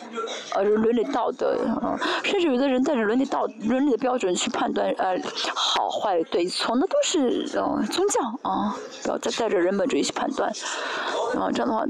[0.55, 5.15] 呃伦理道德啊，甚至有的人带着伦理道伦理的标准去判断呃
[5.55, 10.49] 好坏对错，那都是呃宗教啊，不要再带着人本主义去判断，
[11.37, 11.85] 啊这样的话，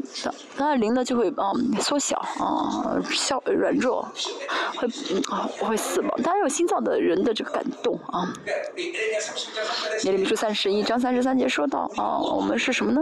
[0.58, 4.08] 当然灵呢就会嗯缩小啊，消软弱，
[4.76, 4.88] 会
[5.30, 6.10] 啊会死亡。
[6.24, 8.34] 当然有心脏的人的这个感动啊。
[10.04, 13.02] 耶利米三十一章三十三节说到啊，我们是什么呢？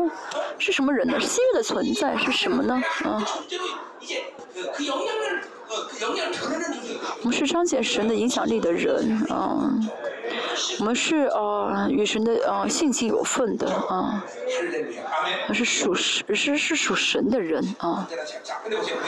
[0.57, 1.19] 是什么人呢？
[1.19, 2.81] 是新约的存在是什么呢？
[3.03, 3.23] 啊，
[7.23, 9.71] 我们是彰显神的影响力的人啊，
[10.79, 14.23] 我们是呃与神的呃性情有份的啊，
[15.53, 18.07] 是属神是是属神的人啊，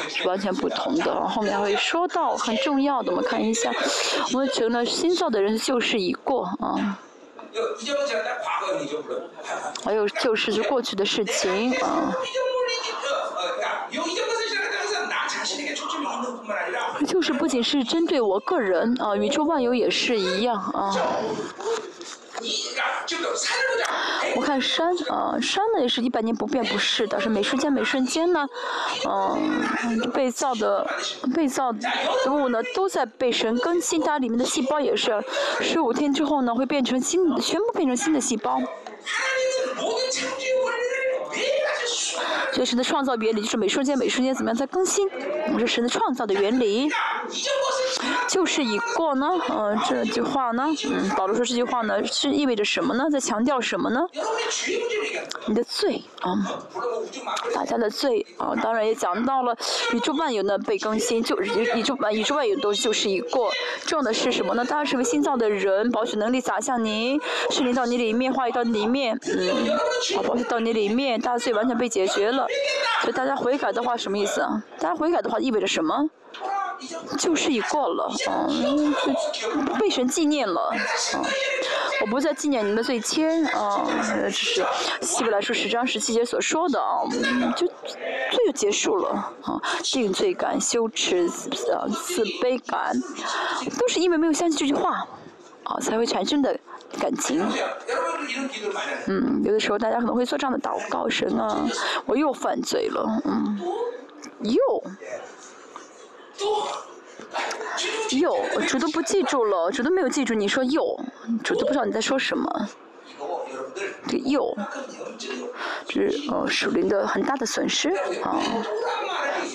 [0.07, 1.27] 是完全不同的。
[1.27, 3.71] 后面会说到很重要的，我们看一下，
[4.31, 6.99] 我们成了新造的人，旧事已过啊。
[9.83, 12.13] 还有就是就过去的事情啊。
[17.07, 20.95] 就是不仅是针对我个人啊，宇宙万有也是一样啊。
[24.35, 28.47] 我看山啊，山呢也是一百年不变不是的，是每瞬间每瞬间呢，
[29.07, 30.87] 嗯，被造的
[31.35, 35.23] 被造的物呢都在被神更新，它里面的细胞也是
[35.61, 38.59] 十五天之后呢会变成新，全部变成新的细胞。
[42.51, 45.09] 所以神的创造原理就是每瞬间每瞬间怎么样在更新，
[45.53, 46.89] 我是神的创造的原理。
[48.27, 53.09] 就是已过呢，嗯，这句话呢，嗯，保罗说这句话呢是意味着什么呢？
[53.11, 54.01] 在强调什么呢？
[55.47, 56.31] 你的罪啊，
[57.53, 59.55] 大家的罪啊，当然也讲到了
[59.91, 63.51] 宇宙万有呢被更新，就宇宙万宇宙万有都就是已过。
[63.85, 64.63] 重要的是什么呢？
[64.65, 67.19] 当然是为心脏的人，保血能力砸向你，
[67.49, 69.69] 圣灵到你里面，话语到里面，嗯，
[70.17, 72.47] 啊，保血到你里面，大家罪完全被解决了。
[73.01, 74.63] 所以大家悔改的话什么意思啊？
[74.79, 76.09] 大家悔改的话意味着什么？
[77.17, 78.93] 就是已过了，嗯，
[79.79, 80.61] 被神纪念了，
[81.13, 81.21] 啊，
[82.01, 84.65] 我不再纪念你们的罪愆，啊，这是
[85.01, 87.03] 希伯来书十章十七节所说的啊，
[87.55, 89.09] 就罪就结束了，
[89.43, 92.99] 啊，定罪感、羞耻、啊自卑感，
[93.79, 95.07] 都是因为没有相信这句话，
[95.63, 96.59] 啊，才会产生的
[96.99, 97.47] 感情。
[99.07, 101.65] 嗯，有的时候大家可能会做这样的祷告，神啊，
[102.05, 103.59] 我又犯罪了，嗯，
[104.41, 104.61] 又。
[108.11, 108.37] 又，
[108.67, 110.99] 主都不记住了，主都没有记住你说又，
[111.43, 112.69] 主都不知道你在说什么。
[114.07, 114.55] 这又，
[115.87, 117.89] 这是呃属灵的很大的损失
[118.21, 118.39] 啊。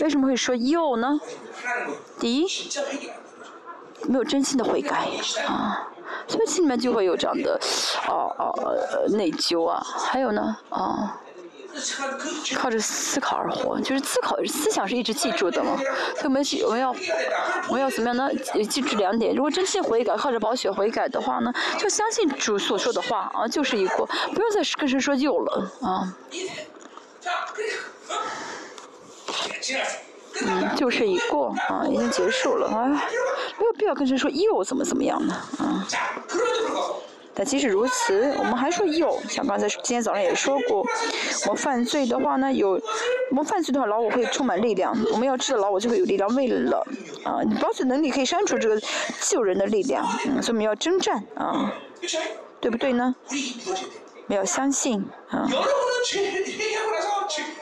[0.01, 1.21] 为什么会说又呢？
[2.19, 2.47] 第一，
[4.09, 5.09] 没有真心的悔改
[5.47, 5.89] 啊，
[6.27, 7.61] 所以心里面就会有这样的
[8.07, 8.53] 啊啊
[9.11, 9.81] 内疚啊。
[9.85, 11.21] 还有呢啊。
[12.57, 15.77] 靠着思考而活，就是思考思想是一直记住的嘛。
[16.17, 16.95] 所以我们我们要
[17.69, 18.31] 我们要怎么样呢？
[18.69, 26.17] 记住两点：如果真心悔改，靠着宝血悔改的话呢，就相信主所说的话啊，就是一个，不用再跟谁说又了啊。
[30.41, 32.87] 嗯，就是一过啊，已经结束了啊，
[33.59, 35.87] 没有必要跟谁说又怎么怎么样呢啊。
[37.39, 40.85] 但即使如此，我们还说有，像刚才今天早上也说过，
[41.48, 42.70] 我犯罪的话呢，有
[43.31, 44.93] 我们犯罪的话，老我会充满力量。
[45.12, 46.28] 我们要知道老我就会有力量。
[46.35, 46.85] 为了
[47.23, 48.82] 啊，保存能力可以删除这个
[49.20, 51.73] 救人的力量，嗯，所以我们要征战啊，
[52.60, 53.15] 对不对呢？
[54.27, 55.48] 没有相信啊。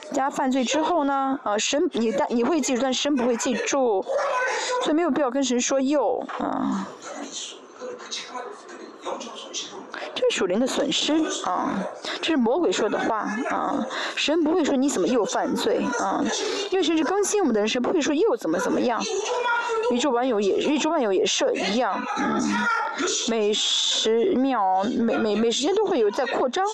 [0.08, 4.02] 大家犯罪之后呢，啊，神你但你会记住，但神不会记住，
[4.82, 6.88] 所以没有必要跟神说又啊。
[10.14, 11.14] 这是属灵的损失
[11.44, 11.78] 啊！
[12.20, 13.18] 这是魔鬼说的话
[13.50, 13.86] 啊！
[14.14, 16.24] 神不会说你怎么又犯罪啊？
[16.70, 19.02] 因为神是更新我们的人，神不会说又怎么怎么样。
[19.90, 22.40] 宇宙万有也，宇宙万有也是一样，嗯，
[23.28, 26.64] 每十秒、每每每时间都会有在扩张，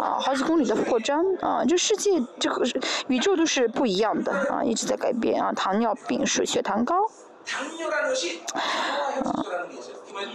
[0.00, 1.62] 啊，好几公里的扩张啊！
[1.68, 2.64] 这世界这个
[3.08, 5.52] 宇宙都是不一样的啊，一直在改变啊！
[5.52, 6.96] 糖尿病、是血糖高，
[9.24, 9.44] 啊。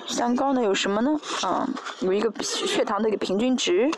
[0.08, 1.20] 三高呢有什么呢？
[1.42, 1.68] 啊，
[2.00, 3.90] 有一个血糖的一个平均值。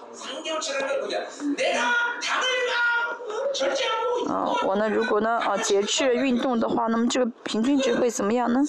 [4.27, 8.61] 啊，我呢如果呢啊节制运动的话，那么这个平均值会怎么样呢？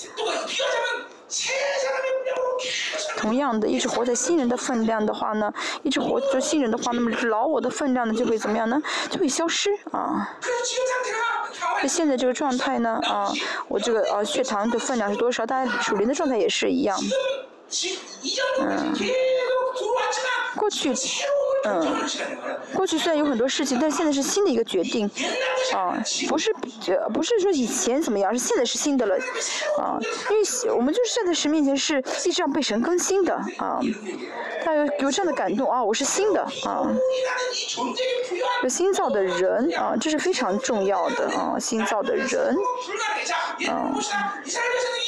[3.17, 5.53] 同样的，一直活在新人的分量的话呢，
[5.83, 8.81] 一直活着新人的话，那么老我的分量呢就会怎么样呢？
[9.11, 10.29] 就会消失啊。
[11.81, 12.99] 那现在这个状态呢？
[13.05, 13.33] 啊，
[13.69, 15.47] 我这个啊血糖的分量是多少？
[15.47, 16.99] 大家属灵的状态也是一样。
[18.61, 18.95] 嗯，
[20.57, 20.95] 过去，
[21.65, 21.97] 嗯，
[22.75, 25.11] 过去虽然有很多事情，但现在是新的一个决定，
[25.75, 25.99] 啊，
[26.29, 26.55] 不是，
[27.13, 29.17] 不是说以前怎么样，是现在是新的了，
[29.79, 29.99] 啊，
[30.31, 33.81] 因为我们就是站在神面前是一直要被神更新的，啊，
[34.65, 36.87] 他有有这样的感动啊，我是新的，啊，
[38.63, 42.57] 这新造的人，啊，这是非常重要的，啊，新造的人，
[43.69, 43.93] 啊，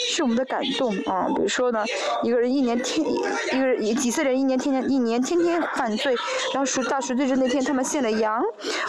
[0.09, 1.85] 是我们的感动，啊，比如说呢，
[2.25, 3.07] 一个人一年天，
[3.53, 6.15] 一个人以色列人一年天天一年天天犯罪，
[6.53, 8.43] 然后赎大赎罪日那天他们献了羊，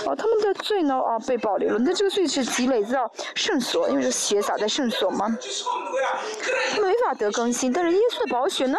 [0.06, 5.28] 哦，他们的罪呢啊被保留了，那这个罪是积累到圣所，因为是血洒在圣所嘛，
[6.76, 8.78] 他们没法得更新，但是耶稣的宝血呢，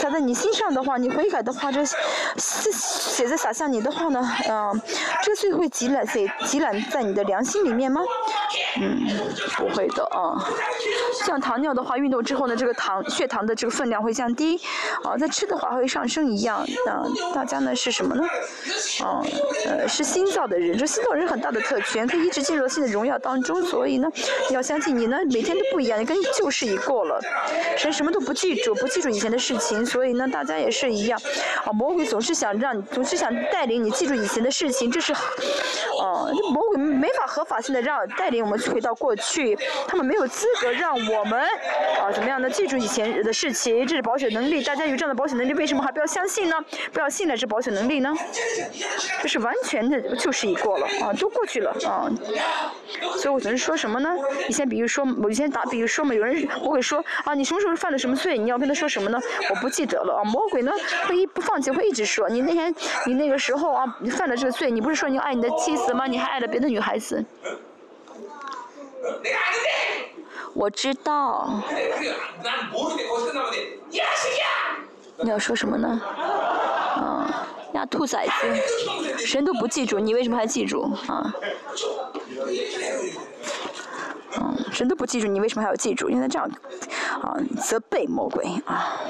[0.00, 4.80] 洒在你心上的话，你悔改的话，这这血在洒向你的话呢，嗯，
[5.22, 8.02] 这个罪会积累在积累在你的良心里面吗？
[8.80, 9.06] 嗯，
[9.56, 10.38] 不会的啊，
[11.24, 14.60] 像糖尿的话，运动之后呢，这个糖血糖的这个分量会降低，
[15.02, 17.02] 啊，在吃的话会上升一样，啊，
[17.34, 18.24] 大家呢是什么呢？
[19.02, 19.22] 啊，
[19.66, 24.08] 呃，是新造的人，这新造人很大的特权，可以一直进入到新的荣耀当中，所以呢，
[24.48, 27.20] 你要相信你呢，每天都不一样，你跟旧事已过了，
[27.76, 31.18] 神什么都不记住，不记住以前的事情，所以呢，大家也是一样，
[31.64, 39.56] 啊，魔鬼总是想让，总是想带领你记住以前的事情，这是，啊，魔鬼没法合法性的让带领我们回到过去，
[39.86, 41.40] 他们没有资格让我们，
[42.00, 42.50] 啊，怎么样呢？
[42.50, 46.56] 记住以前的事情，这是保险能力，大家有这样的保险能力，为什么还不要相信呢？
[46.92, 48.14] 不要信了赖这保险能力呢？
[49.22, 52.08] 就是完全的就是已过了，啊，都过去了，啊，
[53.16, 54.08] 所以我总是说什么呢？
[54.48, 58.38] 以前比如说，我以前打比如说嘛，有人我会说，啊，你什么时候犯了什么罪？
[58.38, 59.20] 你要跟他说什么呢？
[59.50, 60.72] 我不记得了，啊，魔鬼呢
[61.06, 66.06] 会一不放弃，会一直说，你那天你那个时候啊，你犯了这个罪，你不是说你爱你的妻子吗？
[66.06, 67.22] 你还爱了别的女孩子？
[70.54, 71.50] 我知道。
[75.18, 76.00] 你要说什么呢？
[77.72, 78.32] 嗯，呀，兔崽子，
[79.26, 81.34] 神都不记住，你为什么还记住啊？
[84.38, 86.08] 嗯，神都不记住，你为什么还要记住？
[86.10, 86.48] 因为这样，
[87.22, 89.00] 啊，责备魔鬼啊。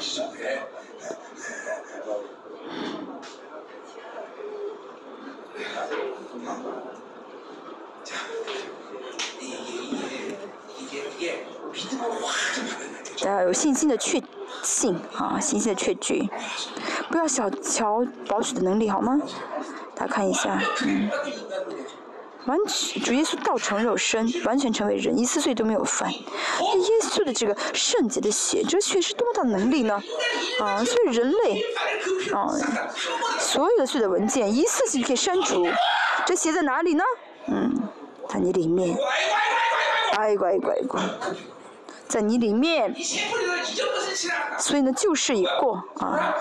[13.24, 14.22] 要有信心的去
[14.62, 16.28] 信啊，信心的确据，
[17.10, 19.20] 不要小瞧保守的能力，好吗？
[19.94, 21.10] 大家看一下，嗯，
[22.46, 26.10] 完全主耶稣道成肉身，完全成为人，一次罪都没有犯。
[26.58, 30.02] 那耶稣的这个圣洁的血，这血是多么大的能力呢？
[30.60, 31.62] 啊，所以人类
[32.32, 32.46] 啊，
[33.38, 35.66] 所有的罪的文件一次性可以删除，
[36.26, 37.04] 这写在哪里呢？
[37.48, 37.72] 嗯，
[38.28, 38.96] 在你里面。
[40.18, 41.00] 哎乖乖乖。
[42.08, 42.94] 在你里面，
[44.58, 46.34] 所以呢，旧事已过啊。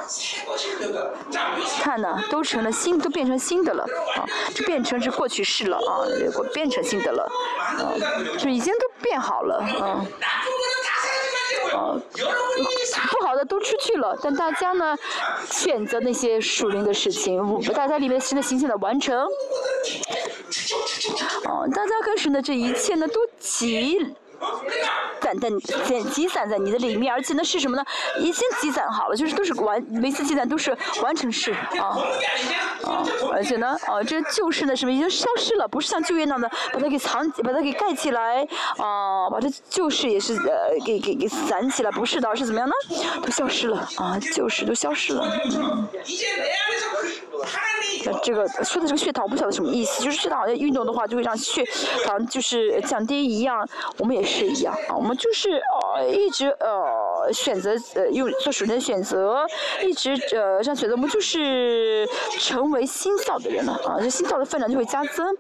[1.82, 3.84] 看呢，都成了新，都变成新的了
[4.16, 7.24] 啊，就变成是过去式了啊，过变成新的了
[7.80, 7.94] 啊，
[8.38, 10.06] 就已经都变好了啊。
[11.74, 12.00] 啊，
[13.12, 14.96] 不好的都出去了，但大家呢，
[15.50, 19.28] 选择那些属灵的事情，大家里面新的形象的完成。
[21.46, 24.16] 哦，大家开始呢这一切呢，都集。
[25.22, 25.50] 攒在
[25.86, 27.84] 积积攒在你的里面，而且呢是什么呢？
[28.20, 31.98] 已经积攒好了，就是都是完每次积攒都是完成式啊
[32.84, 33.04] 啊！
[33.32, 38.48] 而且呢，啊这旧事呢什么已经消失了，不是像旧约那样的把它给藏把它给盖起来
[38.78, 42.76] 啊，把这旧事也是呃给给给攒起来，不是的，而是怎么样呢？
[43.24, 45.28] 都消失了啊，旧事都消失了。
[48.24, 51.64] 这个说的这个血糖我不晓得什么意思，就是血糖好像运动的话就会让血
[52.06, 53.68] 糖就是降低一样，
[53.98, 54.74] 我们也是一样。
[54.88, 55.50] 啊，我们就是
[55.96, 59.46] 呃一直呃选择呃用做属灵的选择，
[59.84, 62.08] 一直呃这样选择，我们就是
[62.40, 65.36] 成为新造的人了啊，这新造的分量就会加增。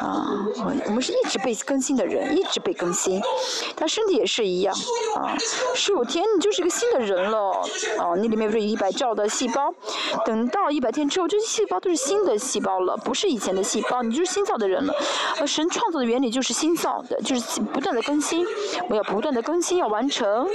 [0.00, 3.20] 啊，我我们是一直被更新的人，一直被更新，
[3.76, 4.74] 他身体也是一样
[5.16, 5.36] 啊。
[5.74, 7.38] 十五天你就是个新的人了，
[7.98, 9.72] 哦，你里面不是一百兆的细胞，
[10.24, 14.94] 等到一百天之后，这些细胞都是新的细胞了，不是以前的细胞，你就是新造的人了。
[15.38, 18.44] 而，神创造的原理就是新造的，就是不断的更新，
[18.88, 20.48] 我要不断的更新，要完成。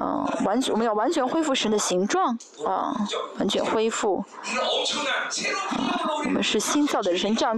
[0.00, 2.94] 嗯，完全我们要完全恢复神的形状啊，
[3.38, 4.18] 完全恢复。
[4.18, 5.82] 啊
[6.24, 7.56] 我们是新造的人，这样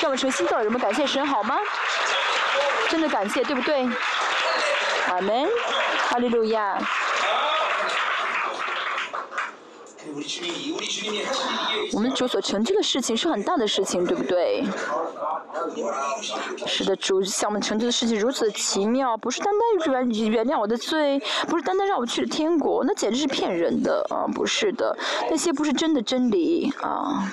[0.00, 1.58] 让我们成为新造的人，我们感谢神好吗？
[2.88, 3.86] 真的感谢，对不对？
[5.08, 5.48] 阿门，
[6.08, 6.78] 哈利路亚。
[11.92, 14.64] 我们主所成就的事情是很大的事情，对不对？
[16.66, 24.26] 是的，主向我们成就的事情如此的奇妙，不是单单原原谅我的罪，不是单单让我去了天国，那简直是骗人的啊！
[24.34, 24.96] 不是的，
[25.30, 27.30] 那些不是真的真理啊。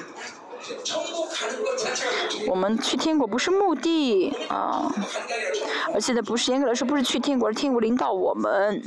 [2.48, 4.90] 我们去天国不是目的啊，
[5.94, 8.82] 而且呢，不是严格来说不是去天国，而天国领导我们。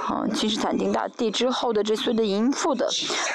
[0.00, 2.88] 好，其实坦丁大帝之后的这所有的淫妇的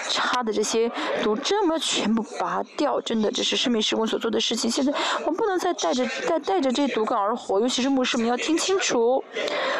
[0.09, 0.91] 插的这些
[1.23, 2.99] 毒针，我们要全部拔掉。
[3.01, 4.69] 真的，这是生命时光所做的事情。
[4.69, 9.23] 现在我们不能再带着带带着这些毒杆而活，尤其是牧师们要听清楚，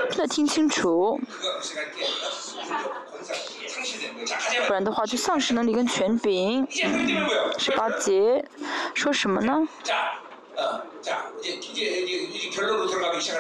[0.09, 1.19] 真的听清楚。
[4.68, 6.68] 不然的话就丧失能力跟权柄。
[7.57, 8.45] 十八节
[8.93, 9.68] 说什么呢？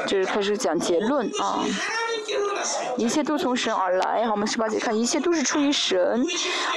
[0.05, 1.63] 就是开始讲结论啊，
[2.95, 4.25] 一切都从神而来。
[4.25, 6.23] 好，我们十八节看，一切都是出于神。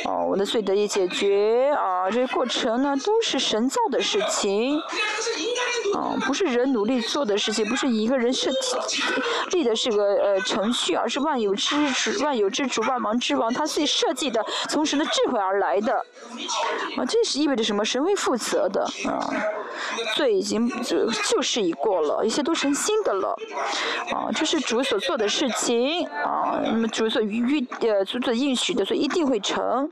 [0.04, 4.80] 哦，我的罪得以解决啊，这些过程呢都是神造的事情。
[5.94, 8.50] 啊，不是人努力做的事情，不是一个人设
[9.50, 15.94] 立的是个呃程序，而是万有之主、万有之主、万王之王他自己设计的，从神的智慧而来的。
[16.96, 17.84] 啊，这是意味着什么？
[17.84, 19.30] 神会负责的啊。
[20.14, 23.36] 罪已经就就是已过了，一切都成新的了。
[24.12, 26.60] 啊，这是主所做的事情啊。
[26.64, 29.90] 那么主所预呃主所应许的，所以一定会成。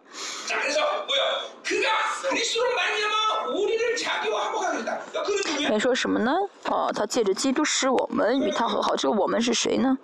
[5.66, 6.32] 还说什么呢？
[6.66, 8.96] 哦，他借着基督使我们与他和好。
[8.96, 9.98] 这个我们是谁呢？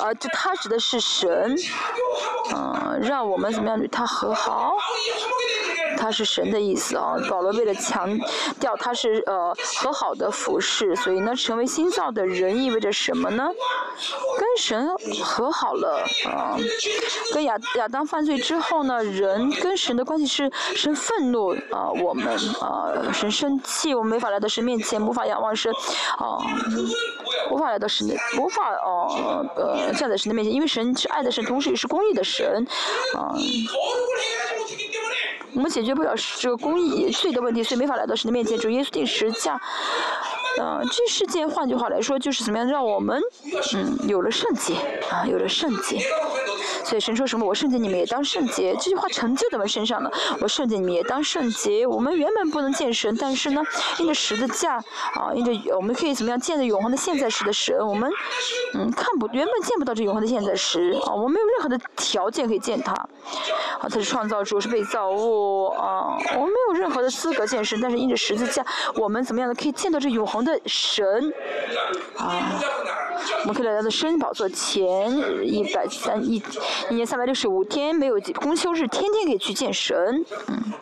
[0.00, 1.56] 啊，就他指的是神。
[2.54, 4.76] 嗯，让我们怎么样与他和好？
[5.96, 7.14] 他是神的意思啊。
[7.28, 8.18] 保罗为了强
[8.60, 13.48] 调他是呃和好的服饰，所以呢，成为新造的人意味着什么呢？
[14.38, 14.88] 跟神
[15.22, 16.56] 和好了啊。
[17.32, 22.26] 跟亚亚当犯罪之后呢，人跟神的关系是神愤怒啊，我们
[22.60, 25.72] 啊，神生气，我们没法来到神面前，无法仰望神
[26.18, 26.38] 啊，
[27.50, 32.66] 无法来到神的，无法哦呃站在神的面前，因为神是爱的神，同时也是公义的神
[33.14, 33.34] 啊。
[35.54, 38.58] 我们解决不了这个公益罪的问题，所以没法来到神的面前。
[38.58, 39.60] 主耶稣定十架，
[40.60, 43.20] 嗯，这事件换句话来说就是怎么样让我们，
[43.74, 44.74] 嗯，有了圣洁
[45.10, 46.00] 啊，有了圣洁。
[46.84, 47.46] 所以神说什么？
[47.46, 48.74] 我圣洁，你们也当圣洁。
[48.74, 50.10] 这句话成就在我们身上了。
[50.40, 51.86] 我圣洁，你们也当圣洁。
[51.86, 53.62] 我们原本不能见神，但是呢，
[53.98, 54.76] 因着十字架
[55.14, 57.78] 啊，因着我们可以怎么样见着永恒的现在时的神？
[57.86, 58.10] 我们
[58.74, 63.08] 嗯看不原本见不到这永恒的现在时啊，我们没有任何的条件可以见他啊，
[63.82, 68.64] 他是创造主，是被造物啊，我们没有任何的资格见神，但是因着十字架，
[68.96, 71.32] 我们怎么样的可以见到这永恒的神
[72.16, 72.60] 啊？
[73.40, 75.10] 我们可以来到的神宝座前
[75.44, 76.42] 一百三一
[76.90, 80.24] 一年三百六十五天没有公休日，天天可以去见神。
[80.48, 80.72] 嗯。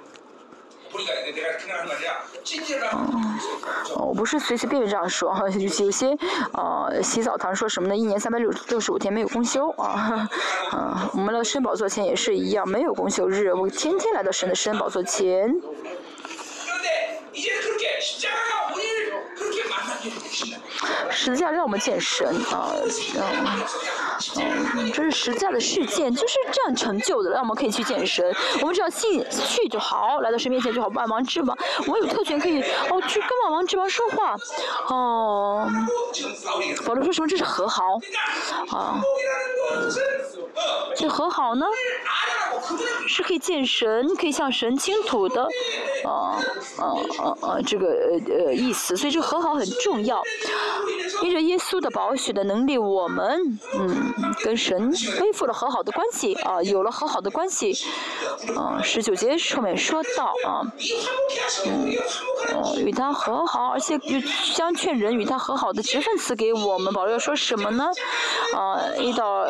[3.95, 6.17] 哦，我不是随随便便这样说哈，有些
[6.53, 7.97] 呃洗澡堂说什么呢？
[7.97, 10.29] 一年三百六六十五天没有公休啊，
[10.73, 15.55] 嗯，我们的神宝座前也是一样，没有公休日，我天天来到神的神宝座前。
[17.35, 20.61] 이제는 그렇게 십자가가 우리를 그렇게 만나게 해주신다.
[21.11, 22.73] 十字架让我们见神啊，
[24.37, 28.35] 嗯，这是十字架的事件，就是这样成就的，让我们可以去见神。
[28.61, 30.89] 我们只要信去就好，来到神面前就好。
[30.89, 34.37] 万王之王，我有特权可以哦去跟万王之王说话，
[34.89, 35.69] 哦。
[36.87, 37.29] 保罗说什么？
[37.29, 37.83] 这是和好，
[38.71, 39.01] 啊。
[40.97, 41.67] 这和好呢，
[43.07, 45.43] 是可以见神，可以向神倾吐的，
[46.05, 46.37] 啊
[46.79, 46.85] 啊
[47.19, 48.97] 啊啊，这个呃呃意思。
[48.97, 50.23] 所以这和好很重要。
[51.23, 57.77] 因着耶稣的宝血的能力，我们嗯跟神恢复了和好的关系啊，有了和好的关系。
[58.57, 60.65] 啊，十九节上面说到啊，
[61.67, 61.93] 嗯，
[62.55, 64.21] 哦，与他和好，而且又
[64.55, 66.93] 将劝人与他和好的职分赐给我们。
[66.93, 67.85] 保罗要说什么呢？
[68.55, 69.47] 啊，一到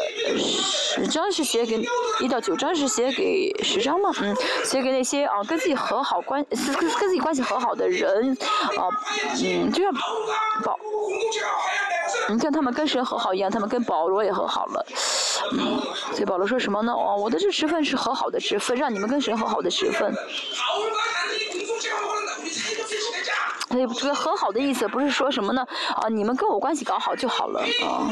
[0.48, 1.80] 十章是写给
[2.20, 4.10] 一到九章是写给十章嘛？
[4.20, 8.36] 嗯，写给那些啊跟自己和好关跟跟自己关系和好的人
[8.76, 8.88] 啊，
[9.42, 9.92] 嗯，就像
[10.64, 10.76] 保。
[12.28, 14.86] 你看他们跟神和好一样，他们跟保罗也和好了。
[15.52, 15.80] 嗯，
[16.12, 16.92] 所以保罗说什么呢？
[16.92, 20.14] 哦，我的这十份是和好的十份，让你们跟神和好的十份。
[23.70, 25.66] 所以这个和好的意思不是说什么呢？
[25.96, 28.10] 啊，你们跟我关系搞好就好了啊。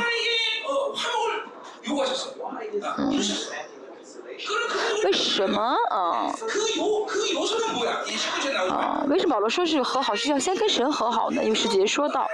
[2.99, 3.13] 嗯。
[5.09, 6.29] 为什么啊？
[8.69, 11.43] 啊，为什么保罗说是和好是要先跟神和好呢？
[11.43, 12.29] 因为师姐说到，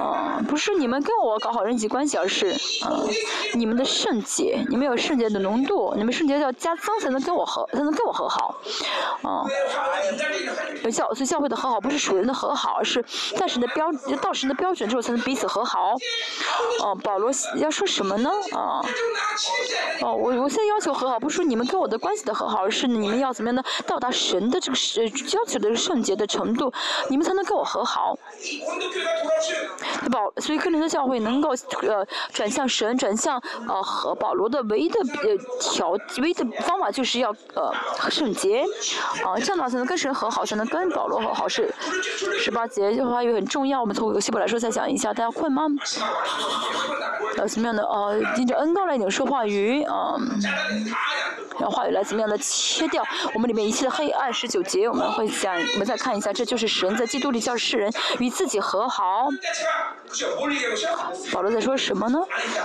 [0.00, 2.48] 啊，不是你们跟我搞好人际关系，而是
[2.82, 2.90] 啊，
[3.54, 8.56] 你们的圣洁，你们有圣洁的浓度，你们圣洁要加增才能跟我和才能跟我和好，
[9.22, 9.46] 啊，
[10.90, 13.04] 教所以教会的和好不是属人的和好，而是
[13.36, 15.94] 在神的标到神的标准之后才能彼此和好。
[16.82, 18.28] 哦，保罗要说什么呢？
[18.56, 18.82] 啊，
[20.00, 23.62] 哦，我我现在要求和好，不是说你们跟我的关系的和好，而是你们要怎么样呢？
[23.86, 26.72] 到达神的这个是要求的圣洁的程度，
[27.08, 28.18] 你们才能跟我和好。
[30.10, 31.50] 保所以克林的教会能够
[31.82, 35.90] 呃转向神，转向呃和保罗的唯一的呃条
[36.22, 37.70] 唯一的方法就是要呃
[38.10, 38.64] 圣洁，
[39.24, 41.46] 啊这样的话才能跟神和好，才能跟保罗和好。
[41.46, 41.72] 是
[42.40, 45.66] 十八节的话也很重要，我们从希伯来说再讲一下，大家困吗？
[47.36, 50.14] 呃什么样的呃听着恩高来领说话语啊，
[51.58, 53.04] 让来怎么样的切掉
[53.34, 54.32] 我们里面一切的黑暗。
[54.32, 59.28] 十九节我们会讲，我们再看一下，这就是神在基督里叫世人与自己和好。
[61.32, 62.18] 保罗在说什么呢？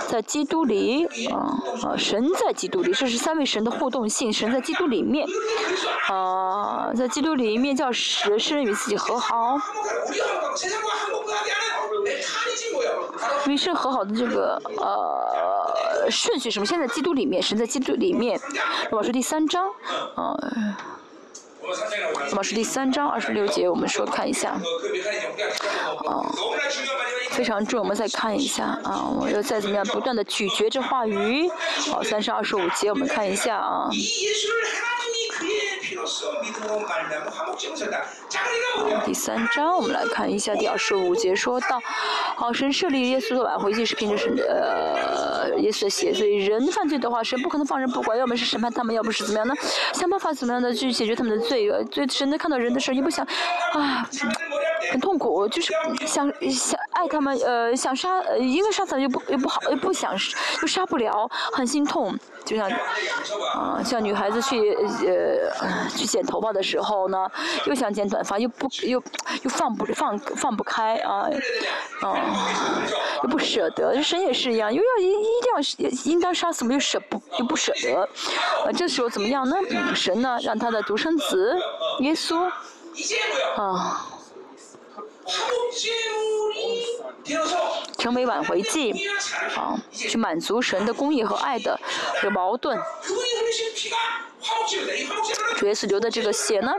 [0.06, 4.32] 在基督里，啊啊，神在基督里，这是三位神的互动性。
[4.32, 5.26] 神在基督里面，
[6.08, 9.58] 啊，在基督里面叫世人与自己和好。
[13.46, 16.66] 没事和好的这个呃顺序什么？
[16.66, 18.38] 现在基督里面，神在基督里面。
[18.90, 19.68] 罗马书第三章，
[20.14, 20.36] 啊，
[22.30, 24.60] 那么是第三章二十六节，我们说看一下，啊。
[27.30, 31.48] 非常重，我们再看一下啊，我要再怎么样不断的咀嚼这话语。
[31.88, 33.88] 好，三十二十五节，我们看一下啊。
[39.04, 41.80] 第三章，我们来看一下第二十五节，说到，
[42.36, 49.54] 好，神设立耶稣的挽回祭是凭着神呃耶稣的血，所以人犯罪的话，神不可能放任不管，要么是审判他们，要不是怎么样呢？
[49.92, 51.84] 想办法怎么样的去解决他们的罪恶？
[51.92, 53.26] 所以神在看到人的时候，你不想
[53.74, 54.08] 啊。
[54.90, 55.72] 很痛苦，就是
[56.06, 60.12] 想想爱他们，呃，想杀，呃，因为杀死又不又不好，又不想，
[60.62, 62.16] 又杀不了，很心痛。
[62.44, 62.70] 就像，
[63.54, 67.30] 啊，像女孩子去呃去剪头发的时候呢，
[67.66, 69.02] 又想剪短发，又不又
[69.42, 71.28] 又放不放放不开啊，
[72.00, 72.16] 啊，
[73.22, 74.02] 又不舍得。
[74.02, 75.12] 神也是一样，又要一一
[75.42, 78.00] 定要应当杀死，又舍不又不舍得。
[78.64, 79.56] 啊，这时候怎么样呢？
[79.94, 81.54] 神呢，让他的独生子
[82.00, 82.50] 耶稣，
[83.56, 84.06] 啊。
[87.98, 88.92] 成为挽回剂，
[89.56, 91.78] 啊，去满足神的公义和爱的
[92.20, 92.78] 这个矛盾。
[95.56, 96.72] 主耶稣流的这个血呢，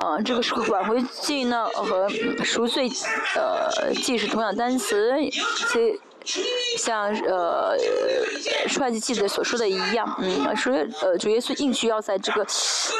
[0.00, 2.08] 啊，这个是挽回剂呢和
[2.44, 2.90] 赎罪
[3.36, 5.14] 呃剂是同样单词，
[5.72, 6.00] 所以。
[6.76, 7.76] 像呃，
[8.68, 10.72] 出埃及记得所说的一样，嗯，说
[11.02, 12.46] 呃主耶稣硬需要在这个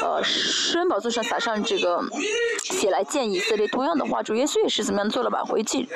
[0.01, 2.01] 呃施恩宝座上撒上这个
[2.63, 3.67] 血来见以色列。
[3.67, 5.87] 同样的话，主耶稣也是怎么样做了挽回祭，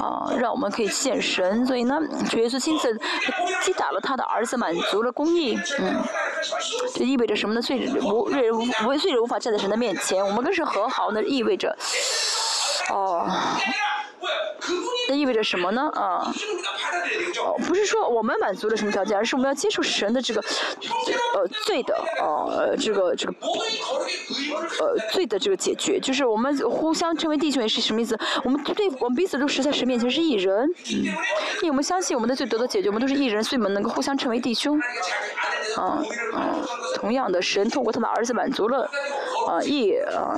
[0.00, 1.66] 啊，让我们可以见神。
[1.66, 2.00] 所以呢，
[2.30, 2.98] 主耶稣亲自
[3.62, 6.02] 击打了他的儿子，满足了公义，嗯，
[6.94, 7.60] 这意味着什么呢？
[7.60, 11.76] 罪人无罪人无罪人无法站在神的面前，我们跟神和好，那意味着，
[12.90, 13.26] 哦。
[15.08, 15.90] 那意味着什么呢？
[15.94, 16.32] 啊，
[17.42, 20.40] 哦，不是说我们满足了什么条件，而是我们要接受神的这个，
[21.34, 23.34] 呃，罪的，呃，这个这个，
[24.80, 28.18] 呃，罪的这个解决，就是我们互相成为弟兄，也是什么意思？
[28.44, 31.04] 我们对我们彼此都是在神面前是一人，嗯，
[31.56, 34.78] 因为我们相信我们的罪得到解决，我们都是一人，所以我们能够互相成为弟兄，
[35.76, 36.04] 啊
[36.34, 36.60] 啊，
[36.94, 38.90] 同样的，神透过他的儿子满足了，
[39.48, 40.36] 啊，义啊，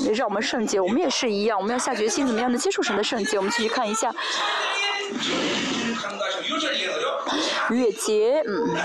[0.00, 4.14] 也让我们圣洁，我们也是一样，我们要下决心怎么样的接受神的圣洁，我们继续看一下。
[7.70, 8.76] 逾越节，嗯，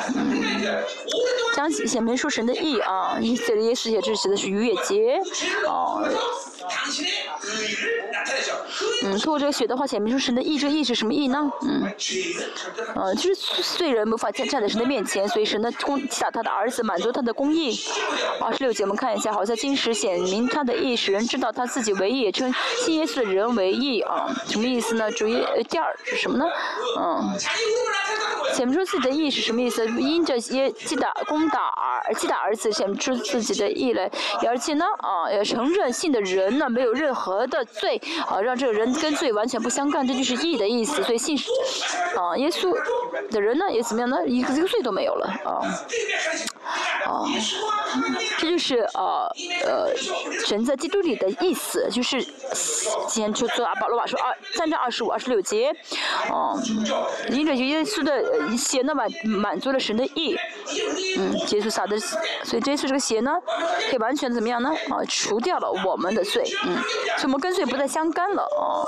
[1.55, 5.19] 讲显明书神的意啊，以色列世界这写的是逾越节，
[5.67, 6.07] 哦。
[9.03, 11.51] 嗯，通过这个血的话，显明出神的意，这意是什么意呢？
[11.61, 11.83] 嗯，
[12.95, 13.35] 呃，就是
[13.77, 17.79] 罪人无法站站在神的面前，所以神呢，通击打他的儿子，满足他的公义。
[18.41, 25.11] 二十六节我们看一下，好像金石显明他的意，使人知道他自己为义，称信耶稣的人为义啊，什么意思呢？
[25.11, 26.45] 主呃，第二是什么呢？
[26.97, 27.37] 嗯。
[28.57, 29.85] 显不出自己的意是什么意思？
[29.99, 34.09] 因着耶击打攻打儿击打儿子显不出自己的意来，
[34.47, 41.03] 而且呢啊要承认信的人呢没有任何的罪啊让这个人跟罪完全不相干，这就是义的意思。
[41.03, 41.37] 所以信
[42.15, 42.75] 啊耶稣
[43.29, 44.17] 的人呢也怎么样呢？
[44.25, 45.61] 一个一个罪都没有了啊
[47.05, 47.21] 啊，
[48.39, 49.31] 这就是呃
[49.65, 49.95] 呃
[50.47, 52.25] 神在基督里的意思，就是
[53.07, 55.71] 先就做阿保罗瓦说二三章二十五二十六节
[56.31, 56.57] 啊，
[57.29, 58.46] 因着耶稣的。
[58.49, 60.35] 你写那满满足了神的意，
[61.17, 63.31] 嗯，耶稣撒的，所以这次这个血呢，
[63.89, 64.69] 可以完全怎么样呢？
[64.89, 66.75] 啊，除掉了我们的罪，嗯，
[67.17, 68.83] 所以我们跟罪不再相干了啊。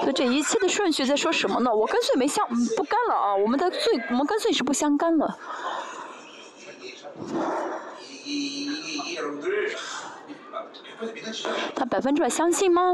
[0.00, 1.74] 所以这一切的顺序在说什么呢？
[1.74, 2.46] 我跟罪没相
[2.76, 5.38] 不干了啊，我们的罪，我们跟罪是不相干了。
[11.74, 12.92] 他百分之百相信吗？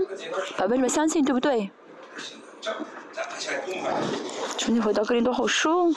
[0.57, 1.71] 百分之百相信，对不对？
[4.59, 5.95] 重新回到格林多后书。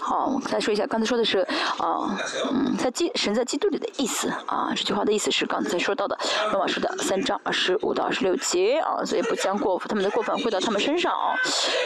[0.00, 1.38] 好，再说一下，刚才说的是
[1.78, 2.18] 啊，
[2.50, 6.18] 嗯，在基神在基督里的意思啊，这句话的意思是刚才说到的
[6.50, 11.36] 罗马书的三章二十五到二十六节啊，所以不将过他们的过犯归到他们身上啊，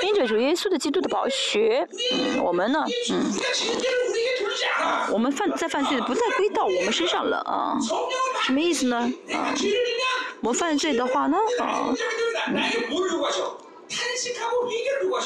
[0.02, 3.32] 因着主耶稣的基督的宝血，嗯，我们呢，嗯，
[5.12, 7.76] 我们犯在犯罪不再归到我们身上了啊，
[8.44, 8.96] 什么意思呢？
[9.34, 9.54] 啊，
[10.40, 11.92] 我犯罪的话呢，啊，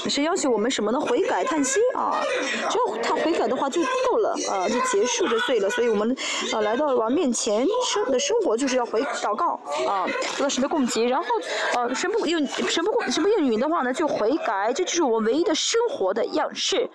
[0.09, 1.01] 是要求我们什么呢？
[1.01, 2.21] 悔改、叹息啊！
[2.69, 5.71] 只要他悔改的话就够了啊，就结束这罪了。
[5.71, 6.15] 所以我们
[6.53, 10.07] 啊来到王面前生的生活就是要回祷告啊，
[10.37, 11.27] 得到神的供给，然后
[11.75, 16.89] 呃神不应神不神不应允的话呢就悔改，这就是我唯一的生活的样式。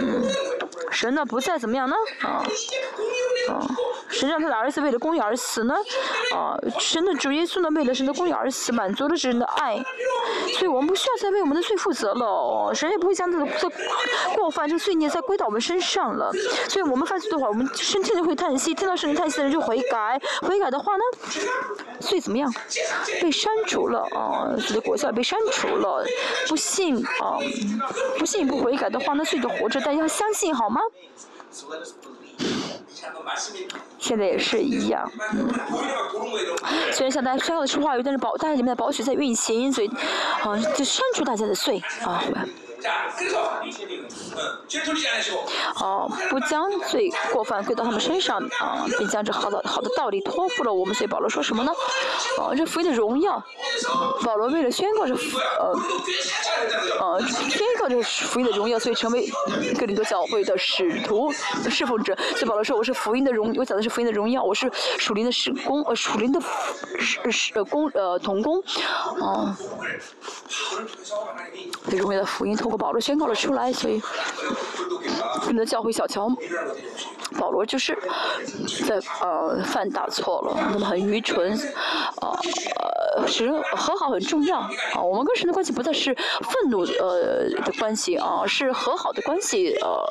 [0.00, 0.22] 嗯，
[0.90, 2.44] 神呢不再怎么样呢啊
[3.48, 3.66] 啊，
[4.08, 5.74] 神让他的儿子为了公义而死呢
[6.34, 9.76] 啊，神的主耶稣呢为了神的公义而死，满足了神的爱，
[10.56, 10.94] 所以我们。
[10.94, 13.68] 不需要再为我们的罪负责了，神也不会将这个这
[14.36, 16.30] 过犯、这罪孽再归到我们身上了。
[16.68, 21.02] 所以我们犯罪的话，我们深深的会叹息，听到圣人叹息的人就悔改，悔改的话呢，
[21.98, 22.48] 罪怎么样？
[23.20, 26.06] 被删除了啊，罪的果效被删除了。
[26.46, 27.42] 不信啊，
[28.20, 30.80] 不信不悔改的话，那罪就活着，但要相信好吗？
[33.98, 35.48] 现在也是一样，嗯，
[36.92, 39.88] 虽然像大家宣告的是话语，但是保大家里面的宝血在运行，所以，
[40.42, 42.22] 啊，就删除大家的罪啊。
[45.80, 50.94] 哦，不将罪过犯归到他们身上啊，并将这好的好的道理托付了我们。
[50.94, 51.72] 所以保罗说什么呢？
[52.38, 53.42] 哦，这福音的荣耀，
[54.22, 55.74] 保罗为了宣告这呃
[57.00, 59.30] 呃宣告这福音的荣耀，所以成为
[59.78, 61.32] 哥林多教会的使徒
[61.70, 62.14] 侍奉者。
[62.32, 66.40] 所以保罗说我是福音的荣，我讲的是福音的荣耀，我是属灵的使工呃属灵的
[66.98, 68.62] 是是工呃童工
[69.20, 69.56] 啊。
[71.88, 74.00] 最荣耀的福音通过保罗宣告了出来，所以
[75.42, 76.28] 你们的教会小乔，
[77.38, 77.96] 保罗就是
[78.86, 81.58] 在呃犯大错了，那么很愚蠢，
[82.20, 82.28] 呃
[83.16, 90.04] 呃，使人和好很重要啊，我们跟神的关系不再是愤怒呃的关系啊，是和好的关系呃，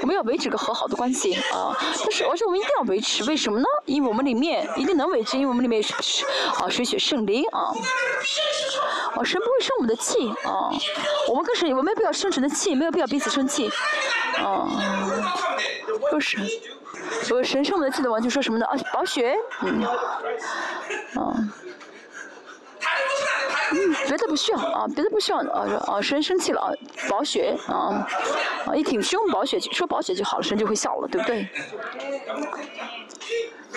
[0.00, 3.66] 我们要维持个和好的关系啊，但是而且我们一定要维持，为什么呢？
[3.84, 6.24] 因为我们里面一定能维持，因为我们里面是
[6.58, 7.72] 啊水血圣灵啊，
[9.16, 10.72] 哦神不会生我们的气哦。
[11.28, 13.70] 我们跟神，我们不要生神的气，没有必要彼此生气。
[14.42, 14.68] 哦，
[16.10, 16.46] 说神，
[17.22, 18.66] 说神生我们的气的话，就说什么呢？
[18.66, 19.82] 啊，宝血，嗯，
[21.16, 21.52] 嗯，
[23.72, 26.70] 嗯，别的不需要啊，别的不需要啊，啊，神生气了啊，
[27.08, 28.06] 宝血啊，
[28.66, 31.48] 啊，一挺胸，宝血说宝血就好了，神就会笑了，对不对？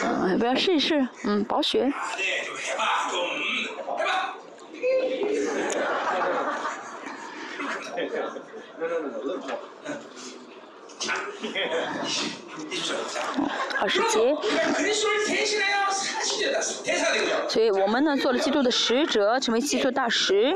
[0.03, 1.91] 嗯，不要试一试，嗯，宝血。
[13.79, 14.37] 二十节，
[17.49, 20.55] 所以我们呢做了基督的使者，成为基督大使。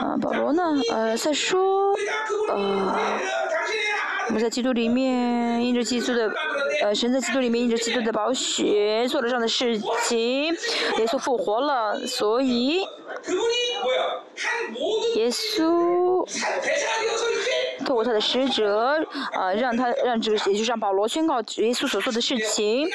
[0.00, 1.94] 啊，保罗呢，呃，在说，
[2.48, 3.18] 呃，
[4.28, 6.32] 我们在基督里面印着基督的，
[6.82, 9.78] 呃，神在基督里面印着基督的宝血，做了这样的事
[10.08, 10.46] 情，
[10.96, 12.86] 耶稣复活了，所以。
[15.16, 16.26] 耶稣。
[17.84, 19.02] 透过他的使者，
[19.32, 22.86] 啊，让他让这个，也就是让保罗宣告耶稣所做的事情，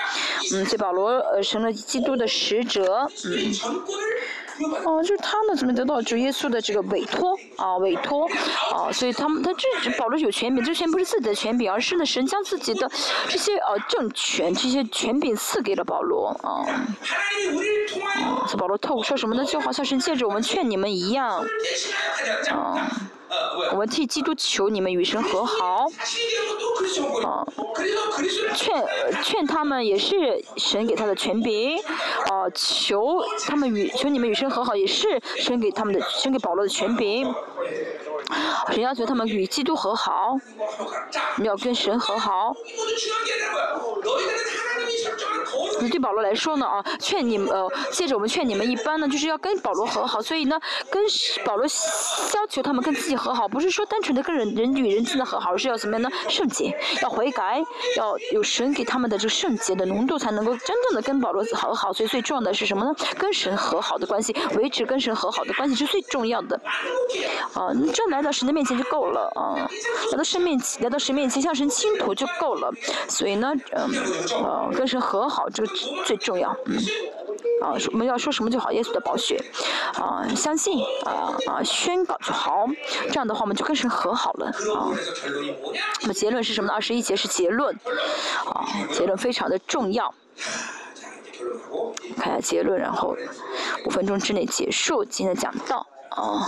[0.54, 3.52] 嗯，所以保罗呃成了基督的使者，嗯。
[4.86, 7.76] 哦，就是他们，怎么得到主耶稣的这个委托啊？
[7.78, 8.26] 委托
[8.74, 12.90] 啊，所以他们他这保罗有权柄，这权不是自己的权柄，而是呢神将自己的
[13.28, 16.64] 这些呃政权、这些权柄赐给了保罗啊。
[18.24, 19.44] 啊，保罗透说什么呢？
[19.44, 21.46] 就好像神借着我们劝你们一样
[22.50, 22.90] 啊。
[23.72, 25.88] 我们替基督求你们与神和好，
[27.24, 27.46] 啊，
[28.56, 28.86] 劝
[29.24, 31.78] 劝他们也是神给他的权柄，
[32.30, 37.34] 啊，求他们与求你们与神和好也是神给他们的神给保罗的权柄，
[38.72, 40.38] 神要求他们与基督和好，
[41.44, 42.56] 要跟神和好。
[45.80, 51.02] 对保罗来说呢啊，劝你们呃，接着我们劝你们一般呢，就是要跟保罗和好，所以呢，跟
[51.46, 56.10] 保罗要求他们跟自己和好，不是说单纯的跟人人与人之间的和好，而是要怎么样呢？
[56.28, 57.64] 圣洁，要悔改，
[57.98, 61.94] 要有神给他们的这个圣洁的浓度，才能够真正的跟保罗和好。
[61.94, 62.96] 所以最重要的是什么呢？
[63.18, 66.60] 跟神和好的关系，维持跟神和好的关系是最重要的。
[67.54, 69.70] 啊，这样来到神的面前就够了啊，
[70.12, 72.72] 来到神面前，来到神面前向神倾吐就够了。
[73.08, 73.90] 所以呢，嗯，
[74.44, 75.70] 呃，跟神和好这个
[76.06, 76.78] 最重要，嗯。
[77.62, 79.42] 啊，我们要说什么就好，耶稣的宝血，
[79.94, 82.68] 啊，相信，啊啊，宣告就好，
[83.08, 84.92] 这样的话我们就跟神和好了，啊。
[86.02, 86.74] 那么结论是什么呢？
[86.74, 87.74] 二十一节是结论，
[88.46, 90.14] 啊，结论非常的重要。
[92.18, 93.16] 看下结论，然后
[93.86, 95.88] 五分钟之内结束今天的讲道。
[96.12, 96.42] 哦，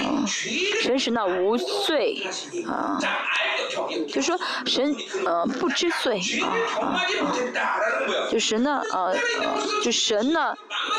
[0.00, 2.26] 嗯，神是那无罪，
[2.66, 2.98] 啊，
[4.08, 4.94] 就说神
[5.24, 6.48] 呃不知罪，啊
[6.80, 7.00] 啊，
[8.30, 9.14] 就神呢呃
[9.82, 10.54] 就神呢，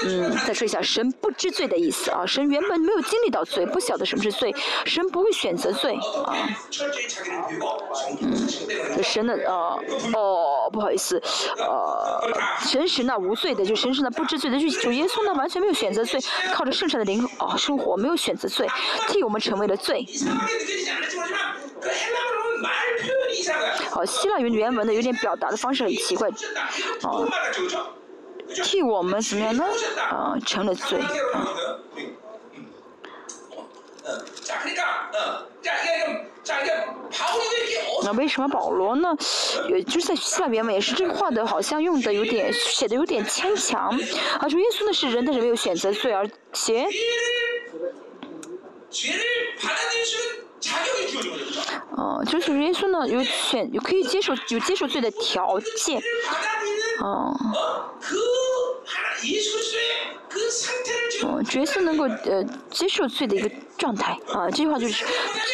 [0.05, 4.55] 嗯，再说一下神不知罪的意思啊，神原本没有经历到罪，不晓得什么是罪，
[4.85, 5.95] 神不会选择罪
[6.25, 6.33] 啊，
[8.21, 8.47] 嗯，
[9.03, 9.79] 神的呃
[10.13, 11.21] 哦不好意思，
[11.57, 12.21] 呃，
[12.65, 16.19] 神是那无罪的，就神是那不知罪的，就主耶稣呢完全没有选择罪，
[16.53, 17.22] 靠着圣上的灵。
[17.39, 18.67] 哦，生活没有选择罪，
[19.07, 20.05] 替我们成为了罪。
[23.93, 26.29] 哦，希腊语原文的有点表达的方式很奇怪。
[27.03, 27.27] 哦，
[28.63, 29.65] 替我们怎么样呢？
[30.09, 30.99] 啊，成了罪。
[38.03, 39.15] 那为什么保罗呢？
[39.69, 43.89] 也就是在希腊原文也是这个话的，好像用的有点写的有点牵强。
[44.39, 46.85] 啊，说耶稣呢是人，但是没有选择罪，而且。
[51.95, 56.01] 哦，就是耶稣呢有选有可以接受有接受罪的条件，
[56.99, 57.33] 哦，
[61.23, 64.17] 哦，主耶稣能够呃接受罪的一个状态。
[64.33, 65.05] 啊，这句话就是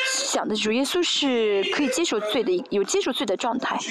[0.08, 3.78] 想的主耶稣是可以接受罪的有接受罪的状态。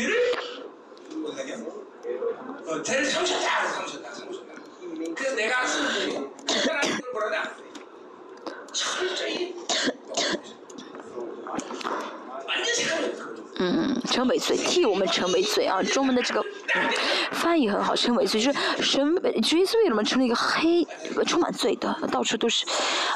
[13.59, 15.82] 嗯，成为罪，替我们成为罪啊！
[15.82, 16.90] 中文的这个嗯
[17.32, 20.86] 翻译很好，成为罪就是神，主耶稣为什么成了一个黑，
[21.26, 22.64] 充满罪的，到处都是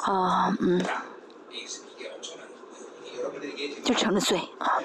[0.02, 0.84] 啊，嗯，
[3.84, 4.82] 就成了罪啊。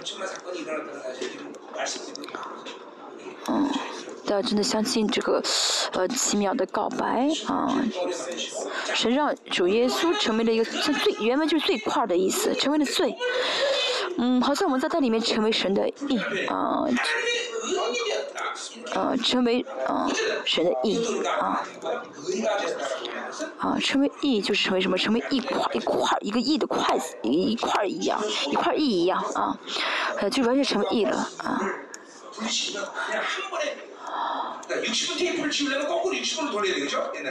[3.48, 3.70] 嗯。
[4.26, 5.42] 大家真的相信这个，
[5.94, 7.82] 呃，奇妙的告白啊！
[8.94, 13.16] 神让主耶稣成为了一个最原文就是最块的意思，成为了罪，
[14.18, 16.84] 嗯，好像我们在它里面成为神的义啊，
[18.94, 20.08] 呃，成为啊
[20.44, 21.00] 神的义
[21.40, 21.64] 啊，
[23.60, 24.98] 啊，成为义就是成为什么？
[24.98, 28.20] 成为一块一块一个义的筷子，一一块一样，
[28.50, 29.58] 一块义一样啊，
[30.20, 31.62] 呃，就完全成为义了啊。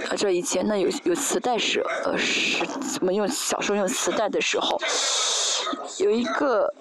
[0.09, 2.65] 啊，这以前呢有有磁带时，呃，是
[2.95, 4.81] 怎么用小时候用磁带的时候，
[5.99, 6.73] 有一个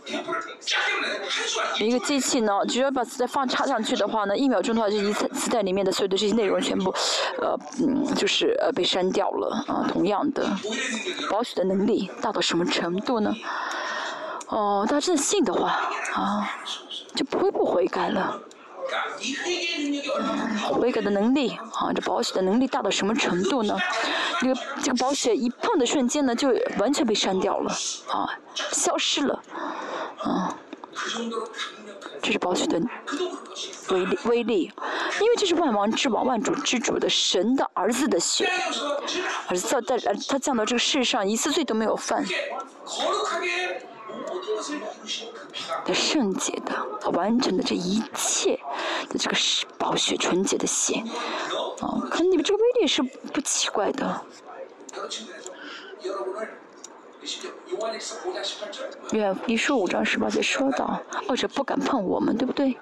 [1.79, 6.93] 有一个机器呢，只要把磁带放插上去的话呢，一秒钟的话就一磁磁带里面的所有的这些内容全部，
[7.41, 9.87] 呃，嗯，就是呃被删掉了啊。
[9.91, 10.45] 同样的，
[11.29, 13.33] 保险的能力大到什么程度呢？
[14.47, 15.69] 哦，大家真的信的话
[16.13, 16.47] 啊，
[17.15, 18.39] 就不会不悔改了。
[20.73, 23.77] 悔改的能力啊，这保险的能力大到什么程度呢？
[24.41, 27.71] 这个这个保险一碰的瞬间呢，就完全被删掉了，
[28.09, 28.29] 啊，
[28.71, 29.41] 消失了，
[30.19, 30.57] 啊，
[32.21, 32.79] 这是保险的
[33.89, 34.71] 威力威力，
[35.21, 38.49] 因为这是万王之王、万主之主的神的儿子的血，
[39.47, 39.97] 儿子在
[40.27, 42.23] 他降到这个世上一次罪都没有犯。
[45.85, 48.59] 的圣洁的、完整的这一切
[49.09, 51.03] 的这个是宝血纯洁的血，
[51.81, 54.21] 啊，看你们这个威力是不奇怪的。
[59.11, 62.77] 愿一书五章十八节说到，或者不敢碰我们，对不对？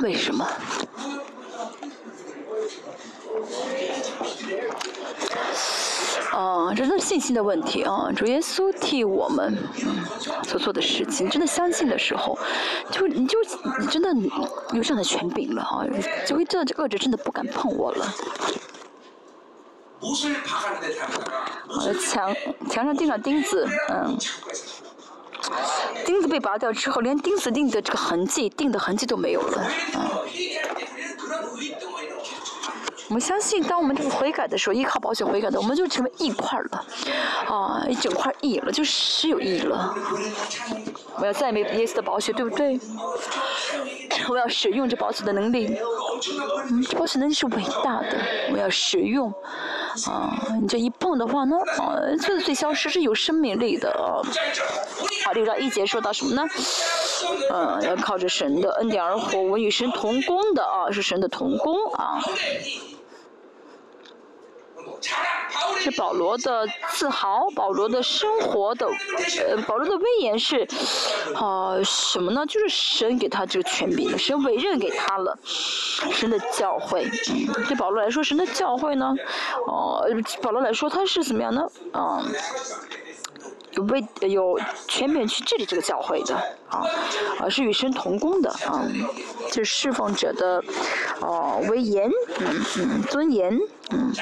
[0.00, 0.46] 为什么？
[6.32, 8.10] 啊，这是信心的问题啊！
[8.14, 9.56] 主耶稣替我们
[10.42, 12.36] 所做的事情，真的相信的时候，
[12.90, 13.38] 就你就
[13.78, 14.12] 你真的
[14.72, 15.86] 有这样的权柄了啊！
[16.26, 18.12] 就会知道这恶者真的不敢碰我了。
[22.00, 22.34] 墙
[22.68, 24.18] 墙上钉上钉子，嗯，
[26.04, 29.62] 钉子被拔掉之后，连钉子钉的这个痕迹、钉的痕迹都没有了，
[29.94, 30.10] 啊。
[33.08, 36.84] 我们相信，当我们这个悔改的时候，依靠保险悔改的，我们就成为一块了，
[37.46, 39.94] 啊，一整块义了，就是有义了。
[41.16, 42.80] 我要再没耶稣的保险，对不对？
[44.28, 45.76] 我要使用这保险的能力，
[46.70, 48.16] 嗯，这保险能力是伟大的，
[48.52, 49.32] 我要使用。
[50.06, 54.20] 啊，你这一碰的话呢，啊，就是最消失是有生命力的啊。
[55.24, 56.42] 好，六章一节说到什么呢？
[57.52, 62.20] 嗯，要靠着神的恩典而活，我与神同工的啊，是神的同工啊。
[65.78, 70.66] 是保罗的自豪，保罗的生活的，呃，保罗的威严是，
[71.34, 72.44] 啊，什么呢？
[72.46, 77.04] 就是神给他这个权柄，神委任给他了，神的教诲。
[77.66, 79.14] 对保罗来说，神的教诲呢，
[79.66, 80.06] 哦，
[80.42, 81.68] 保罗来说他是怎么样呢？
[81.92, 82.24] 嗯，
[83.76, 86.34] 有为有全面去治理这个教会的，
[86.68, 86.82] 啊，
[87.40, 88.84] 啊是与神同工的，啊，
[89.50, 90.62] 这是侍奉者的，
[91.20, 92.10] 哦，威严，
[92.40, 93.58] 嗯嗯，尊严，
[93.90, 94.12] 嗯。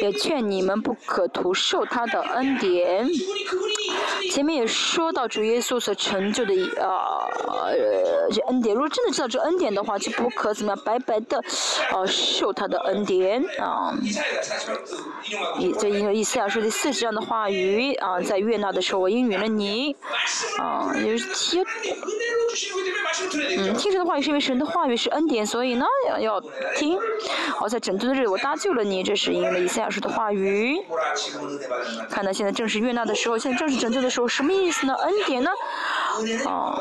[0.00, 3.08] 也劝你们不可徒受他的恩典。
[4.34, 6.52] 前面也说到主耶稣所成就的
[6.82, 7.22] 啊
[8.32, 11.38] 这恩典，如果真的知道这恩典的话，就不可怎么样白白的
[11.92, 13.94] 啊受他的恩典啊。
[15.60, 19.94] 以这因为以赛亚书第四十章的话语啊，在悦纳的时候我应允了你
[20.58, 21.64] 啊，也就是听
[23.56, 26.40] 嗯听神的话语是因为神的话语是恩典，所以呢要要
[26.74, 26.98] 听。
[27.54, 30.76] 好，在拯救的日子我搭救了你，这是因为以赛亚书的话语。
[32.10, 34.94] 看到现在正是悦纳的时候，现在正是拯救的时候，什么意思呢？
[34.94, 35.50] 恩典呢？
[36.46, 36.78] 啊，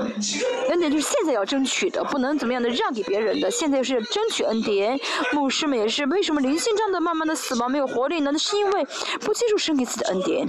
[0.70, 3.50] 恩典就是现在要争取的，不能怎么样的让给别人的。
[3.50, 5.00] 现在是争取恩典。
[5.32, 8.32] 牧师们也是，为什么灵性这样的慢慢的死亡没有活力呢？
[8.32, 8.86] 那是因为
[9.22, 10.48] 不接受神给自己的恩典，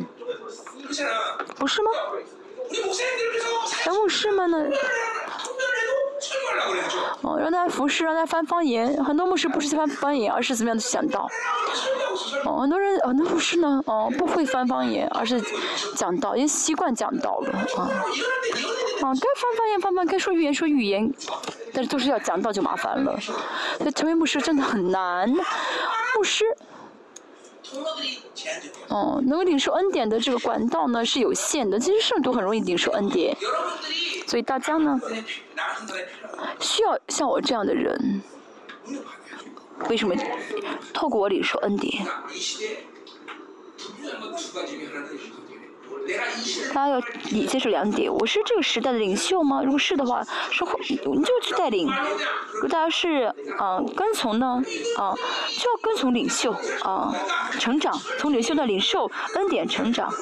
[1.57, 1.91] 不是吗？
[3.87, 4.59] 那牧师们呢？
[7.22, 9.02] 哦，让他服侍，让他翻方言。
[9.05, 11.28] 很多牧师不是翻方言，而是怎么样的讲道。
[12.44, 15.42] 哦，很多人，很多牧师呢，哦，不会翻方言，而是
[15.94, 17.88] 讲道，因为习惯讲道了啊。
[19.02, 21.12] 啊，该翻方言翻方，该说语言说语言，
[21.72, 23.18] 但是都是要讲道就麻烦了。
[23.20, 25.28] 所以成为牧师真的很难，
[26.16, 26.44] 牧师。
[28.88, 31.78] 哦，能够领受恩典的这个管道呢是有限的。
[31.78, 33.36] 其实圣徒很容易领受恩典，
[34.26, 35.01] 所以大家呢
[36.60, 38.22] 需要像我这样的人。
[39.88, 40.14] 为什么
[40.92, 42.06] 透过我领受恩典？
[46.72, 47.01] 他要
[47.31, 49.62] 你接受两点，我是这个时代的领袖吗？
[49.62, 51.89] 如果是的话，说你就去带领；
[52.52, 54.62] 如果大家是啊跟从呢
[54.98, 55.14] 啊，
[55.59, 56.52] 就要跟从领袖
[56.82, 57.14] 啊
[57.59, 60.12] 成长，从领袖到领受恩典成长。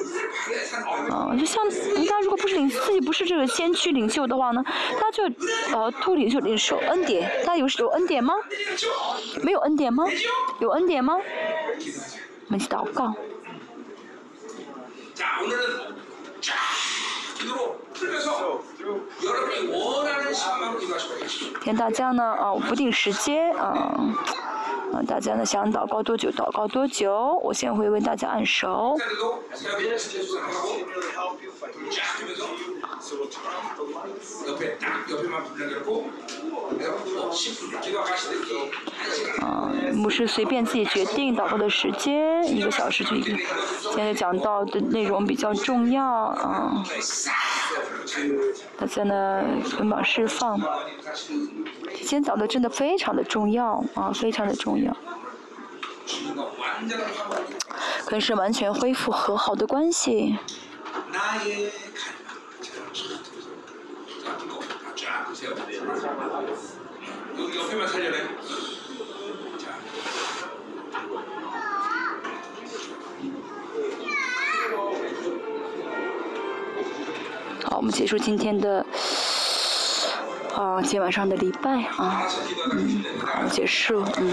[1.09, 4.63] 啊，就像大家如果不是领自己不是这个先驱领袖的话呢，
[4.99, 5.23] 他就
[5.73, 7.29] 呃托领袖领受恩典。
[7.45, 8.35] 大家有有恩典吗？
[9.41, 10.05] 没有恩典吗？
[10.59, 11.17] 有恩典吗？
[12.47, 13.13] 我们去祷告。
[21.63, 23.97] 跟大家呢啊，不定时间啊，
[24.93, 28.97] 啊，大家呢想祷告多久祷告多久，我先会为大家按手。
[39.41, 43.37] 嗯，牧师随便自己决定祷告的时间，一个小时就一个。
[43.93, 46.83] 现在讲到的内容比较重要啊，
[48.77, 49.43] 大家呢
[49.75, 50.57] 捆绑释放。
[51.95, 54.95] 今天讲的真的非常的重要啊，非常的重要。
[58.05, 60.37] 可是完全恢复和好的关系。
[77.63, 78.85] 好，我们结束今天的
[80.55, 82.27] 啊，今天晚上的礼拜啊，
[82.73, 84.31] 嗯，好，结束，嗯。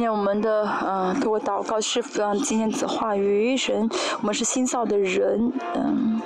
[0.00, 3.86] 今天我们的嗯，给我祷告是嗯，今天子话语神，
[4.22, 6.22] 我们是新造的人，嗯。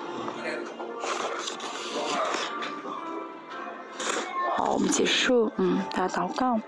[4.56, 6.60] 好，我们结束，嗯，大家祷告。